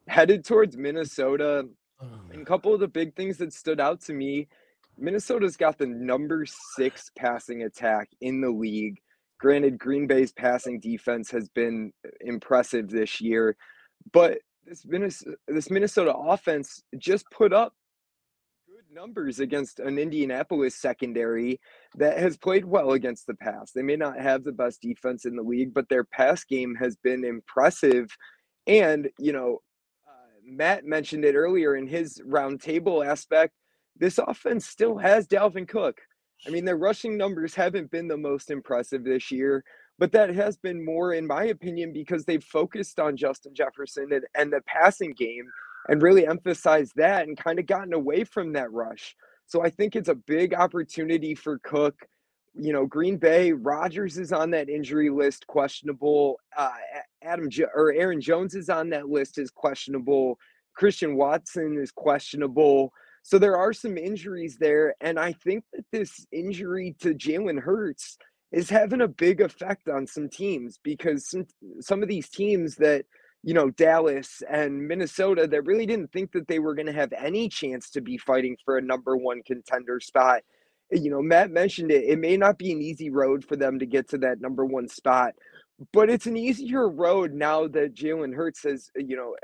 headed 0.08 0.45
towards 0.45 0.77
Minnesota. 0.77 1.67
Oh, 1.99 2.08
and 2.32 2.41
a 2.41 2.45
couple 2.45 2.73
of 2.73 2.80
the 2.80 2.88
big 2.88 3.15
things 3.15 3.38
that 3.38 3.53
stood 3.53 3.80
out 3.80 4.01
to 4.01 4.13
me 4.13 4.47
Minnesota's 4.97 5.57
got 5.57 5.77
the 5.77 5.88
number 5.88 6.45
six 6.75 7.12
passing 7.17 7.63
attack 7.63 8.10
in 8.21 8.41
the 8.41 8.49
league. 8.49 8.97
Granted, 9.39 9.77
Green 9.77 10.07
Bay's 10.07 10.31
passing 10.31 10.79
defense 10.79 11.29
has 11.31 11.47
been 11.49 11.93
impressive 12.21 12.89
this 12.89 13.21
year, 13.21 13.55
but 14.12 14.39
this 14.65 14.83
Minnesota, 14.86 15.38
this 15.47 15.69
Minnesota 15.69 16.13
offense 16.13 16.83
just 16.97 17.29
put 17.29 17.53
up 17.53 17.73
good 18.67 18.83
numbers 18.93 19.39
against 19.39 19.79
an 19.79 19.99
Indianapolis 19.99 20.75
secondary 20.75 21.60
that 21.95 22.17
has 22.17 22.36
played 22.36 22.65
well 22.65 22.91
against 22.93 23.27
the 23.27 23.36
pass. 23.36 23.71
They 23.71 23.83
may 23.83 23.95
not 23.95 24.19
have 24.19 24.43
the 24.43 24.51
best 24.51 24.81
defense 24.81 25.25
in 25.25 25.36
the 25.36 25.43
league, 25.43 25.73
but 25.73 25.88
their 25.88 26.03
pass 26.03 26.43
game 26.43 26.75
has 26.75 26.95
been 26.95 27.23
impressive. 27.23 28.10
And, 28.65 29.10
you 29.19 29.33
know, 29.33 29.60
uh, 30.07 30.39
Matt 30.43 30.83
mentioned 30.83 31.25
it 31.25 31.36
earlier 31.36 31.75
in 31.75 31.88
his 31.88 32.19
roundtable 32.27 33.05
aspect. 33.05 33.53
This 33.99 34.17
offense 34.17 34.65
still 34.65 34.97
has 34.97 35.27
Dalvin 35.27 35.67
Cook. 35.67 36.01
I 36.45 36.49
mean, 36.51 36.65
their 36.65 36.77
rushing 36.77 37.17
numbers 37.17 37.55
haven't 37.55 37.91
been 37.91 38.07
the 38.07 38.17
most 38.17 38.51
impressive 38.51 39.03
this 39.03 39.31
year, 39.31 39.63
but 39.97 40.12
that 40.12 40.33
has 40.36 40.57
been 40.57 40.86
more, 40.86 41.13
in 41.13 41.25
my 41.25 41.45
opinion, 41.45 41.91
because 41.93 42.25
they've 42.25 42.43
focused 42.43 42.99
on 42.99 43.17
Justin 43.17 43.53
Jefferson 43.55 44.12
and, 44.12 44.23
and 44.36 44.53
the 44.53 44.62
passing 44.67 45.13
game 45.13 45.45
and 45.89 46.01
really 46.01 46.27
emphasized 46.27 46.93
that 46.95 47.27
and 47.27 47.38
kind 47.38 47.60
of 47.60 47.65
gotten 47.65 47.93
away 47.93 48.23
from 48.23 48.53
that 48.53 48.71
rush. 48.71 49.15
So 49.47 49.63
I 49.63 49.69
think 49.69 49.95
it's 49.95 50.10
a 50.10 50.15
big 50.15 50.53
opportunity 50.53 51.33
for 51.33 51.60
Cook. 51.60 51.95
You 52.53 52.73
know, 52.73 52.86
Green 52.86 53.17
Bay, 53.17 53.51
Rodgers 53.51 54.17
is 54.17 54.31
on 54.31 54.51
that 54.51 54.69
injury 54.69 55.10
list, 55.10 55.47
questionable. 55.47 56.39
Uh, 56.55 56.71
Adam 57.23 57.49
jo- 57.49 57.69
or 57.73 57.93
Aaron 57.93 58.19
Jones 58.19 58.55
is 58.55 58.69
on 58.69 58.89
that 58.89 59.07
list, 59.10 59.38
is 59.38 59.49
questionable. 59.51 60.38
Christian 60.75 61.15
Watson 61.15 61.77
is 61.79 61.91
questionable. 61.91 62.91
So 63.23 63.38
there 63.38 63.58
are 63.58 63.73
some 63.73 63.97
injuries 63.97 64.58
there. 64.60 64.95
And 65.01 65.19
I 65.19 65.34
think 65.34 65.63
that 65.73 65.86
this 65.91 66.25
injury 66.32 66.95
to 67.01 67.13
Jalen 67.13 67.60
Hurts 67.62 68.17
is 68.51 68.69
having 68.69 69.01
a 69.01 69.08
big 69.08 69.41
effect 69.41 69.89
on 69.89 70.08
some 70.08 70.30
teams 70.30 70.80
because 70.84 71.30
some 71.30 71.45
some 71.82 72.01
of 72.01 72.10
these 72.10 72.30
teams 72.30 72.75
that 72.75 73.06
you 73.43 73.53
know 73.53 73.69
Dallas 73.71 74.41
and 74.49 74.88
Minnesota 74.88 75.47
that 75.47 75.65
really 75.65 75.86
didn't 75.86 76.12
think 76.12 76.32
that 76.32 76.47
they 76.47 76.60
were 76.60 76.75
going 76.75 76.86
to 76.86 76.93
have 76.93 77.13
any 77.13 77.49
chance 77.49 77.89
to 77.91 78.01
be 78.01 78.17
fighting 78.17 78.58
for 78.63 78.77
a 78.77 78.82
number 78.82 79.15
1 79.17 79.41
contender 79.45 79.99
spot. 79.99 80.41
You 80.91 81.12
know, 81.12 81.21
Matt 81.21 81.51
mentioned 81.51 81.91
it. 81.91 82.06
It 82.06 82.19
may 82.19 82.38
not 82.38 82.58
be 82.58 82.71
an 82.71 82.82
easy 82.82 83.10
road 83.10 83.43
for 83.43 83.58
them 83.58 83.80
to 83.80 83.86
get 83.86 84.10
to 84.10 84.17
that 84.19 84.39
number 84.39 84.65
1 84.65 84.88
spot, 84.88 85.34
but 85.94 86.10
it's 86.10 86.26
an 86.26 86.38
easier 86.38 86.90
road 86.90 87.34
now 87.34 87.68
that 87.68 87.94
Jalen 87.94 88.34
Hurts 88.34 88.63
has, 88.63 88.90
you 88.96 89.16
know, 89.16 89.36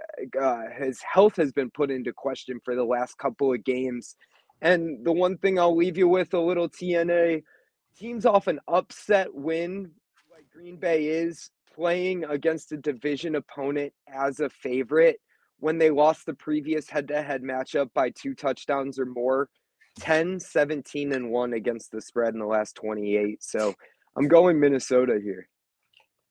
uh, 0.41 0.63
his 0.75 0.99
health 1.01 1.35
has 1.35 1.51
been 1.51 1.69
put 1.69 1.91
into 1.91 2.11
question 2.11 2.59
for 2.65 2.75
the 2.75 2.83
last 2.83 3.17
couple 3.17 3.53
of 3.53 3.63
games. 3.63 4.15
And 4.61 5.05
the 5.05 5.11
one 5.11 5.37
thing 5.37 5.59
I'll 5.59 5.75
leave 5.75 5.97
you 5.97 6.07
with 6.07 6.33
a 6.33 6.39
little 6.39 6.69
TNA 6.69 7.43
teams 7.97 8.25
off 8.25 8.47
an 8.47 8.59
upset 8.67 9.33
win 9.33 9.91
like 10.31 10.45
Green 10.51 10.77
Bay 10.77 11.05
is 11.05 11.51
playing 11.75 12.23
against 12.25 12.71
a 12.71 12.77
division 12.77 13.35
opponent 13.35 13.93
as 14.07 14.39
a 14.39 14.49
favorite 14.49 15.19
when 15.59 15.77
they 15.77 15.89
lost 15.89 16.25
the 16.25 16.33
previous 16.33 16.89
head-to-head 16.89 17.41
matchup 17.41 17.89
by 17.93 18.09
two 18.09 18.33
touchdowns 18.33 18.99
or 18.99 19.05
more 19.05 19.49
10 19.99 20.39
17 20.39 21.13
and 21.13 21.29
1 21.29 21.53
against 21.53 21.91
the 21.91 22.01
spread 22.01 22.33
in 22.33 22.39
the 22.39 22.45
last 22.45 22.75
28 22.75 23.43
so 23.43 23.73
i'm 24.17 24.27
going 24.27 24.59
minnesota 24.59 25.19
here 25.23 25.47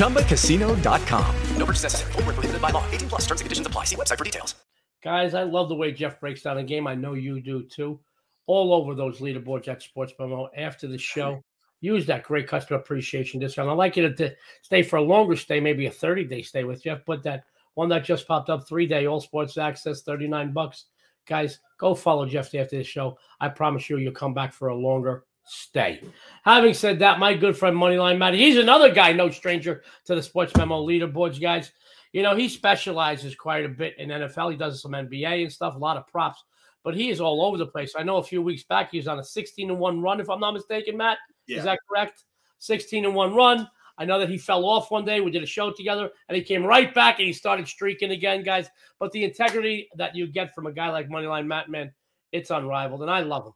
ChumbaCasino.com. 0.00 1.36
No 1.56 1.64
purchase 1.64 1.84
necessary. 1.84 2.12
Full 2.12 2.22
prohibited 2.22 2.60
by 2.60 2.70
law. 2.70 2.84
18 2.90 3.08
plus 3.08 3.20
terms 3.22 3.40
and 3.40 3.46
conditions 3.46 3.66
apply. 3.66 3.84
See 3.84 3.96
website 3.96 4.18
for 4.18 4.24
details. 4.24 4.54
Guys, 5.02 5.32
I 5.34 5.44
love 5.44 5.68
the 5.68 5.74
way 5.74 5.92
Jeff 5.92 6.20
breaks 6.20 6.42
down 6.42 6.58
a 6.58 6.62
game. 6.62 6.86
I 6.86 6.94
know 6.94 7.14
you 7.14 7.40
do 7.40 7.62
too 7.62 8.00
all 8.46 8.74
over 8.74 8.96
those 8.96 9.20
leaderboards 9.20 9.68
at 9.68 9.80
Sports 9.80 10.12
Memo 10.18 10.48
after 10.56 10.88
the 10.88 10.98
show. 10.98 11.42
Use 11.80 12.04
that 12.06 12.24
great 12.24 12.48
customer 12.48 12.80
appreciation 12.80 13.38
discount. 13.38 13.68
I'd 13.70 13.74
like 13.74 13.96
you 13.96 14.12
to 14.12 14.34
stay 14.62 14.82
for 14.82 14.96
a 14.96 15.02
longer 15.02 15.36
stay, 15.36 15.60
maybe 15.60 15.86
a 15.86 15.90
30 15.90 16.24
day 16.24 16.42
stay 16.42 16.64
with 16.64 16.82
Jeff. 16.82 16.98
But 17.06 17.22
that 17.22 17.44
one 17.74 17.88
that 17.90 18.04
just 18.04 18.26
popped 18.26 18.50
up, 18.50 18.66
three 18.66 18.86
day 18.86 19.06
all 19.06 19.20
sports 19.20 19.56
access, 19.56 20.02
39 20.02 20.52
bucks. 20.52 20.86
Guys, 21.26 21.60
go 21.78 21.94
follow 21.94 22.26
Jeff 22.26 22.52
after 22.54 22.76
this 22.76 22.88
show. 22.88 23.16
I 23.40 23.48
promise 23.48 23.88
you, 23.88 23.98
you'll 23.98 24.12
come 24.12 24.34
back 24.34 24.52
for 24.52 24.68
a 24.68 24.74
longer 24.74 25.24
stay. 25.44 26.02
Having 26.44 26.74
said 26.74 26.98
that, 27.00 27.18
my 27.18 27.34
good 27.34 27.56
friend 27.56 27.76
Moneyline 27.76 28.18
Matty, 28.18 28.38
he's 28.38 28.56
another 28.56 28.92
guy, 28.92 29.12
no 29.12 29.30
stranger 29.30 29.82
to 30.06 30.14
the 30.14 30.22
Sports 30.22 30.56
Memo 30.56 30.86
leaderboards, 30.86 31.40
guys. 31.40 31.72
You 32.12 32.22
know, 32.22 32.34
he 32.34 32.48
specializes 32.48 33.34
quite 33.34 33.64
a 33.64 33.68
bit 33.68 33.94
in 33.98 34.08
NFL. 34.08 34.50
He 34.50 34.56
does 34.56 34.82
some 34.82 34.92
NBA 34.92 35.42
and 35.42 35.52
stuff, 35.52 35.74
a 35.74 35.78
lot 35.78 35.96
of 35.96 36.06
props 36.06 36.44
but 36.82 36.94
he 36.94 37.10
is 37.10 37.20
all 37.20 37.44
over 37.44 37.56
the 37.56 37.66
place. 37.66 37.94
I 37.96 38.02
know 38.02 38.16
a 38.16 38.22
few 38.22 38.42
weeks 38.42 38.62
back 38.64 38.90
he 38.90 38.98
was 38.98 39.08
on 39.08 39.18
a 39.18 39.24
16 39.24 39.70
and 39.70 39.78
1 39.78 40.02
run, 40.02 40.20
if 40.20 40.30
I'm 40.30 40.40
not 40.40 40.52
mistaken, 40.52 40.96
Matt. 40.96 41.18
Yeah. 41.46 41.58
Is 41.58 41.64
that 41.64 41.78
correct? 41.88 42.24
16 42.58 43.04
and 43.04 43.14
1 43.14 43.34
run. 43.34 43.68
I 43.98 44.04
know 44.06 44.18
that 44.18 44.30
he 44.30 44.38
fell 44.38 44.64
off 44.64 44.90
one 44.90 45.04
day. 45.04 45.20
We 45.20 45.30
did 45.30 45.42
a 45.42 45.46
show 45.46 45.70
together 45.70 46.08
and 46.28 46.36
he 46.36 46.42
came 46.42 46.64
right 46.64 46.94
back 46.94 47.18
and 47.18 47.26
he 47.26 47.34
started 47.34 47.68
streaking 47.68 48.12
again, 48.12 48.42
guys. 48.42 48.68
But 48.98 49.12
the 49.12 49.24
integrity 49.24 49.88
that 49.96 50.16
you 50.16 50.26
get 50.26 50.54
from 50.54 50.66
a 50.66 50.72
guy 50.72 50.88
like 50.88 51.10
Moneyline 51.10 51.46
Matt, 51.46 51.68
man, 51.68 51.92
it's 52.32 52.50
unrivaled. 52.50 53.02
And 53.02 53.10
I 53.10 53.20
love 53.20 53.46
him. 53.46 53.52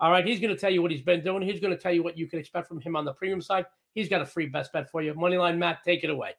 All 0.00 0.10
right. 0.10 0.26
He's 0.26 0.40
going 0.40 0.54
to 0.54 0.60
tell 0.60 0.70
you 0.70 0.82
what 0.82 0.90
he's 0.90 1.02
been 1.02 1.22
doing. 1.22 1.42
He's 1.42 1.60
going 1.60 1.74
to 1.74 1.80
tell 1.80 1.92
you 1.92 2.02
what 2.02 2.16
you 2.16 2.28
can 2.28 2.38
expect 2.38 2.68
from 2.68 2.80
him 2.80 2.96
on 2.96 3.04
the 3.04 3.12
premium 3.12 3.40
side. 3.40 3.66
He's 3.94 4.08
got 4.08 4.20
a 4.20 4.26
free 4.26 4.46
best 4.46 4.72
bet 4.72 4.90
for 4.90 5.02
you. 5.02 5.12
Moneyline 5.14 5.58
Matt, 5.58 5.82
take 5.84 6.04
it 6.04 6.10
away. 6.10 6.34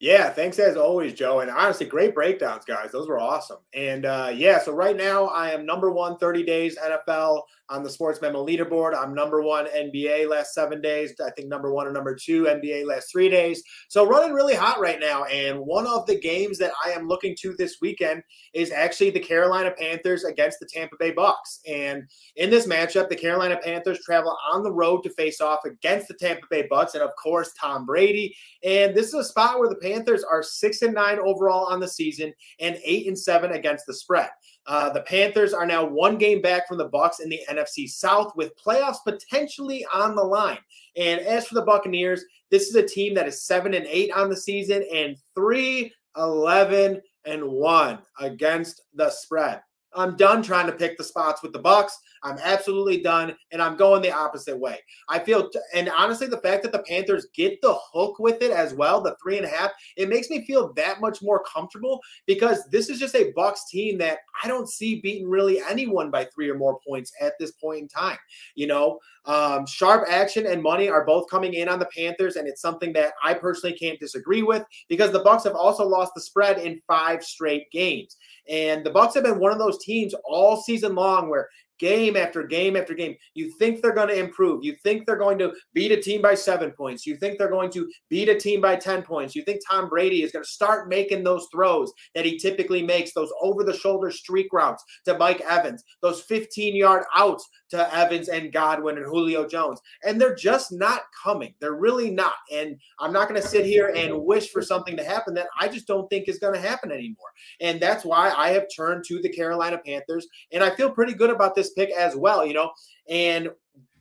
Yeah, 0.00 0.30
thanks 0.30 0.58
as 0.58 0.78
always, 0.78 1.12
Joe. 1.12 1.40
And 1.40 1.50
honestly, 1.50 1.84
great 1.84 2.14
breakdowns, 2.14 2.64
guys. 2.64 2.90
Those 2.90 3.06
were 3.06 3.20
awesome. 3.20 3.58
And 3.74 4.06
uh, 4.06 4.32
yeah, 4.34 4.58
so 4.58 4.72
right 4.72 4.96
now 4.96 5.26
I 5.26 5.50
am 5.50 5.66
number 5.66 5.90
one 5.90 6.16
30 6.16 6.42
days 6.42 6.78
NFL 6.78 7.42
on 7.68 7.82
the 7.82 7.90
Sports 7.90 8.20
Memo 8.22 8.44
leaderboard. 8.44 8.96
I'm 8.96 9.14
number 9.14 9.42
one 9.42 9.66
NBA 9.66 10.28
last 10.28 10.54
seven 10.54 10.80
days. 10.80 11.12
I 11.24 11.30
think 11.32 11.48
number 11.48 11.70
one 11.70 11.86
or 11.86 11.92
number 11.92 12.14
two 12.14 12.44
NBA 12.44 12.86
last 12.86 13.12
three 13.12 13.28
days. 13.28 13.62
So 13.88 14.06
running 14.06 14.32
really 14.32 14.54
hot 14.54 14.80
right 14.80 14.98
now. 14.98 15.24
And 15.24 15.60
one 15.60 15.86
of 15.86 16.06
the 16.06 16.18
games 16.18 16.56
that 16.58 16.72
I 16.82 16.92
am 16.92 17.06
looking 17.06 17.36
to 17.40 17.54
this 17.58 17.76
weekend 17.82 18.22
is 18.54 18.72
actually 18.72 19.10
the 19.10 19.20
Carolina 19.20 19.70
Panthers 19.78 20.24
against 20.24 20.60
the 20.60 20.66
Tampa 20.66 20.96
Bay 20.98 21.10
Bucks. 21.12 21.60
And 21.68 22.04
in 22.36 22.48
this 22.48 22.66
matchup, 22.66 23.10
the 23.10 23.16
Carolina 23.16 23.58
Panthers 23.62 24.00
travel 24.02 24.34
on 24.50 24.62
the 24.62 24.72
road 24.72 25.02
to 25.02 25.10
face 25.10 25.42
off 25.42 25.60
against 25.66 26.08
the 26.08 26.14
Tampa 26.14 26.46
Bay 26.50 26.66
Bucks, 26.70 26.94
and 26.94 27.02
of 27.02 27.10
course 27.22 27.52
Tom 27.52 27.84
Brady. 27.84 28.34
And 28.64 28.94
this 28.94 29.08
is 29.08 29.14
a 29.14 29.24
spot 29.24 29.58
where 29.58 29.68
the 29.68 29.76
Panthers 29.76 29.89
are 29.94 30.42
six 30.42 30.82
and 30.82 30.94
nine 30.94 31.18
overall 31.18 31.66
on 31.66 31.80
the 31.80 31.88
season 31.88 32.32
and 32.58 32.78
eight 32.84 33.06
and 33.06 33.18
seven 33.18 33.52
against 33.52 33.86
the 33.86 33.94
spread. 33.94 34.30
Uh, 34.66 34.90
the 34.90 35.02
Panthers 35.02 35.52
are 35.52 35.66
now 35.66 35.84
one 35.84 36.18
game 36.18 36.40
back 36.40 36.68
from 36.68 36.78
the 36.78 36.88
Bucks 36.88 37.20
in 37.20 37.28
the 37.28 37.40
NFC 37.50 37.88
South, 37.88 38.34
with 38.36 38.52
playoffs 38.56 38.98
potentially 39.04 39.86
on 39.92 40.14
the 40.14 40.22
line. 40.22 40.58
And 40.96 41.20
as 41.20 41.46
for 41.46 41.54
the 41.54 41.62
Buccaneers, 41.62 42.24
this 42.50 42.68
is 42.68 42.74
a 42.74 42.86
team 42.86 43.14
that 43.14 43.28
is 43.28 43.42
seven 43.42 43.74
and 43.74 43.86
eight 43.86 44.12
on 44.12 44.28
the 44.28 44.36
season 44.36 44.84
and 44.92 45.16
three, 45.34 45.92
11 46.16 47.00
and 47.24 47.48
one 47.48 47.98
against 48.18 48.82
the 48.94 49.10
spread. 49.10 49.60
I'm 49.94 50.16
done 50.16 50.42
trying 50.42 50.66
to 50.66 50.72
pick 50.72 50.96
the 50.96 51.04
spots 51.04 51.42
with 51.42 51.52
the 51.52 51.58
Bucks. 51.58 51.98
I'm 52.22 52.38
absolutely 52.42 53.02
done, 53.02 53.34
and 53.50 53.62
I'm 53.62 53.76
going 53.76 54.02
the 54.02 54.12
opposite 54.12 54.58
way. 54.58 54.78
I 55.08 55.18
feel, 55.18 55.48
and 55.74 55.90
honestly, 55.96 56.26
the 56.26 56.38
fact 56.38 56.62
that 56.62 56.72
the 56.72 56.82
Panthers 56.82 57.28
get 57.34 57.60
the 57.62 57.74
hook 57.92 58.18
with 58.18 58.42
it 58.42 58.50
as 58.50 58.74
well, 58.74 59.00
the 59.00 59.16
three 59.22 59.36
and 59.36 59.46
a 59.46 59.48
half, 59.48 59.70
it 59.96 60.08
makes 60.08 60.28
me 60.28 60.44
feel 60.44 60.72
that 60.74 61.00
much 61.00 61.22
more 61.22 61.42
comfortable 61.44 62.00
because 62.26 62.64
this 62.70 62.88
is 62.88 62.98
just 62.98 63.14
a 63.14 63.32
Bucks 63.34 63.68
team 63.70 63.98
that 63.98 64.18
I 64.42 64.48
don't 64.48 64.68
see 64.68 65.00
beating 65.00 65.28
really 65.28 65.60
anyone 65.68 66.10
by 66.10 66.24
three 66.26 66.50
or 66.50 66.58
more 66.58 66.78
points 66.86 67.12
at 67.20 67.34
this 67.38 67.52
point 67.52 67.80
in 67.80 67.88
time. 67.88 68.18
You 68.54 68.66
know, 68.66 68.98
um, 69.24 69.66
sharp 69.66 70.06
action 70.08 70.46
and 70.46 70.62
money 70.62 70.88
are 70.88 71.04
both 71.04 71.30
coming 71.30 71.54
in 71.54 71.68
on 71.68 71.78
the 71.78 71.88
Panthers, 71.96 72.36
and 72.36 72.48
it's 72.48 72.60
something 72.60 72.92
that 72.94 73.12
I 73.22 73.34
personally 73.34 73.76
can't 73.76 74.00
disagree 74.00 74.42
with 74.42 74.64
because 74.88 75.12
the 75.12 75.20
Bucks 75.20 75.44
have 75.44 75.54
also 75.54 75.86
lost 75.86 76.12
the 76.14 76.20
spread 76.20 76.58
in 76.58 76.80
five 76.86 77.22
straight 77.22 77.70
games. 77.70 78.16
And 78.48 78.84
the 78.84 78.90
Bucks 78.90 79.14
have 79.14 79.24
been 79.24 79.38
one 79.38 79.52
of 79.52 79.58
those 79.58 79.82
teams 79.84 80.14
all 80.24 80.60
season 80.60 80.94
long 80.94 81.28
where 81.28 81.48
game 81.80 82.16
after 82.16 82.44
game 82.44 82.76
after 82.76 82.94
game. 82.94 83.16
You 83.34 83.50
think 83.58 83.80
they're 83.80 83.94
going 83.94 84.08
to 84.08 84.18
improve. 84.18 84.62
You 84.62 84.76
think 84.82 85.06
they're 85.06 85.16
going 85.16 85.38
to 85.38 85.52
beat 85.72 85.90
a 85.90 86.00
team 86.00 86.22
by 86.22 86.34
seven 86.34 86.70
points. 86.70 87.06
You 87.06 87.16
think 87.16 87.38
they're 87.38 87.50
going 87.50 87.70
to 87.70 87.90
beat 88.08 88.28
a 88.28 88.38
team 88.38 88.60
by 88.60 88.76
10 88.76 89.02
points. 89.02 89.34
You 89.34 89.42
think 89.42 89.60
Tom 89.68 89.88
Brady 89.88 90.22
is 90.22 90.30
going 90.30 90.44
to 90.44 90.50
start 90.50 90.88
making 90.88 91.24
those 91.24 91.48
throws 91.50 91.92
that 92.14 92.26
he 92.26 92.38
typically 92.38 92.82
makes, 92.82 93.12
those 93.12 93.32
over 93.40 93.64
the 93.64 93.76
shoulder 93.76 94.10
streak 94.10 94.52
routes 94.52 94.84
to 95.06 95.18
Mike 95.18 95.40
Evans, 95.40 95.82
those 96.02 96.22
15 96.22 96.76
yard 96.76 97.04
outs 97.16 97.48
to 97.70 97.94
Evans 97.96 98.28
and 98.28 98.52
Godwin 98.52 98.98
and 98.98 99.06
Julio 99.06 99.46
Jones. 99.46 99.80
And 100.04 100.20
they're 100.20 100.34
just 100.34 100.72
not 100.72 101.02
coming. 101.22 101.54
They're 101.60 101.74
really 101.74 102.10
not. 102.10 102.34
And 102.52 102.76
I'm 102.98 103.12
not 103.12 103.28
going 103.28 103.40
to 103.40 103.46
sit 103.46 103.64
here 103.64 103.92
and 103.96 104.24
wish 104.24 104.50
for 104.50 104.60
something 104.60 104.96
to 104.96 105.04
happen 105.04 105.34
that 105.34 105.48
I 105.58 105.68
just 105.68 105.86
don't 105.86 106.08
think 106.10 106.28
is 106.28 106.38
going 106.38 106.54
to 106.54 106.60
happen 106.60 106.92
anymore. 106.92 107.28
And 107.60 107.80
that's 107.80 108.04
why 108.04 108.32
I 108.36 108.50
have 108.50 108.66
turned 108.74 109.04
to 109.04 109.20
the 109.20 109.28
Carolina 109.28 109.78
Panthers. 109.84 110.26
And 110.52 110.62
I 110.62 110.70
feel 110.70 110.90
pretty 110.90 111.14
good 111.14 111.30
about 111.30 111.54
this 111.54 111.69
pick 111.70 111.90
as 111.90 112.16
well, 112.16 112.44
you 112.44 112.54
know. 112.54 112.70
And 113.08 113.50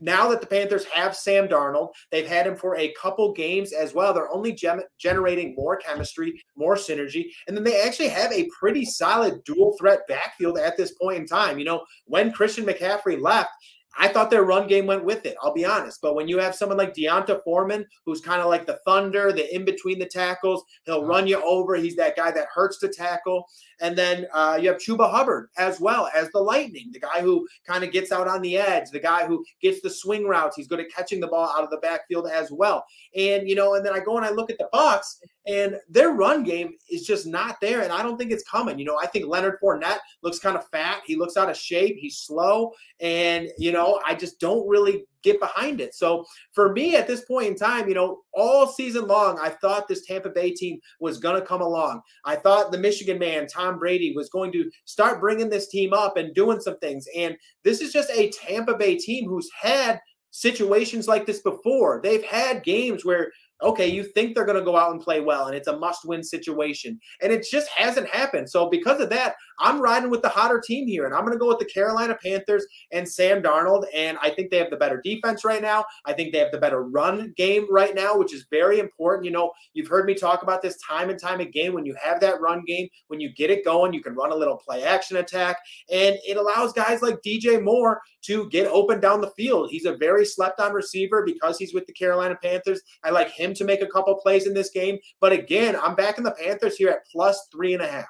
now 0.01 0.29
that 0.29 0.41
the 0.41 0.47
Panthers 0.47 0.85
have 0.85 1.15
Sam 1.15 1.47
Darnold, 1.47 1.89
they've 2.11 2.27
had 2.27 2.47
him 2.47 2.55
for 2.55 2.77
a 2.77 2.93
couple 2.93 3.33
games 3.33 3.73
as 3.73 3.93
well. 3.93 4.13
They're 4.13 4.33
only 4.33 4.53
gem- 4.53 4.81
generating 4.97 5.55
more 5.55 5.75
chemistry, 5.77 6.41
more 6.55 6.75
synergy, 6.75 7.25
and 7.47 7.55
then 7.55 7.63
they 7.63 7.81
actually 7.81 8.09
have 8.09 8.31
a 8.31 8.49
pretty 8.57 8.85
solid 8.85 9.43
dual 9.43 9.75
threat 9.77 10.01
backfield 10.07 10.57
at 10.57 10.77
this 10.77 10.93
point 10.93 11.17
in 11.17 11.25
time. 11.25 11.59
You 11.59 11.65
know, 11.65 11.85
when 12.05 12.31
Christian 12.31 12.65
McCaffrey 12.65 13.21
left, 13.21 13.49
I 13.97 14.07
thought 14.07 14.29
their 14.29 14.43
run 14.43 14.67
game 14.67 14.85
went 14.85 15.03
with 15.03 15.25
it. 15.25 15.35
I'll 15.41 15.53
be 15.53 15.65
honest. 15.65 15.99
But 16.01 16.15
when 16.15 16.27
you 16.27 16.37
have 16.37 16.55
someone 16.55 16.77
like 16.77 16.93
D'Onta 16.93 17.43
Foreman, 17.43 17.85
who's 18.05 18.21
kind 18.21 18.41
of 18.41 18.47
like 18.47 18.65
the 18.65 18.79
thunder, 18.85 19.31
the 19.31 19.53
in 19.53 19.65
between 19.65 19.99
the 19.99 20.05
tackles, 20.05 20.63
he'll 20.85 21.05
run 21.05 21.27
you 21.27 21.41
over. 21.43 21.75
He's 21.75 21.95
that 21.95 22.15
guy 22.15 22.31
that 22.31 22.47
hurts 22.53 22.77
to 22.79 22.87
tackle. 22.87 23.45
And 23.81 23.97
then 23.97 24.27
uh, 24.33 24.59
you 24.61 24.69
have 24.69 24.77
Chuba 24.77 25.09
Hubbard 25.09 25.49
as 25.57 25.79
well 25.79 26.09
as 26.15 26.29
the 26.31 26.39
Lightning, 26.39 26.91
the 26.91 26.99
guy 26.99 27.21
who 27.21 27.47
kind 27.65 27.83
of 27.83 27.91
gets 27.91 28.11
out 28.11 28.27
on 28.27 28.41
the 28.41 28.57
edge, 28.57 28.89
the 28.91 28.99
guy 28.99 29.25
who 29.25 29.43
gets 29.61 29.81
the 29.81 29.89
swing 29.89 30.25
routes. 30.25 30.55
He's 30.55 30.67
good 30.67 30.79
at 30.79 30.91
catching 30.93 31.19
the 31.19 31.27
ball 31.27 31.49
out 31.49 31.63
of 31.63 31.69
the 31.69 31.77
backfield 31.77 32.27
as 32.27 32.51
well. 32.51 32.85
And 33.15 33.47
you 33.47 33.55
know, 33.55 33.75
and 33.75 33.85
then 33.85 33.93
I 33.93 33.99
go 33.99 34.17
and 34.17 34.25
I 34.25 34.29
look 34.29 34.49
at 34.49 34.57
the 34.57 34.69
Bucks, 34.71 35.21
and 35.47 35.77
their 35.89 36.11
run 36.11 36.43
game 36.43 36.73
is 36.91 37.05
just 37.05 37.25
not 37.25 37.59
there. 37.61 37.81
And 37.81 37.91
I 37.91 38.03
don't 38.03 38.17
think 38.17 38.31
it's 38.31 38.43
coming. 38.43 38.77
You 38.77 38.85
know, 38.85 38.97
I 39.01 39.07
think 39.07 39.25
Leonard 39.25 39.59
Fournette 39.61 39.99
looks 40.21 40.39
kind 40.39 40.57
of 40.57 40.67
fat. 40.69 41.01
He 41.05 41.15
looks 41.15 41.37
out 41.37 41.49
of 41.49 41.57
shape. 41.57 41.97
He's 41.97 42.17
slow, 42.17 42.71
and 42.99 43.49
you 43.57 43.71
know, 43.71 43.99
I 44.05 44.15
just 44.15 44.39
don't 44.39 44.67
really 44.67 45.05
get 45.23 45.39
behind 45.39 45.81
it. 45.81 45.93
So 45.93 46.25
for 46.53 46.71
me 46.71 46.95
at 46.95 47.07
this 47.07 47.25
point 47.25 47.47
in 47.47 47.55
time, 47.55 47.89
you 47.89 47.95
know, 47.95 48.21
all 48.33 48.67
season 48.67 49.07
long, 49.07 49.37
I 49.41 49.49
thought 49.49 49.87
this 49.87 50.05
Tampa 50.05 50.29
Bay 50.29 50.51
team 50.51 50.79
was 50.99 51.17
going 51.17 51.39
to 51.39 51.45
come 51.45 51.61
along. 51.61 52.01
I 52.25 52.35
thought 52.35 52.71
the 52.71 52.77
Michigan 52.77 53.19
man, 53.19 53.47
Tom 53.47 53.79
Brady, 53.79 54.13
was 54.15 54.29
going 54.29 54.51
to 54.53 54.69
start 54.85 55.19
bringing 55.19 55.49
this 55.49 55.67
team 55.67 55.93
up 55.93 56.17
and 56.17 56.33
doing 56.33 56.59
some 56.61 56.77
things. 56.79 57.05
And 57.15 57.35
this 57.63 57.81
is 57.81 57.91
just 57.91 58.09
a 58.11 58.29
Tampa 58.29 58.77
Bay 58.77 58.97
team 58.97 59.27
who's 59.27 59.49
had 59.59 59.99
situations 60.31 61.07
like 61.07 61.25
this 61.25 61.41
before. 61.41 61.99
They've 62.01 62.23
had 62.23 62.63
games 62.63 63.03
where 63.03 63.31
okay, 63.61 63.87
you 63.87 64.03
think 64.03 64.35
they're 64.35 64.45
going 64.45 64.57
to 64.57 64.63
go 64.63 64.77
out 64.77 64.91
and 64.91 65.01
play 65.01 65.19
well, 65.21 65.47
and 65.47 65.55
it's 65.55 65.67
a 65.67 65.77
must 65.77 66.05
win 66.05 66.23
situation. 66.23 66.99
And 67.21 67.31
it 67.31 67.45
just 67.49 67.67
hasn't 67.69 68.07
happened. 68.07 68.49
So, 68.49 68.69
because 68.69 69.01
of 69.01 69.09
that, 69.09 69.35
I'm 69.59 69.81
riding 69.81 70.09
with 70.09 70.21
the 70.21 70.29
hotter 70.29 70.61
team 70.65 70.87
here, 70.87 71.05
and 71.05 71.13
I'm 71.13 71.21
going 71.21 71.33
to 71.33 71.39
go 71.39 71.47
with 71.47 71.59
the 71.59 71.65
Carolina 71.65 72.17
Panthers 72.23 72.65
and 72.91 73.07
Sam 73.07 73.41
Darnold. 73.41 73.85
And 73.93 74.17
I 74.21 74.29
think 74.29 74.49
they 74.49 74.57
have 74.57 74.69
the 74.69 74.77
better 74.77 75.01
defense 75.03 75.43
right 75.43 75.61
now. 75.61 75.85
I 76.05 76.13
think 76.13 76.31
they 76.31 76.39
have 76.39 76.51
the 76.51 76.57
better 76.57 76.83
run 76.83 77.33
game 77.35 77.67
right 77.69 77.93
now, 77.93 78.17
which 78.17 78.33
is 78.33 78.45
very 78.49 78.79
important. 78.79 79.25
You 79.25 79.31
know, 79.31 79.51
you've 79.73 79.87
heard 79.87 80.05
me 80.05 80.15
talk 80.15 80.43
about 80.43 80.61
this 80.61 80.77
time 80.77 81.09
and 81.09 81.19
time 81.19 81.39
again. 81.39 81.73
When 81.73 81.85
you 81.85 81.95
have 82.01 82.19
that 82.21 82.39
run 82.39 82.63
game, 82.65 82.87
when 83.07 83.19
you 83.19 83.33
get 83.33 83.49
it 83.49 83.65
going, 83.65 83.93
you 83.93 84.01
can 84.01 84.15
run 84.15 84.31
a 84.31 84.35
little 84.35 84.57
play 84.57 84.83
action 84.83 85.17
attack, 85.17 85.57
and 85.91 86.17
it 86.25 86.37
allows 86.37 86.73
guys 86.73 87.01
like 87.01 87.19
DJ 87.25 87.61
Moore 87.61 88.01
to 88.21 88.49
get 88.49 88.67
open 88.67 88.99
down 88.99 89.21
the 89.21 89.31
field. 89.31 89.69
He's 89.69 89.85
a 89.85 89.97
very 89.97 90.25
slept 90.25 90.59
on 90.59 90.73
receiver 90.73 91.23
because 91.25 91.57
he's 91.57 91.73
with 91.73 91.85
the 91.85 91.93
Carolina 91.93 92.37
Panthers. 92.41 92.81
I 93.03 93.09
like 93.11 93.29
him 93.29 93.48
to 93.55 93.63
make 93.63 93.81
a 93.81 93.87
couple 93.87 94.15
plays 94.15 94.47
in 94.47 94.53
this 94.53 94.69
game. 94.69 94.99
But 95.19 95.31
again, 95.31 95.75
I'm 95.75 95.95
back 95.95 96.17
in 96.17 96.23
the 96.23 96.31
Panthers 96.31 96.77
here 96.77 96.89
at 96.89 97.05
plus 97.11 97.47
three 97.51 97.73
and 97.73 97.83
a 97.83 97.87
half. 97.87 98.07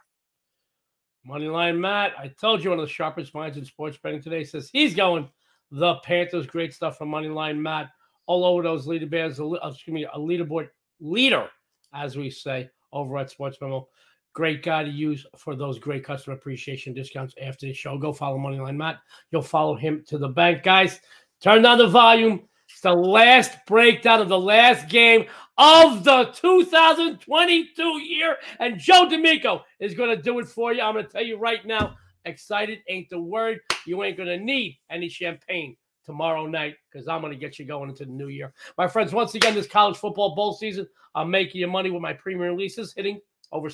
Moneyline 1.28 1.78
Matt, 1.78 2.14
I 2.18 2.30
told 2.30 2.64
you 2.64 2.70
one 2.70 2.80
of 2.80 2.86
the 2.86 2.92
sharpest 2.92 3.34
minds 3.34 3.58
in 3.58 3.66
sports 3.66 3.98
betting 4.02 4.22
today 4.22 4.44
says 4.44 4.70
he's 4.72 4.96
going 4.96 5.30
the 5.72 5.96
Panthers. 5.96 6.48
Great 6.48 6.74
stuff 6.74 6.98
from 6.98 7.10
Moneyline 7.10 7.58
Matt. 7.58 7.90
All 8.26 8.46
over 8.46 8.64
those 8.64 8.88
leader 8.88 9.08
bands, 9.08 9.40
uh, 9.40 9.52
excuse 9.64 9.94
me, 9.94 10.06
a 10.06 10.18
leaderboard 10.18 10.70
leader, 11.00 11.48
as 11.94 12.16
we 12.16 12.30
say 12.30 12.70
over 12.94 13.18
at 13.18 13.30
Sports 13.30 13.58
Memo. 13.62 13.88
Great 14.34 14.64
guy 14.64 14.84
to 14.84 14.90
use 14.90 15.26
for 15.36 15.56
those 15.56 15.80
great 15.80 16.04
customer 16.04 16.36
appreciation 16.36 16.94
discounts 16.94 17.34
after 17.42 17.66
the 17.66 17.74
show. 17.74 17.98
Go 17.98 18.14
follow 18.14 18.38
Moneyline 18.38 18.78
Matt. 18.78 19.00
You'll 19.32 19.42
follow 19.42 19.76
him 19.76 20.04
to 20.08 20.18
the 20.18 20.28
bank. 20.28 20.64
Guys, 20.64 21.00
turn 21.42 21.64
down 21.64 21.80
the 21.80 21.88
volume. 21.88 22.48
It's 22.80 22.84
the 22.86 22.94
last 22.94 23.58
breakdown 23.68 24.22
of 24.22 24.30
the 24.30 24.40
last 24.40 24.88
game 24.88 25.26
of 25.58 26.06
the 26.06 26.32
2022 26.34 27.84
year. 28.00 28.38
And 28.62 28.80
Joe 28.80 29.10
D'Amico 29.10 29.66
is 29.82 29.94
going 29.94 30.16
to 30.16 30.24
do 30.24 30.40
it 30.40 30.48
for 30.48 30.72
you. 30.72 30.82
I'm 30.82 30.94
going 30.94 31.06
to 31.06 31.12
tell 31.12 31.22
you 31.22 31.38
right 31.38 31.66
now 31.66 31.98
excited 32.24 32.80
ain't 32.88 33.10
the 33.10 33.20
word. 33.20 33.60
You 33.86 34.02
ain't 34.04 34.16
going 34.16 34.30
to 34.30 34.38
need 34.38 34.80
any 34.90 35.10
champagne 35.10 35.76
tomorrow 36.06 36.46
night 36.46 36.76
because 36.90 37.10
I'm 37.10 37.20
going 37.20 37.34
to 37.34 37.38
get 37.38 37.60
you 37.60 37.66
going 37.66 37.90
into 37.90 38.06
the 38.06 38.14
new 38.14 38.30
year. 38.30 38.54
My 38.78 38.88
friends, 38.88 39.12
once 39.12 39.36
again, 39.36 39.56
this 39.56 39.68
college 39.68 39.98
football 39.98 40.34
bowl 40.34 40.54
season, 40.54 40.88
I'm 41.16 41.30
making 41.30 41.60
you 41.60 41.68
money 41.68 41.92
with 41.92 42.02
my 42.02 42.14
premium 42.14 42.56
releases 42.56 42.94
hitting 42.94 43.20
over 43.52 43.70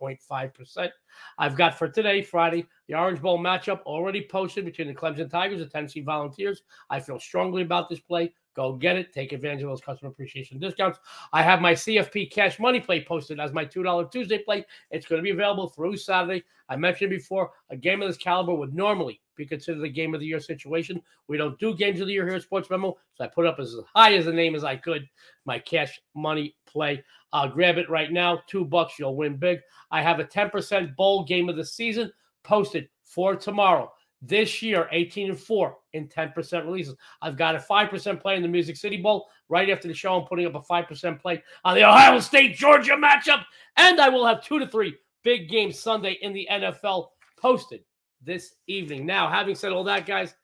62.5%. 0.00 0.90
I've 1.38 1.56
got 1.56 1.78
for 1.78 1.88
today, 1.88 2.22
Friday, 2.22 2.66
the 2.88 2.94
Orange 2.94 3.20
Bowl 3.20 3.38
matchup 3.38 3.82
already 3.82 4.26
posted 4.30 4.64
between 4.64 4.88
the 4.88 4.94
Clemson 4.94 5.30
Tigers 5.30 5.60
and 5.60 5.70
Tennessee 5.70 6.00
Volunteers. 6.00 6.62
I 6.88 7.00
feel 7.00 7.18
strongly 7.18 7.62
about 7.62 7.88
this 7.88 8.00
play. 8.00 8.32
Go 8.56 8.72
get 8.72 8.96
it. 8.96 9.12
Take 9.12 9.32
advantage 9.32 9.62
of 9.62 9.68
those 9.68 9.80
customer 9.80 10.10
appreciation 10.10 10.58
discounts. 10.58 10.98
I 11.32 11.42
have 11.42 11.60
my 11.60 11.72
CFP 11.72 12.32
cash 12.32 12.58
money 12.58 12.80
play 12.80 13.04
posted 13.04 13.38
as 13.38 13.52
my 13.52 13.64
$2 13.64 14.10
Tuesday 14.10 14.38
play. 14.38 14.64
It's 14.90 15.06
going 15.06 15.20
to 15.20 15.24
be 15.24 15.30
available 15.30 15.68
through 15.68 15.96
Saturday. 15.96 16.42
I 16.68 16.76
mentioned 16.76 17.10
before, 17.10 17.50
a 17.70 17.76
game 17.76 18.02
of 18.02 18.08
this 18.08 18.16
caliber 18.16 18.54
would 18.54 18.74
normally 18.74 19.20
be 19.36 19.46
considered 19.46 19.82
a 19.84 19.88
game 19.88 20.14
of 20.14 20.20
the 20.20 20.26
year 20.26 20.40
situation. 20.40 21.00
We 21.28 21.36
don't 21.36 21.58
do 21.58 21.74
games 21.74 22.00
of 22.00 22.06
the 22.06 22.12
year 22.12 22.26
here 22.26 22.36
at 22.36 22.42
Sports 22.42 22.70
Memo, 22.70 22.96
so 23.14 23.24
I 23.24 23.28
put 23.28 23.46
up 23.46 23.58
as 23.58 23.74
high 23.94 24.14
as 24.14 24.26
the 24.26 24.32
name 24.32 24.54
as 24.54 24.64
I 24.64 24.76
could. 24.76 25.08
My 25.44 25.58
cash 25.58 26.00
money 26.14 26.56
play. 26.66 27.02
I'll 27.32 27.48
grab 27.48 27.78
it 27.78 27.88
right 27.88 28.12
now. 28.12 28.40
Two 28.48 28.64
bucks, 28.64 28.98
you'll 28.98 29.16
win 29.16 29.36
big. 29.36 29.60
I 29.90 30.02
have 30.02 30.18
a 30.18 30.24
10% 30.24 30.94
bowl 30.96 31.24
game 31.24 31.48
of 31.48 31.56
the 31.56 31.64
season 31.64 32.12
posted 32.42 32.88
for 33.04 33.36
tomorrow. 33.36 33.92
This 34.22 34.60
year, 34.60 34.86
18 34.92 35.30
and 35.30 35.38
4 35.38 35.76
in 35.94 36.06
10% 36.06 36.64
releases. 36.64 36.94
I've 37.22 37.38
got 37.38 37.54
a 37.54 37.58
5% 37.58 38.20
play 38.20 38.36
in 38.36 38.42
the 38.42 38.48
Music 38.48 38.76
City 38.76 38.98
Bowl. 38.98 39.28
Right 39.48 39.70
after 39.70 39.88
the 39.88 39.94
show, 39.94 40.14
I'm 40.14 40.26
putting 40.26 40.46
up 40.46 40.54
a 40.54 40.60
5% 40.60 41.20
play 41.20 41.42
on 41.64 41.74
the 41.74 41.84
Ohio 41.84 42.20
State 42.20 42.54
Georgia 42.54 42.92
matchup. 42.92 43.44
And 43.76 44.00
I 44.00 44.10
will 44.10 44.26
have 44.26 44.44
two 44.44 44.58
to 44.58 44.66
three 44.66 44.94
big 45.22 45.48
games 45.48 45.78
Sunday 45.78 46.18
in 46.20 46.32
the 46.32 46.46
NFL 46.50 47.08
posted 47.38 47.80
this 48.22 48.54
evening. 48.66 49.06
Now, 49.06 49.30
having 49.30 49.54
said 49.54 49.72
all 49.72 49.84
that, 49.84 50.06
guys, 50.06 50.34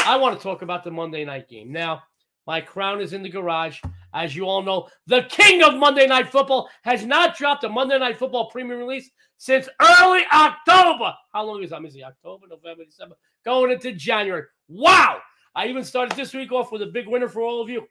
I 0.00 0.16
want 0.16 0.36
to 0.36 0.42
talk 0.42 0.62
about 0.62 0.84
the 0.84 0.90
Monday 0.90 1.24
night 1.24 1.48
game. 1.48 1.72
Now, 1.72 2.02
my 2.46 2.60
crown 2.60 3.00
is 3.00 3.12
in 3.12 3.22
the 3.22 3.28
garage. 3.28 3.80
As 4.16 4.34
you 4.34 4.46
all 4.46 4.62
know, 4.62 4.88
the 5.06 5.24
king 5.28 5.62
of 5.62 5.74
Monday 5.74 6.06
Night 6.06 6.30
Football 6.30 6.70
has 6.84 7.04
not 7.04 7.36
dropped 7.36 7.64
a 7.64 7.68
Monday 7.68 7.98
Night 7.98 8.18
Football 8.18 8.48
premium 8.50 8.78
release 8.78 9.10
since 9.36 9.68
early 9.78 10.22
October. 10.32 11.12
How 11.34 11.44
long 11.44 11.62
is 11.62 11.68
that? 11.68 11.84
Is 11.84 11.96
it 11.96 12.02
October, 12.02 12.46
November, 12.48 12.86
December? 12.86 13.16
Going 13.44 13.72
into 13.72 13.92
January. 13.92 14.44
Wow. 14.68 15.18
I 15.54 15.66
even 15.66 15.84
started 15.84 16.16
this 16.16 16.32
week 16.32 16.50
off 16.50 16.72
with 16.72 16.80
a 16.80 16.86
big 16.86 17.06
winner 17.06 17.28
for 17.28 17.42
all 17.42 17.60
of 17.60 17.68
you 17.68 17.86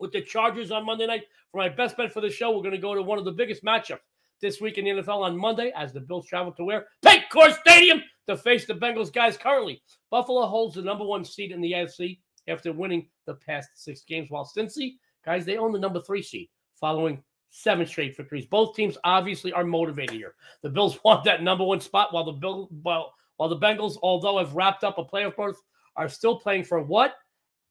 with 0.00 0.10
the 0.10 0.20
Chargers 0.20 0.72
on 0.72 0.84
Monday 0.84 1.06
night. 1.06 1.22
For 1.52 1.58
my 1.58 1.68
best 1.68 1.96
bet 1.96 2.12
for 2.12 2.20
the 2.20 2.28
show, 2.28 2.50
we're 2.50 2.64
going 2.64 2.72
to 2.72 2.78
go 2.78 2.96
to 2.96 3.02
one 3.02 3.20
of 3.20 3.24
the 3.24 3.30
biggest 3.30 3.62
matchups 3.62 4.00
this 4.42 4.60
week 4.60 4.78
in 4.78 4.84
the 4.84 5.02
NFL 5.02 5.22
on 5.22 5.38
Monday 5.38 5.72
as 5.76 5.92
the 5.92 6.00
Bills 6.00 6.26
travel 6.26 6.50
to 6.54 6.64
where? 6.64 6.86
Paycor 7.06 7.56
Stadium 7.60 8.02
to 8.28 8.36
face 8.36 8.66
the 8.66 8.74
Bengals. 8.74 9.12
Guys, 9.12 9.36
currently, 9.36 9.80
Buffalo 10.10 10.44
holds 10.46 10.74
the 10.74 10.82
number 10.82 11.04
one 11.04 11.24
seed 11.24 11.52
in 11.52 11.60
the 11.60 11.70
AFC 11.70 12.18
after 12.48 12.72
winning 12.72 13.08
the 13.26 13.34
past 13.34 13.68
six 13.76 14.02
games, 14.02 14.28
while 14.28 14.44
Cincy, 14.44 14.94
guys, 15.28 15.44
they 15.44 15.58
own 15.58 15.72
the 15.72 15.78
number 15.78 16.00
three 16.00 16.22
seed 16.22 16.48
following 16.74 17.22
seven 17.50 17.86
straight 17.86 18.16
victories. 18.16 18.46
Both 18.46 18.74
teams 18.74 18.96
obviously 19.04 19.52
are 19.52 19.62
motivated 19.62 20.16
here. 20.16 20.36
The 20.62 20.70
Bills 20.70 20.98
want 21.04 21.22
that 21.24 21.42
number 21.42 21.64
one 21.64 21.80
spot, 21.80 22.14
while 22.14 22.24
the 22.24 22.32
Bill, 22.32 22.70
while 22.82 23.12
while 23.36 23.50
the 23.50 23.58
Bengals, 23.58 23.98
although 24.02 24.38
have 24.38 24.54
wrapped 24.54 24.84
up 24.84 24.96
a 24.96 25.04
playoff 25.04 25.36
berth, 25.36 25.60
are 25.96 26.08
still 26.08 26.40
playing 26.40 26.64
for 26.64 26.82
what? 26.82 27.14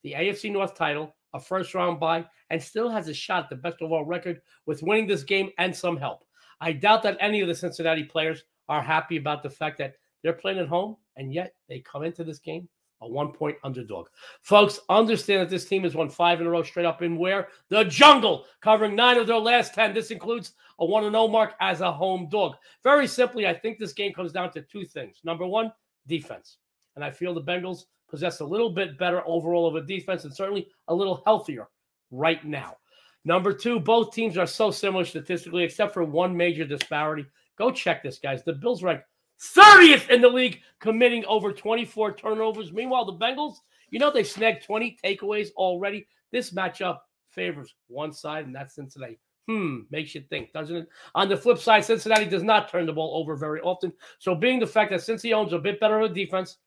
The 0.04 0.14
AFC 0.14 0.52
North 0.52 0.76
title, 0.76 1.16
a 1.34 1.40
first 1.40 1.74
round 1.74 2.00
bye, 2.00 2.26
and 2.52 2.62
still 2.62 2.90
has 2.90 3.08
a 3.08 3.14
shot 3.14 3.46
at 3.46 3.50
the 3.50 3.56
best 3.56 3.82
overall 3.82 4.06
record 4.06 4.40
with 4.68 4.84
winning 4.84 5.08
this 5.08 5.24
game 5.24 5.50
and 5.58 5.76
some 5.76 5.98
help. 5.98 6.24
I 6.62 6.74
doubt 6.74 7.02
that 7.04 7.18
any 7.20 7.42
of 7.42 7.48
the 7.48 7.56
Cincinnati 7.56 8.04
players 8.04 8.44
are 8.70 8.84
happy 8.84 9.18
about 9.18 9.42
the 9.42 9.50
fact 9.50 9.80
that 9.80 9.96
they're 10.22 10.34
playing 10.34 10.60
at 10.60 10.68
home 10.68 10.96
and 11.16 11.34
yet 11.34 11.56
they 11.68 11.80
come 11.80 12.04
into 12.04 12.24
this 12.24 12.40
game 12.40 12.70
a 13.02 13.08
one 13.08 13.32
point 13.32 13.58
underdog. 13.64 14.08
Folks, 14.42 14.80
understand 14.90 15.42
that 15.42 15.50
this 15.50 15.66
team 15.66 15.84
has 15.84 15.96
won 15.96 16.10
five 16.10 16.42
in 16.42 16.48
a 16.48 16.50
row 16.50 16.64
straight 16.64 16.86
up 16.86 17.02
in 17.02 17.18
where? 17.18 17.50
The 17.70 17.86
jungle, 17.86 18.46
covering 18.62 18.96
nine 18.96 19.18
of 19.18 19.28
their 19.28 19.38
last 19.38 19.74
10. 19.74 19.94
This 19.94 20.12
includes 20.12 20.54
a 20.80 20.86
1 20.86 21.04
0 21.04 21.28
mark 21.28 21.54
as 21.60 21.82
a 21.82 21.92
home 21.92 22.28
dog. 22.30 22.56
Very 22.84 23.08
simply, 23.08 23.48
I 23.48 23.54
think 23.54 23.78
this 23.78 23.94
game 23.94 24.14
comes 24.14 24.32
down 24.32 24.52
to 24.54 24.62
two 24.62 24.86
things. 24.86 25.22
Number 25.24 25.46
one, 25.46 25.72
defense. 26.08 26.58
And 26.96 27.04
I 27.04 27.12
feel 27.12 27.34
the 27.34 27.42
Bengals 27.42 27.86
possess 28.10 28.40
a 28.40 28.46
little 28.46 28.70
bit 28.70 28.98
better 28.98 29.22
overall 29.28 29.68
of 29.68 29.76
a 29.76 29.86
defense 29.86 30.24
and 30.24 30.34
certainly 30.34 30.68
a 30.88 30.96
little 30.96 31.22
healthier 31.26 31.68
right 32.12 32.44
now. 32.46 32.78
Number 33.26 33.52
two, 33.52 33.80
both 33.80 34.14
teams 34.14 34.38
are 34.38 34.48
so 34.48 34.72
similar 34.72 35.04
statistically, 35.04 35.64
except 35.64 35.94
for 35.94 36.04
one 36.04 36.36
major 36.36 36.64
disparity. 36.64 37.26
Go 37.58 37.72
check 37.72 38.02
this, 38.02 38.20
guys. 38.20 38.44
The 38.44 38.54
Bills 38.54 38.84
rank 38.84 39.02
30th 39.40 40.10
in 40.10 40.22
the 40.22 40.30
league, 40.30 40.62
committing 40.80 41.26
over 41.26 41.52
24 41.52 42.14
turnovers. 42.16 42.72
Meanwhile, 42.72 43.06
the 43.06 43.14
Bengals, 43.14 43.56
you 43.90 44.00
know, 44.00 44.12
they 44.12 44.24
snagged 44.24 44.64
20 44.64 44.98
takeaways 45.04 45.52
already. 45.52 46.08
This 46.32 46.52
matchup 46.52 47.00
favors 47.30 47.76
one 47.88 48.12
side, 48.12 48.46
and 48.46 48.56
that's 48.56 48.76
Cincinnati. 48.76 49.20
Hmm, 49.48 49.82
makes 49.92 50.14
you 50.14 50.22
think, 50.30 50.52
doesn't 50.52 50.76
it? 50.76 50.88
On 51.16 51.30
the 51.30 51.38
flip 51.38 51.58
side, 51.58 51.86
Cincinnati 51.86 52.26
does 52.26 52.44
not 52.44 52.70
turn 52.70 52.86
the 52.86 52.92
ball 52.92 53.18
over 53.18 53.36
very 53.36 53.62
often. 53.62 53.94
So, 54.20 54.36
being 54.36 54.60
the 54.60 54.68
fact 54.68 54.92
that 54.92 55.00
Cincy 55.00 55.32
owns 55.34 55.54
a 55.54 55.60
bit 55.60 55.80
better 55.80 56.00
of 56.00 56.12
a 56.12 56.14
defense, 56.14 56.58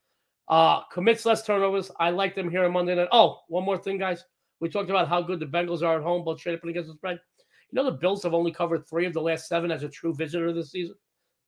uh, 0.48 0.82
commits 0.90 1.26
less 1.26 1.44
turnovers, 1.44 1.90
I 2.00 2.10
like 2.10 2.34
them 2.34 2.50
here 2.50 2.64
on 2.64 2.72
Monday 2.72 2.94
night. 2.94 3.08
Oh, 3.12 3.40
one 3.48 3.64
more 3.64 3.76
thing, 3.76 3.98
guys. 3.98 4.24
We 4.60 4.70
talked 4.70 4.90
about 4.90 5.08
how 5.08 5.20
good 5.20 5.40
the 5.40 5.46
Bengals 5.46 5.82
are 5.82 5.98
at 5.98 6.02
home, 6.02 6.24
both 6.24 6.40
straight 6.40 6.54
up 6.54 6.62
and 6.62 6.70
against 6.70 6.88
the 6.88 6.94
spread. 6.94 7.20
You 7.70 7.76
know, 7.76 7.84
the 7.84 7.98
Bills 7.98 8.22
have 8.22 8.34
only 8.34 8.50
covered 8.50 8.86
three 8.86 9.06
of 9.06 9.12
the 9.12 9.20
last 9.20 9.46
seven 9.46 9.70
as 9.70 9.82
a 9.82 9.88
true 9.88 10.14
visitor 10.14 10.52
this 10.52 10.70
season. 10.70 10.96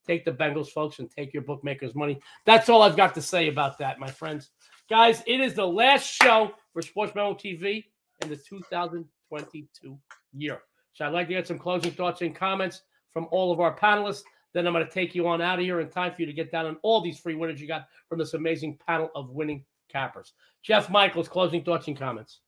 Take 0.06 0.24
the 0.24 0.32
Bengals, 0.32 0.68
folks, 0.68 0.98
and 0.98 1.10
take 1.10 1.32
your 1.32 1.42
bookmakers' 1.42 1.94
money. 1.94 2.20
That's 2.44 2.68
all 2.68 2.82
I've 2.82 2.96
got 2.96 3.14
to 3.14 3.22
say 3.22 3.48
about 3.48 3.78
that, 3.78 3.98
my 3.98 4.10
friends. 4.10 4.50
Guys, 4.90 5.22
it 5.26 5.40
is 5.40 5.54
the 5.54 5.66
last 5.66 6.04
show 6.04 6.52
for 6.72 6.82
Sports 6.82 7.14
Memo 7.14 7.34
TV 7.34 7.84
in 8.22 8.28
the 8.28 8.36
2022 8.36 9.98
year. 10.34 10.62
So 10.92 11.06
I'd 11.06 11.12
like 11.12 11.28
to 11.28 11.34
get 11.34 11.46
some 11.46 11.58
closing 11.58 11.92
thoughts 11.92 12.20
and 12.20 12.34
comments 12.34 12.82
from 13.12 13.26
all 13.30 13.52
of 13.52 13.60
our 13.60 13.76
panelists. 13.76 14.22
Then 14.52 14.66
I'm 14.66 14.72
going 14.72 14.84
to 14.84 14.90
take 14.90 15.14
you 15.14 15.26
on 15.28 15.40
out 15.40 15.58
of 15.58 15.64
here 15.64 15.80
in 15.80 15.88
time 15.88 16.12
for 16.12 16.20
you 16.20 16.26
to 16.26 16.32
get 16.32 16.52
down 16.52 16.66
on 16.66 16.76
all 16.82 17.00
these 17.00 17.18
free 17.18 17.34
winners 17.34 17.60
you 17.60 17.68
got 17.68 17.86
from 18.08 18.18
this 18.18 18.34
amazing 18.34 18.78
panel 18.86 19.10
of 19.14 19.30
winning 19.30 19.64
cappers. 19.88 20.34
Jeff 20.62 20.90
Michaels, 20.90 21.28
closing 21.28 21.64
thoughts 21.64 21.88
and 21.88 21.98
comments. 21.98 22.40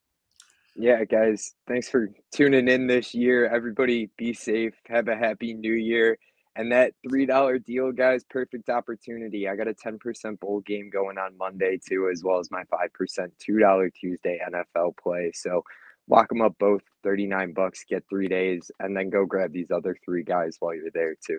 Yeah, 0.77 1.05
guys, 1.05 1.55
thanks 1.69 1.89
for 1.89 2.11
tuning 2.33 2.69
in 2.69 2.87
this 2.87 3.15
year. 3.15 3.47
Everybody 3.47 4.11
be 4.17 4.33
safe. 4.33 4.75
Have 4.89 5.09
a 5.09 5.17
happy 5.17 5.55
new 5.55 5.75
year. 5.75 6.19
And 6.57 6.71
that 6.71 6.93
$3 7.09 7.65
deal, 7.65 7.91
guys, 7.91 8.23
perfect 8.31 8.69
opportunity. 8.69 9.49
I 9.49 9.57
got 9.57 9.67
a 9.67 9.75
10% 9.75 10.39
bowl 10.39 10.61
game 10.61 10.89
going 10.89 11.19
on 11.19 11.37
Monday, 11.37 11.81
too, 11.85 12.09
as 12.13 12.23
well 12.23 12.39
as 12.39 12.51
my 12.51 12.63
5% 12.65 13.31
$2 13.49 13.95
Tuesday 13.95 14.41
NFL 14.49 14.97
play. 14.97 15.33
So 15.35 15.65
lock 16.09 16.29
them 16.29 16.43
up 16.43 16.55
both 16.61 16.83
39 17.03 17.55
bucks, 17.55 17.85
get 17.89 18.05
three 18.09 18.29
days, 18.29 18.71
and 18.79 18.97
then 18.97 19.11
go 19.11 19.27
grab 19.27 19.53
these 19.53 19.71
other 19.73 19.97
three 20.05 20.23
guys 20.23 20.57
while 20.61 20.75
you're 20.75 20.91
there, 20.95 21.17
too. 21.27 21.39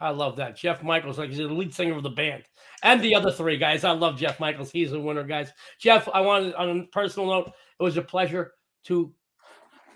I 0.00 0.10
love 0.10 0.36
that. 0.36 0.56
Jeff 0.56 0.82
Michaels, 0.82 1.18
like 1.18 1.30
he's 1.30 1.38
the 1.38 1.48
lead 1.48 1.72
singer 1.74 1.96
of 1.96 2.02
the 2.02 2.10
band. 2.10 2.44
And 2.82 3.00
the 3.00 3.14
other 3.14 3.30
three 3.30 3.56
guys. 3.56 3.84
I 3.84 3.92
love 3.92 4.18
Jeff 4.18 4.38
Michaels. 4.40 4.70
He's 4.70 4.92
a 4.92 5.00
winner, 5.00 5.24
guys. 5.24 5.52
Jeff, 5.80 6.08
I 6.12 6.20
wanted 6.20 6.54
on 6.54 6.80
a 6.80 6.84
personal 6.92 7.28
note, 7.28 7.48
it 7.48 7.82
was 7.82 7.96
a 7.96 8.02
pleasure 8.02 8.52
to 8.84 9.12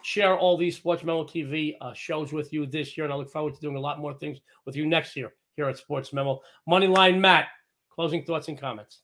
share 0.02 0.36
all 0.36 0.56
these 0.56 0.76
Sports 0.76 1.04
Memo 1.04 1.24
TV 1.24 1.76
uh, 1.80 1.92
shows 1.92 2.32
with 2.32 2.52
you 2.52 2.66
this 2.66 2.96
year, 2.96 3.04
and 3.04 3.12
I 3.12 3.16
look 3.16 3.30
forward 3.30 3.54
to 3.54 3.60
doing 3.60 3.76
a 3.76 3.80
lot 3.80 3.98
more 3.98 4.14
things 4.14 4.38
with 4.64 4.76
you 4.76 4.86
next 4.86 5.16
year 5.16 5.34
here 5.56 5.68
at 5.68 5.78
Sports 5.78 6.12
Memo. 6.12 6.40
Moneyline 6.68 7.18
Matt, 7.18 7.48
closing 7.90 8.24
thoughts 8.24 8.48
and 8.48 8.58
comments. 8.58 9.02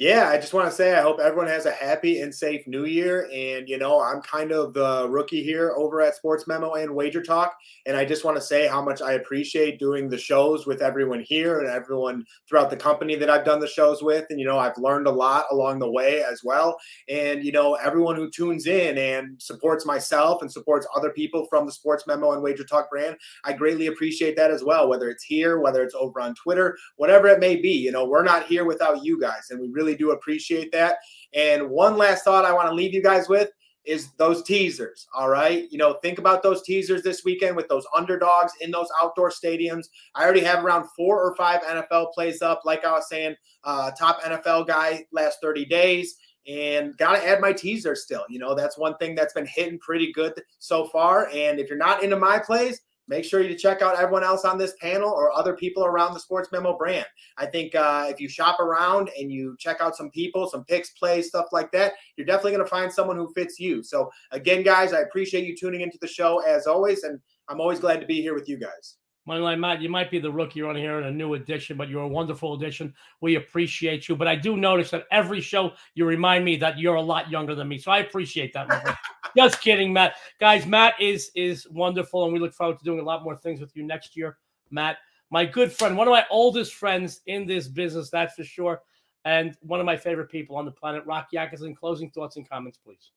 Yeah, 0.00 0.28
I 0.28 0.36
just 0.36 0.54
want 0.54 0.70
to 0.70 0.74
say 0.74 0.94
I 0.94 1.02
hope 1.02 1.18
everyone 1.18 1.48
has 1.48 1.66
a 1.66 1.72
happy 1.72 2.20
and 2.20 2.32
safe 2.32 2.64
new 2.68 2.84
year. 2.84 3.28
And, 3.34 3.68
you 3.68 3.78
know, 3.78 4.00
I'm 4.00 4.22
kind 4.22 4.52
of 4.52 4.72
the 4.72 5.08
rookie 5.08 5.42
here 5.42 5.74
over 5.76 6.00
at 6.00 6.14
Sports 6.14 6.46
Memo 6.46 6.74
and 6.74 6.94
Wager 6.94 7.20
Talk. 7.20 7.56
And 7.84 7.96
I 7.96 8.04
just 8.04 8.24
want 8.24 8.36
to 8.36 8.40
say 8.40 8.68
how 8.68 8.80
much 8.80 9.02
I 9.02 9.14
appreciate 9.14 9.80
doing 9.80 10.08
the 10.08 10.16
shows 10.16 10.68
with 10.68 10.82
everyone 10.82 11.18
here 11.18 11.58
and 11.58 11.68
everyone 11.68 12.24
throughout 12.48 12.70
the 12.70 12.76
company 12.76 13.16
that 13.16 13.28
I've 13.28 13.44
done 13.44 13.58
the 13.58 13.66
shows 13.66 14.00
with. 14.00 14.26
And, 14.30 14.38
you 14.38 14.46
know, 14.46 14.56
I've 14.56 14.78
learned 14.78 15.08
a 15.08 15.10
lot 15.10 15.46
along 15.50 15.80
the 15.80 15.90
way 15.90 16.22
as 16.22 16.44
well. 16.44 16.78
And, 17.08 17.42
you 17.42 17.50
know, 17.50 17.74
everyone 17.74 18.14
who 18.14 18.30
tunes 18.30 18.68
in 18.68 18.98
and 18.98 19.42
supports 19.42 19.84
myself 19.84 20.42
and 20.42 20.52
supports 20.52 20.86
other 20.94 21.10
people 21.10 21.44
from 21.46 21.66
the 21.66 21.72
Sports 21.72 22.04
Memo 22.06 22.34
and 22.34 22.42
Wager 22.42 22.62
Talk 22.62 22.88
brand, 22.88 23.16
I 23.44 23.52
greatly 23.52 23.88
appreciate 23.88 24.36
that 24.36 24.52
as 24.52 24.62
well, 24.62 24.88
whether 24.88 25.10
it's 25.10 25.24
here, 25.24 25.58
whether 25.58 25.82
it's 25.82 25.96
over 25.96 26.20
on 26.20 26.36
Twitter, 26.36 26.78
whatever 26.98 27.26
it 27.26 27.40
may 27.40 27.56
be. 27.56 27.72
You 27.72 27.90
know, 27.90 28.04
we're 28.04 28.22
not 28.22 28.46
here 28.46 28.64
without 28.64 29.04
you 29.04 29.20
guys. 29.20 29.48
And 29.50 29.60
we 29.60 29.66
really 29.66 29.87
really 29.88 29.98
do 29.98 30.10
appreciate 30.10 30.72
that. 30.72 30.98
And 31.34 31.70
one 31.70 31.96
last 31.96 32.24
thought 32.24 32.44
I 32.44 32.52
want 32.52 32.68
to 32.68 32.74
leave 32.74 32.94
you 32.94 33.02
guys 33.02 33.28
with 33.28 33.50
is 33.84 34.12
those 34.18 34.42
teasers. 34.42 35.06
All 35.14 35.30
right. 35.30 35.70
You 35.70 35.78
know, 35.78 35.94
think 36.02 36.18
about 36.18 36.42
those 36.42 36.62
teasers 36.62 37.02
this 37.02 37.24
weekend 37.24 37.56
with 37.56 37.68
those 37.68 37.86
underdogs 37.96 38.52
in 38.60 38.70
those 38.70 38.88
outdoor 39.02 39.30
stadiums. 39.30 39.86
I 40.14 40.24
already 40.24 40.40
have 40.40 40.62
around 40.62 40.88
four 40.94 41.22
or 41.22 41.34
five 41.36 41.62
NFL 41.62 42.12
plays 42.12 42.42
up. 42.42 42.62
Like 42.64 42.84
I 42.84 42.92
was 42.92 43.08
saying, 43.08 43.34
uh, 43.64 43.90
top 43.92 44.20
NFL 44.22 44.66
guy 44.66 45.06
last 45.10 45.38
30 45.42 45.64
days. 45.66 46.16
And 46.46 46.96
got 46.96 47.14
to 47.14 47.26
add 47.26 47.42
my 47.42 47.52
teaser 47.52 47.94
still. 47.94 48.24
You 48.30 48.38
know, 48.38 48.54
that's 48.54 48.78
one 48.78 48.96
thing 48.96 49.14
that's 49.14 49.34
been 49.34 49.46
hitting 49.46 49.78
pretty 49.80 50.12
good 50.12 50.32
so 50.58 50.86
far. 50.86 51.28
And 51.28 51.60
if 51.60 51.68
you're 51.68 51.76
not 51.76 52.02
into 52.02 52.16
my 52.16 52.38
plays, 52.38 52.80
make 53.08 53.24
sure 53.24 53.42
you 53.42 53.54
check 53.54 53.82
out 53.82 53.98
everyone 53.98 54.22
else 54.22 54.44
on 54.44 54.58
this 54.58 54.74
panel 54.80 55.10
or 55.10 55.32
other 55.32 55.54
people 55.54 55.84
around 55.84 56.14
the 56.14 56.20
Sports 56.20 56.50
Memo 56.52 56.76
brand. 56.76 57.06
I 57.36 57.46
think 57.46 57.74
uh, 57.74 58.06
if 58.08 58.20
you 58.20 58.28
shop 58.28 58.60
around 58.60 59.10
and 59.18 59.32
you 59.32 59.56
check 59.58 59.80
out 59.80 59.96
some 59.96 60.10
people, 60.10 60.48
some 60.48 60.64
picks, 60.64 60.90
plays, 60.90 61.28
stuff 61.28 61.46
like 61.52 61.72
that, 61.72 61.94
you're 62.16 62.26
definitely 62.26 62.52
going 62.52 62.64
to 62.64 62.70
find 62.70 62.92
someone 62.92 63.16
who 63.16 63.32
fits 63.32 63.58
you. 63.58 63.82
So, 63.82 64.10
again, 64.30 64.62
guys, 64.62 64.92
I 64.92 65.00
appreciate 65.00 65.46
you 65.46 65.56
tuning 65.56 65.80
into 65.80 65.98
the 66.00 66.06
show 66.06 66.40
as 66.40 66.66
always, 66.66 67.02
and 67.02 67.18
I'm 67.48 67.60
always 67.60 67.80
glad 67.80 68.00
to 68.00 68.06
be 68.06 68.20
here 68.20 68.34
with 68.34 68.48
you 68.48 68.58
guys. 68.58 68.96
Moneyline 69.28 69.58
Matt, 69.58 69.82
you 69.82 69.90
might 69.90 70.10
be 70.10 70.18
the 70.18 70.32
rookie 70.32 70.62
on 70.62 70.74
here 70.74 70.98
in 70.98 71.04
a 71.04 71.10
new 71.10 71.34
edition, 71.34 71.76
but 71.76 71.90
you're 71.90 72.02
a 72.02 72.08
wonderful 72.08 72.54
addition. 72.54 72.94
We 73.20 73.34
appreciate 73.34 74.08
you. 74.08 74.16
But 74.16 74.26
I 74.26 74.34
do 74.34 74.56
notice 74.56 74.90
that 74.92 75.04
every 75.12 75.42
show 75.42 75.72
you 75.94 76.06
remind 76.06 76.46
me 76.46 76.56
that 76.56 76.78
you're 76.78 76.94
a 76.94 77.02
lot 77.02 77.30
younger 77.30 77.54
than 77.54 77.68
me. 77.68 77.76
So 77.76 77.90
I 77.90 77.98
appreciate 77.98 78.54
that. 78.54 78.68
Just 79.38 79.60
kidding, 79.60 79.92
Matt. 79.92 80.16
Guys, 80.40 80.66
Matt 80.66 81.00
is 81.00 81.30
is 81.36 81.68
wonderful, 81.70 82.24
and 82.24 82.32
we 82.32 82.40
look 82.40 82.52
forward 82.52 82.76
to 82.80 82.84
doing 82.84 82.98
a 82.98 83.04
lot 83.04 83.22
more 83.22 83.36
things 83.36 83.60
with 83.60 83.70
you 83.76 83.84
next 83.84 84.16
year. 84.16 84.36
Matt, 84.72 84.96
my 85.30 85.44
good 85.44 85.70
friend, 85.70 85.96
one 85.96 86.08
of 86.08 86.12
my 86.12 86.24
oldest 86.28 86.74
friends 86.74 87.20
in 87.26 87.46
this 87.46 87.68
business, 87.68 88.10
that's 88.10 88.34
for 88.34 88.42
sure. 88.42 88.80
And 89.24 89.56
one 89.60 89.78
of 89.78 89.86
my 89.86 89.96
favorite 89.96 90.28
people 90.28 90.56
on 90.56 90.64
the 90.64 90.72
planet, 90.72 91.06
Rocky 91.06 91.38
Atkinson. 91.38 91.76
Closing 91.76 92.10
thoughts 92.10 92.34
and 92.34 92.50
comments, 92.50 92.80
please. 92.84 93.12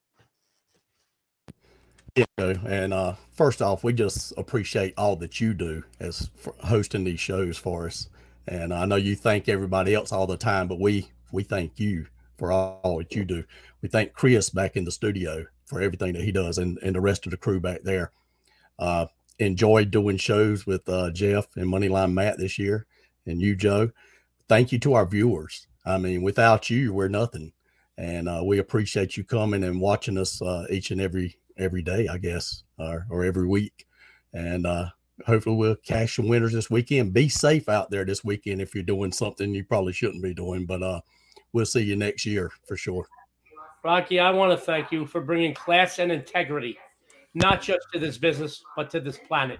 Yeah, 2.15 2.25
and 2.67 2.93
uh, 2.93 3.15
first 3.31 3.63
off, 3.63 3.83
we 3.83 3.91
just 3.91 4.31
appreciate 4.37 4.93
all 4.97 5.15
that 5.15 5.41
you 5.41 5.55
do 5.55 5.83
as 5.99 6.29
hosting 6.63 7.03
these 7.03 7.19
shows 7.19 7.57
for 7.57 7.87
us. 7.87 8.09
And 8.45 8.71
I 8.75 8.85
know 8.85 8.95
you 8.95 9.15
thank 9.15 9.49
everybody 9.49 9.95
else 9.95 10.11
all 10.11 10.27
the 10.27 10.37
time, 10.37 10.67
but 10.67 10.79
we 10.79 11.09
we 11.31 11.41
thank 11.41 11.79
you 11.79 12.05
for 12.37 12.51
all 12.51 12.99
that 12.99 13.15
you 13.15 13.25
do. 13.25 13.43
We 13.81 13.89
thank 13.89 14.13
Chris 14.13 14.51
back 14.51 14.75
in 14.75 14.85
the 14.85 14.91
studio 14.91 15.47
for 15.71 15.81
everything 15.81 16.11
that 16.11 16.23
he 16.23 16.33
does 16.33 16.57
and, 16.57 16.77
and 16.83 16.93
the 16.93 17.01
rest 17.01 17.25
of 17.25 17.31
the 17.31 17.37
crew 17.37 17.61
back 17.61 17.81
there. 17.83 18.11
Uh, 18.77 19.05
enjoyed 19.39 19.89
doing 19.89 20.17
shows 20.17 20.67
with 20.67 20.87
uh, 20.89 21.09
Jeff 21.11 21.47
and 21.55 21.65
Moneyline 21.65 22.11
Matt 22.11 22.37
this 22.37 22.59
year 22.59 22.85
and 23.25 23.41
you, 23.41 23.55
Joe. 23.55 23.89
Thank 24.49 24.73
you 24.73 24.79
to 24.79 24.93
our 24.95 25.05
viewers. 25.05 25.67
I 25.85 25.97
mean, 25.97 26.23
without 26.23 26.69
you, 26.69 26.93
we're 26.93 27.07
nothing. 27.07 27.53
And 27.97 28.27
uh, 28.27 28.41
we 28.43 28.59
appreciate 28.59 29.15
you 29.15 29.23
coming 29.23 29.63
and 29.63 29.79
watching 29.79 30.17
us 30.17 30.41
uh, 30.41 30.65
each 30.69 30.91
and 30.91 30.99
every 30.99 31.37
every 31.57 31.81
day, 31.81 32.07
I 32.09 32.17
guess, 32.17 32.63
or, 32.77 33.05
or 33.09 33.23
every 33.23 33.47
week. 33.47 33.85
And 34.33 34.67
uh, 34.67 34.89
hopefully 35.25 35.55
we'll 35.55 35.75
cash 35.77 36.17
some 36.17 36.27
winners 36.27 36.51
this 36.51 36.69
weekend. 36.69 37.13
Be 37.13 37.29
safe 37.29 37.69
out 37.69 37.91
there 37.91 38.03
this 38.03 38.25
weekend 38.25 38.61
if 38.61 38.75
you're 38.75 38.83
doing 38.83 39.13
something 39.13 39.53
you 39.53 39.63
probably 39.63 39.93
shouldn't 39.93 40.23
be 40.23 40.33
doing. 40.33 40.65
But 40.65 40.83
uh, 40.83 41.01
we'll 41.53 41.65
see 41.65 41.81
you 41.81 41.95
next 41.95 42.25
year 42.25 42.51
for 42.67 42.75
sure. 42.75 43.07
Rocky, 43.83 44.19
I 44.19 44.29
want 44.29 44.51
to 44.51 44.63
thank 44.63 44.91
you 44.91 45.07
for 45.07 45.21
bringing 45.21 45.55
class 45.55 45.97
and 45.97 46.11
integrity, 46.11 46.77
not 47.33 47.63
just 47.63 47.87
to 47.91 47.99
this 47.99 48.19
business, 48.19 48.63
but 48.75 48.91
to 48.91 48.99
this 48.99 49.17
planet. 49.17 49.59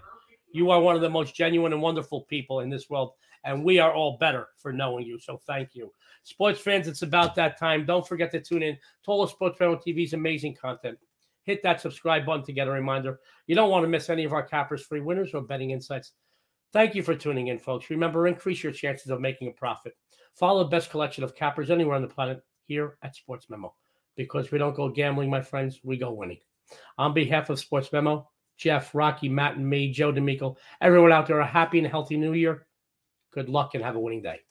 You 0.52 0.70
are 0.70 0.80
one 0.80 0.96
of 0.96 1.02
the 1.02 1.10
most 1.10 1.34
genuine 1.34 1.74
and 1.74 1.82
wonderful 1.82 2.22
people 2.30 2.60
in 2.60 2.70
this 2.70 2.88
world, 2.88 3.14
and 3.46 3.66
we 3.66 3.80
are 3.80 3.92
all 3.92 4.18
better 4.20 4.50
for 4.58 4.72
knowing 4.72 5.08
you. 5.08 5.18
So 5.18 5.40
thank 5.48 5.70
you. 5.74 5.92
Sports 6.22 6.60
fans, 6.60 6.88
it's 6.88 7.02
about 7.02 7.34
that 7.34 7.58
time. 7.58 7.84
Don't 7.84 8.08
forget 8.08 8.30
to 8.32 8.40
tune 8.40 8.62
in 8.62 8.76
to 8.76 9.12
all 9.12 9.24
of 9.24 9.32
Sports 9.32 9.58
Panel 9.58 9.76
TV's 9.76 10.14
amazing 10.14 10.54
content. 10.54 11.00
Hit 11.44 11.64
that 11.64 11.82
subscribe 11.82 12.24
button 12.24 12.46
to 12.46 12.54
get 12.54 12.68
a 12.68 12.72
reminder. 12.72 13.20
You 13.48 13.56
don't 13.56 13.72
want 13.72 13.84
to 13.84 13.90
miss 13.90 14.12
any 14.12 14.24
of 14.24 14.34
our 14.34 14.44
cappers 14.44 14.84
free 14.84 15.02
winners 15.02 15.34
or 15.34 15.42
betting 15.42 15.72
insights. 15.72 16.12
Thank 16.74 16.94
you 16.94 17.02
for 17.02 17.16
tuning 17.16 17.48
in, 17.48 17.58
folks. 17.58 17.90
Remember, 17.90 18.28
increase 18.28 18.62
your 18.62 18.72
chances 18.72 19.10
of 19.10 19.20
making 19.20 19.48
a 19.48 19.52
profit. 19.52 19.94
Follow 20.36 20.64
the 20.64 20.70
best 20.70 20.92
collection 20.92 21.24
of 21.24 21.36
cappers 21.36 21.72
anywhere 21.72 21.96
on 21.96 22.04
the 22.04 22.08
planet 22.08 22.44
here 22.68 22.98
at 23.02 23.16
Sports 23.16 23.48
Memo. 23.50 23.74
Because 24.16 24.52
we 24.52 24.58
don't 24.58 24.76
go 24.76 24.90
gambling, 24.90 25.30
my 25.30 25.42
friends, 25.42 25.80
we 25.84 25.98
go 25.98 26.12
winning. 26.12 26.40
On 26.98 27.14
behalf 27.14 27.50
of 27.50 27.60
Sports 27.60 27.92
Memo, 27.92 28.30
Jeff, 28.58 28.94
Rocky, 28.94 29.30
Matt, 29.30 29.56
and 29.56 29.68
me, 29.68 29.92
Joe 29.92 30.12
D'Amico, 30.12 30.58
everyone 30.82 31.12
out 31.12 31.28
there, 31.28 31.40
a 31.40 31.46
happy 31.46 31.80
and 31.80 31.88
healthy 31.88 32.18
new 32.18 32.34
year. 32.34 32.68
Good 33.32 33.50
luck 33.50 33.72
and 33.74 33.84
have 33.84 33.96
a 33.96 34.00
winning 34.00 34.22
day. 34.22 34.42